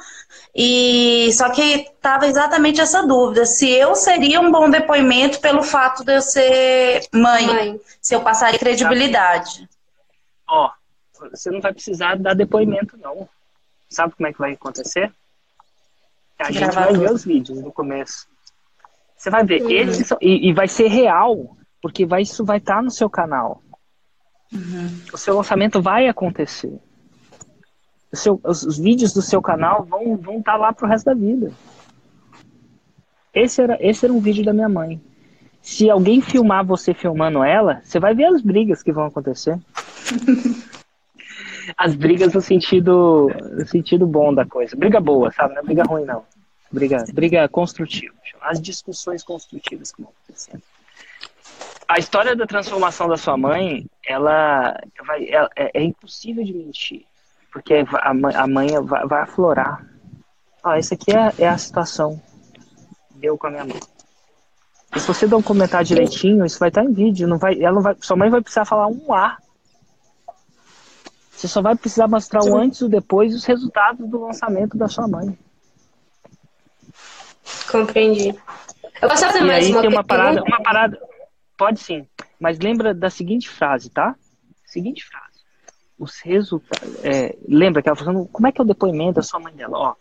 e 0.54 1.32
só 1.32 1.50
que 1.50 1.62
estava 1.62 2.28
exatamente 2.28 2.82
essa 2.82 3.06
dúvida, 3.06 3.46
se 3.46 3.70
eu 3.70 3.96
seria 3.96 4.42
um 4.42 4.52
bom 4.52 4.70
depoimento 4.70 5.40
pelo 5.40 5.64
fato 5.64 6.04
de 6.04 6.16
eu 6.16 6.22
ser 6.22 7.08
mãe, 7.14 7.48
mãe. 7.48 7.82
se 8.02 8.14
eu 8.14 8.22
passaria 8.22 8.60
credibilidade. 8.60 9.70
Ó, 10.48 10.68
oh, 10.68 11.30
você 11.30 11.50
não 11.50 11.62
vai 11.62 11.74
precisar 11.74 12.18
dar 12.18 12.34
depoimento 12.34 12.98
não. 12.98 13.30
Sabe 13.90 14.14
como 14.16 14.28
é 14.28 14.34
que 14.34 14.40
vai 14.40 14.54
acontecer? 14.54 15.12
A 16.38 16.52
gente 16.52 16.74
vai 16.74 16.94
ver 16.94 17.12
os 17.12 17.24
vídeos 17.24 17.62
no 17.62 17.72
começo. 17.72 18.28
Você 19.16 19.30
vai 19.30 19.46
ver, 19.46 19.62
uhum. 19.62 19.70
eles 19.70 20.08
são, 20.08 20.18
e, 20.20 20.50
e, 20.50 20.54
vai 20.54 20.68
ser 20.68 20.88
real, 20.88 21.56
porque 21.82 22.06
vai, 22.06 22.24
isso 22.24 22.44
vai 22.44 22.58
estar 22.58 22.78
tá 22.78 22.82
no 22.82 22.90
seu 22.90 23.10
canal. 23.10 23.62
Uhum. 24.52 25.02
O 25.14 25.18
seu 25.18 25.36
lançamento 25.36 25.82
vai 25.82 26.08
acontecer 26.08 26.78
seu, 28.14 28.40
os, 28.44 28.64
os, 28.64 28.78
vídeos 28.78 29.14
do 29.14 29.22
seu 29.22 29.42
canal 29.42 29.84
vão 29.84 30.18
vão 30.18 30.40
estar 30.40 30.54
tá 30.54 30.58
lá 30.58 30.74
pro 30.74 30.88
resto 30.88 31.06
da 31.06 31.14
vida. 31.14 31.52
Esse 33.34 33.62
era, 33.62 33.78
esse 33.80 34.06
era 34.06 34.14
um 34.14 34.20
vídeo 34.20 34.44
da 34.44 34.54
minha 34.54 34.68
mãe. 34.68 35.02
Se 35.62 35.90
alguém 35.90 36.22
filmar 36.22 36.66
você 36.66 36.94
filmando 36.94 37.44
ela, 37.44 37.82
você 37.84 38.00
vai 38.00 38.14
ver 38.14 38.26
as 38.26 38.42
brigas 38.42 38.84
que 38.84 38.92
vão 38.92 39.06
acontecer. 39.06 39.58
as 41.78 41.96
brigas 41.96 42.34
no 42.34 42.42
sentido, 42.42 43.30
no 43.52 43.66
sentido 43.66 44.06
bom 44.06 44.34
da 44.34 44.46
coisa. 44.46 44.76
Briga 44.76 45.00
boa, 45.00 45.32
sabe? 45.32 45.54
Não 45.54 45.62
é 45.62 45.64
briga 45.64 45.84
ruim, 45.84 46.04
não. 46.04 46.26
Briga, 46.72 47.06
briga 47.14 47.48
construtiva. 47.48 48.14
As 48.42 48.62
discussões 48.62 49.24
construtivas 49.24 49.92
que 49.92 50.02
vão 50.02 50.12
acontecendo. 50.12 50.64
A 51.88 52.00
história 52.00 52.36
da 52.36 52.48
transformação 52.48 53.08
da 53.08 53.18
sua 53.18 53.38
mãe, 53.38 53.86
ela, 54.06 54.78
vai, 55.06 55.30
ela 55.30 55.50
é, 55.56 55.80
é 55.80 55.84
impossível 55.84 56.44
de 56.44 56.54
mentir 56.54 57.06
porque 57.52 57.74
a 57.74 58.14
mãe, 58.14 58.36
a 58.36 58.48
mãe 58.48 58.68
vai, 58.82 59.22
aflorar. 59.22 59.86
Ah, 60.64 60.78
essa 60.78 60.96
aqui 60.96 61.12
é, 61.12 61.34
é 61.44 61.50
a 61.50 61.58
situação. 61.58 62.22
Eu 63.22 63.38
com 63.38 63.48
a 63.48 63.52
minha 63.52 63.66
mãe. 63.66 63.80
E 64.96 65.00
se 65.00 65.08
você 65.08 65.28
dá 65.28 65.38
um 65.38 65.42
comentário 65.42 65.86
direitinho, 65.86 66.46
isso 66.46 66.60
vai 66.60 66.70
estar 66.70 66.84
em 66.84 66.94
vídeo. 66.94 67.28
Não 67.28 67.38
vai, 67.38 67.62
ela 67.62 67.76
não 67.76 67.82
vai, 67.82 67.96
sua 68.00 68.16
mãe 68.16 68.30
vai 68.30 68.42
precisar 68.42 68.66
falar 68.66 68.88
um 68.88 69.14
A. 69.14 69.38
Você 71.32 71.48
só 71.48 71.62
vai 71.62 71.76
precisar 71.76 72.08
mostrar 72.08 72.44
o 72.44 72.56
antes 72.56 72.82
e 72.82 72.86
o 72.86 72.90
depois 72.90 73.34
e 73.34 73.36
os 73.36 73.46
resultados 73.46 74.08
do 74.08 74.26
lançamento 74.26 74.78
da 74.78 74.88
sua 74.88 75.08
mãe. 75.08 75.38
Compreendi. 77.70 78.36
Eu 79.02 79.10
posso 79.10 79.26
fazer 79.26 79.40
e 79.40 79.48
mais 79.48 79.66
aí 79.66 79.72
uma 79.72 79.82
tem 79.82 79.90
uma 79.90 80.04
parada, 80.04 80.44
uma 80.44 80.62
parada. 80.62 81.02
Pode 81.58 81.80
sim. 81.80 82.08
Mas 82.40 82.60
lembra 82.60 82.94
da 82.94 83.10
seguinte 83.10 83.50
frase, 83.50 83.90
tá? 83.90 84.16
Seguinte 84.66 85.04
frase 85.06 85.31
os 86.02 86.20
resultados. 86.22 87.06
É, 87.06 87.38
lembra 87.48 87.82
que 87.82 87.88
ela 87.88 87.96
falando, 87.96 88.26
como 88.26 88.48
é 88.48 88.52
que 88.52 88.60
é 88.60 88.64
o 88.64 88.68
depoimento 88.68 89.14
da 89.14 89.22
sua 89.22 89.40
mãe 89.40 89.54
dela? 89.54 89.78
Ó, 89.78 89.96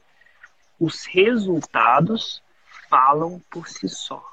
os 0.80 1.04
resultados 1.04 2.42
falam 2.88 3.40
por 3.50 3.68
si 3.68 3.86
só. 3.86 4.24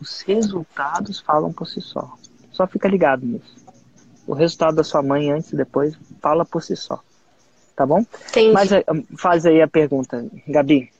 Os 0.00 0.22
resultados 0.22 1.20
falam 1.20 1.52
por 1.52 1.66
si 1.66 1.82
só. 1.82 2.16
Só 2.50 2.66
fica 2.66 2.88
ligado 2.88 3.26
nisso. 3.26 3.54
O 4.26 4.32
resultado 4.32 4.76
da 4.76 4.82
sua 4.82 5.02
mãe 5.02 5.30
antes 5.30 5.52
e 5.52 5.56
depois 5.56 5.94
fala 6.22 6.44
por 6.46 6.62
si 6.62 6.74
só. 6.74 6.98
Tá 7.76 7.84
bom? 7.84 8.04
Entendi. 8.30 8.52
Mas 8.52 8.72
eh, 8.72 8.84
faz 9.18 9.44
aí 9.44 9.60
a 9.60 9.68
pergunta, 9.68 10.26
Gabi. 10.48 10.90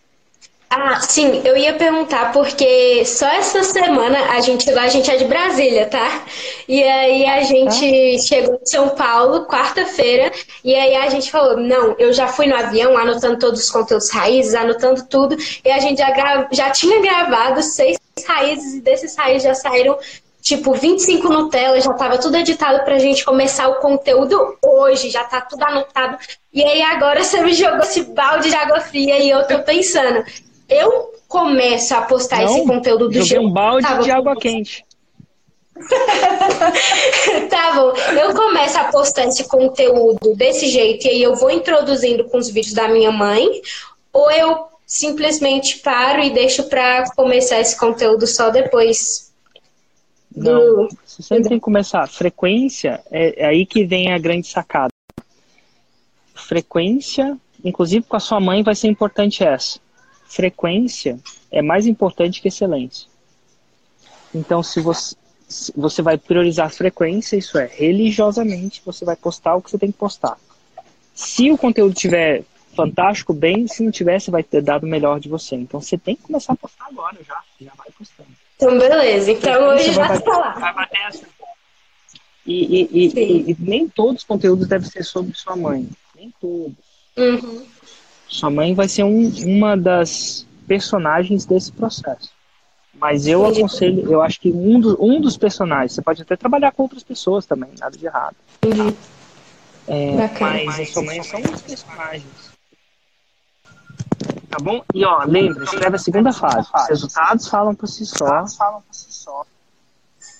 Ah, 0.74 0.98
sim, 1.02 1.42
eu 1.44 1.54
ia 1.54 1.74
perguntar 1.74 2.32
porque 2.32 3.04
só 3.04 3.26
essa 3.26 3.62
semana 3.62 4.18
a 4.30 4.40
gente 4.40 4.70
a 4.70 4.88
gente 4.88 5.10
é 5.10 5.16
de 5.18 5.26
Brasília, 5.26 5.84
tá? 5.84 6.24
E 6.66 6.82
aí 6.82 7.26
a 7.26 7.42
gente 7.42 8.18
chegou 8.26 8.54
em 8.54 8.64
São 8.64 8.88
Paulo 8.88 9.44
quarta-feira 9.44 10.32
e 10.64 10.74
aí 10.74 10.96
a 10.96 11.10
gente 11.10 11.30
falou, 11.30 11.58
não, 11.58 11.94
eu 11.98 12.10
já 12.14 12.26
fui 12.26 12.46
no 12.46 12.56
avião 12.56 12.96
anotando 12.96 13.38
todos 13.38 13.60
os 13.60 13.70
conteúdos 13.70 14.08
raízes, 14.08 14.54
anotando 14.54 15.04
tudo, 15.04 15.36
e 15.62 15.70
a 15.70 15.78
gente 15.78 15.98
já, 15.98 16.10
gra... 16.10 16.48
já 16.50 16.70
tinha 16.70 17.02
gravado 17.02 17.62
seis 17.62 17.98
raízes 18.26 18.76
e 18.76 18.80
desses 18.80 19.14
raízes 19.14 19.42
já 19.42 19.54
saíram 19.54 19.98
tipo 20.40 20.72
25 20.72 21.28
Nutella, 21.28 21.78
já 21.82 21.92
tava 21.92 22.16
tudo 22.16 22.38
editado 22.38 22.82
pra 22.82 22.98
gente 22.98 23.26
começar 23.26 23.68
o 23.68 23.74
conteúdo 23.74 24.56
hoje, 24.64 25.10
já 25.10 25.22
tá 25.24 25.42
tudo 25.42 25.62
anotado. 25.64 26.16
E 26.50 26.64
aí 26.64 26.80
agora 26.80 27.22
você 27.22 27.42
me 27.42 27.52
jogou 27.52 27.80
esse 27.80 28.04
balde 28.04 28.48
de 28.48 28.56
água 28.56 28.80
fria 28.80 29.18
e 29.18 29.28
eu 29.28 29.46
tô 29.46 29.58
pensando, 29.58 30.24
eu 30.72 31.12
começo 31.28 31.94
a 31.94 32.02
postar 32.02 32.42
Não, 32.42 32.56
esse 32.56 32.66
conteúdo 32.66 33.06
do 33.08 33.14
Joguei 33.14 33.26
jeito. 33.28 33.44
um 33.44 33.50
balde 33.50 33.86
Tá 33.86 33.98
de 34.00 34.10
água 34.10 34.36
quente. 34.36 34.84
Tá 37.48 37.72
bom, 37.74 37.92
eu 38.18 38.34
começo 38.34 38.78
a 38.78 38.84
postar 38.84 39.26
esse 39.26 39.44
conteúdo 39.48 40.34
desse 40.36 40.68
jeito 40.68 41.06
e 41.06 41.10
aí 41.10 41.22
eu 41.22 41.34
vou 41.34 41.50
introduzindo 41.50 42.24
com 42.24 42.38
os 42.38 42.48
vídeos 42.48 42.74
da 42.74 42.88
minha 42.88 43.10
mãe, 43.10 43.46
ou 44.12 44.30
eu 44.30 44.66
simplesmente 44.86 45.78
paro 45.78 46.22
e 46.22 46.30
deixo 46.30 46.64
pra 46.64 47.04
começar 47.14 47.58
esse 47.60 47.78
conteúdo 47.78 48.26
só 48.26 48.50
depois 48.50 49.32
Não, 50.34 50.86
do. 50.86 50.88
você 51.04 51.22
sempre 51.22 51.48
tem 51.48 51.58
que 51.58 51.64
começar. 51.64 52.06
Frequência 52.08 53.02
é, 53.10 53.42
é 53.42 53.46
aí 53.46 53.64
que 53.66 53.84
vem 53.84 54.12
a 54.12 54.18
grande 54.18 54.46
sacada. 54.46 54.92
Frequência, 56.34 57.36
inclusive 57.64 58.04
com 58.06 58.16
a 58.16 58.20
sua 58.20 58.38
mãe, 58.40 58.62
vai 58.62 58.74
ser 58.74 58.88
importante 58.88 59.42
essa. 59.42 59.80
Frequência 60.32 61.18
é 61.50 61.60
mais 61.60 61.86
importante 61.86 62.40
que 62.40 62.48
excelência. 62.48 63.06
Então, 64.34 64.62
se 64.62 64.80
você, 64.80 65.14
se 65.46 65.70
você 65.76 66.00
vai 66.00 66.16
priorizar 66.16 66.70
frequência, 66.72 67.36
isso 67.36 67.58
é, 67.58 67.66
religiosamente, 67.66 68.80
você 68.82 69.04
vai 69.04 69.14
postar 69.14 69.56
o 69.56 69.60
que 69.60 69.70
você 69.70 69.76
tem 69.78 69.92
que 69.92 69.98
postar. 69.98 70.38
Se 71.14 71.50
o 71.50 71.58
conteúdo 71.58 71.94
tiver 71.94 72.44
fantástico, 72.74 73.34
bem, 73.34 73.68
se 73.68 73.82
não 73.82 73.90
tiver, 73.90 74.18
você 74.18 74.30
vai 74.30 74.42
ter 74.42 74.62
dado 74.62 74.84
o 74.84 74.88
melhor 74.88 75.20
de 75.20 75.28
você. 75.28 75.54
Então, 75.54 75.82
você 75.82 75.98
tem 75.98 76.16
que 76.16 76.22
começar 76.22 76.54
a 76.54 76.56
postar 76.56 76.86
agora 76.86 77.18
já. 77.28 77.38
Já 77.60 77.72
vai 77.76 77.88
postando. 77.98 78.30
Então, 78.56 78.78
beleza. 78.78 79.32
Então 79.32 79.68
hoje 79.68 79.92
já 79.92 80.08
vai 80.08 80.18
tá 80.22 80.38
lá. 80.38 80.52
vai 80.54 80.74
bater 80.74 81.00
essa. 81.08 81.26
E, 82.46 82.80
e- 82.82 82.88
e- 83.18 83.50
e 83.52 83.56
nem 83.58 83.86
todos 83.86 84.22
os 84.22 84.26
conteúdos 84.26 84.66
devem 84.66 84.88
ser 84.88 85.04
sobre 85.04 85.34
sua 85.36 85.54
mãe. 85.56 85.86
Nem 86.16 86.32
todos. 86.40 86.72
Uhum. 87.18 87.66
Sua 88.32 88.48
mãe 88.48 88.74
vai 88.74 88.88
ser 88.88 89.04
um- 89.04 89.28
uma 89.44 89.76
das 89.76 90.46
personagens 90.66 91.44
desse 91.44 91.70
processo. 91.70 92.30
Mas 92.94 93.26
eu 93.26 93.44
aconselho, 93.44 94.10
eu 94.10 94.22
acho 94.22 94.40
que 94.40 94.50
um, 94.50 94.80
do- 94.80 94.96
um 95.04 95.20
dos 95.20 95.36
personagens, 95.36 95.92
você 95.92 96.00
pode 96.00 96.22
até 96.22 96.34
trabalhar 96.34 96.72
com 96.72 96.82
outras 96.84 97.02
pessoas 97.02 97.44
também, 97.44 97.68
nada 97.78 97.96
de 97.96 98.06
errado. 98.06 98.34
Entendi. 98.62 98.96
É, 99.86 100.16
Bacana. 100.16 100.64
mas 100.64 100.80
a 100.80 100.86
sua 100.86 101.02
mãe 101.02 101.18
é 101.18 101.22
só 101.22 101.36
um 101.36 101.42
dos 101.42 101.60
personagens. 101.62 102.24
Tá 104.48 104.58
bom? 104.62 104.82
E 104.94 105.04
ó, 105.04 105.24
lembre, 105.24 105.64
escreve 105.64 105.96
a 105.96 105.98
segunda 105.98 106.32
fase. 106.32 106.68
Os 106.74 106.88
resultados 106.88 107.48
falam 107.48 107.74
por 107.74 107.86
si 107.88 108.06
só. 108.06 108.46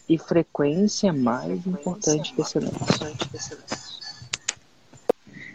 E 0.08 0.16
frequência 0.18 1.08
é 1.08 1.12
mais 1.12 1.66
importante 1.66 2.32
que 2.32 2.40
excelência. 2.40 3.12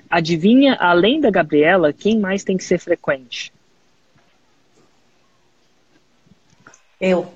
Adivinha, 0.09 0.75
além 0.79 1.19
da 1.19 1.29
Gabriela, 1.29 1.93
quem 1.93 2.19
mais 2.19 2.43
tem 2.43 2.57
que 2.57 2.63
ser 2.63 2.79
frequente? 2.79 3.51
Eu. 6.99 7.31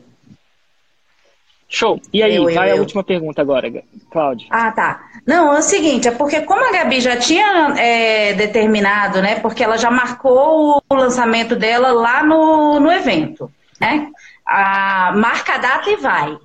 Show. 1.69 2.01
E 2.11 2.22
aí, 2.22 2.36
Eu, 2.36 2.49
eu, 2.49 2.55
vai 2.55 2.72
a 2.72 2.76
eu. 2.76 2.82
última 2.82 3.03
pergunta 3.03 3.41
agora, 3.41 3.72
Cláudia. 4.11 4.47
Ah, 4.49 4.72
tá. 4.72 5.03
Não, 5.26 5.53
é 5.55 5.59
o 5.59 5.61
seguinte, 5.61 6.07
é 6.07 6.11
porque 6.11 6.41
como 6.41 6.65
a 6.65 6.72
Gabi 6.72 6.99
já 6.99 7.15
tinha 7.15 7.74
é, 7.78 8.34
determinado, 8.34 9.22
né? 9.22 9.39
Porque 9.39 9.63
ela 9.63 9.78
já 9.78 9.89
marcou 9.89 10.84
o 10.89 10.95
lançamento 10.95 11.55
dela 11.55 11.91
lá 11.93 12.24
no, 12.24 12.80
no 12.80 12.91
evento, 12.91 13.49
né? 13.80 14.09
A, 14.45 15.13
marca 15.15 15.53
a 15.55 15.57
data 15.59 15.89
e 15.89 15.95
vai. 15.95 16.38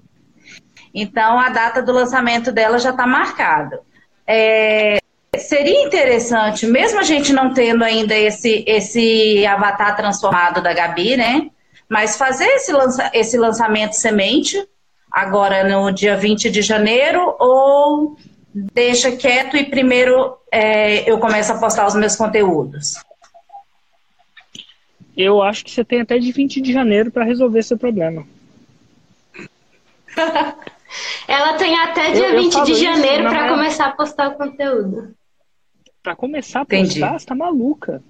Então, 0.94 1.38
a 1.40 1.48
data 1.48 1.82
do 1.82 1.92
lançamento 1.92 2.52
dela 2.52 2.78
já 2.78 2.90
está 2.90 3.06
marcada. 3.06 3.80
É, 4.26 4.95
seria 5.56 5.84
interessante, 5.86 6.66
mesmo 6.66 6.98
a 7.00 7.02
gente 7.02 7.32
não 7.32 7.52
tendo 7.54 7.82
ainda 7.82 8.14
esse, 8.14 8.62
esse 8.66 9.46
avatar 9.46 9.96
transformado 9.96 10.60
da 10.62 10.72
Gabi, 10.74 11.16
né? 11.16 11.48
Mas 11.88 12.16
fazer 12.16 12.44
esse, 12.46 12.72
lança, 12.72 13.10
esse 13.14 13.38
lançamento 13.38 13.92
semente 13.94 14.62
agora 15.10 15.64
no 15.68 15.90
dia 15.90 16.16
20 16.16 16.50
de 16.50 16.60
janeiro 16.60 17.34
ou 17.38 18.16
deixa 18.52 19.12
quieto 19.16 19.56
e 19.56 19.64
primeiro 19.64 20.36
é, 20.52 21.10
eu 21.10 21.18
começo 21.18 21.52
a 21.52 21.58
postar 21.58 21.86
os 21.86 21.94
meus 21.94 22.16
conteúdos? 22.16 22.94
Eu 25.16 25.42
acho 25.42 25.64
que 25.64 25.70
você 25.70 25.82
tem 25.84 26.02
até 26.02 26.18
de 26.18 26.30
20 26.32 26.60
de 26.60 26.72
janeiro 26.72 27.10
para 27.10 27.24
resolver 27.24 27.62
seu 27.62 27.78
problema. 27.78 28.26
Ela 31.28 31.54
tem 31.54 31.78
até 31.78 32.10
dia 32.12 32.28
Eu- 32.28 32.34
eu 32.34 32.42
20 32.42 32.52
falo 32.52 32.64
de 32.66 32.74
janeiro 32.74 33.24
maior- 33.24 33.48
começar 33.56 33.86
a 33.86 33.92
postar 33.92 34.28
o 34.28 34.34
conteúdo. 34.34 35.14
Pra 36.06 36.14
começar 36.14 36.60
a 36.60 36.62
Entendi. 36.62 37.00
postar, 37.00 37.18
você 37.18 37.26
tá 37.26 37.34
maluca. 37.34 38.00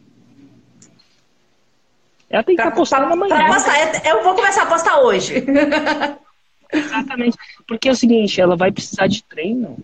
Ela 2.28 2.42
tem 2.42 2.55
que 2.55 2.61
estar 2.61 2.74
postando 2.74 3.07
amanhã. 3.11 3.34
Pra 3.34 3.47
postar, 3.55 4.07
eu 4.07 4.22
vou 4.22 4.34
começar 4.34 4.64
a 4.64 4.66
postar 4.66 5.01
hoje. 5.01 5.32
Exatamente. 6.70 7.38
Porque 7.66 7.88
é 7.88 7.92
o 7.92 7.97
seguinte, 7.97 8.38
ela 8.38 8.55
vai 8.55 8.70
precisar 8.70 9.07
de 9.07 9.22
treino. 9.24 9.78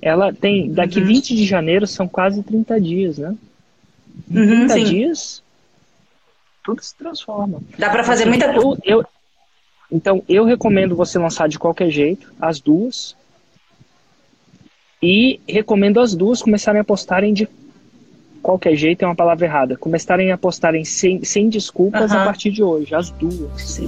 Ela 0.00 0.32
tem. 0.32 0.70
Daqui 0.72 1.00
20 1.00 1.34
de 1.34 1.44
janeiro 1.44 1.84
são 1.84 2.06
quase 2.06 2.40
30 2.40 2.80
dias, 2.80 3.18
né? 3.18 3.34
Em 4.30 4.38
Uhum, 4.38 4.46
30 4.68 4.74
sim. 4.74 4.84
dias, 4.84 5.42
tudo 6.62 6.80
se 6.80 6.94
transforma. 6.94 7.60
Dá 7.76 7.90
pra 7.90 8.04
fazer 8.04 8.24
muita 8.26 8.52
coisa. 8.54 8.80
Eu, 8.84 9.00
eu- 9.00 9.06
então, 9.90 10.22
eu 10.28 10.44
recomendo 10.44 10.94
você 10.94 11.18
lançar 11.18 11.48
de 11.48 11.58
qualquer 11.58 11.90
jeito, 11.90 12.32
as 12.40 12.60
duas. 12.60 13.16
E 15.02 15.40
recomendo 15.48 16.00
as 16.00 16.14
duas 16.14 16.42
começarem 16.42 16.80
a 16.80 16.84
postarem 16.84 17.32
de 17.32 17.48
qualquer 18.42 18.74
jeito, 18.76 19.02
é 19.02 19.06
uma 19.06 19.14
palavra 19.14 19.46
errada. 19.46 19.76
Começarem 19.76 20.32
a 20.32 20.38
postarem 20.38 20.84
sem, 20.84 21.22
sem 21.24 21.48
desculpas 21.48 22.10
a 22.12 22.24
partir 22.24 22.50
de 22.50 22.62
hoje, 22.62 22.94
as 22.94 23.10
duas. 23.10 23.80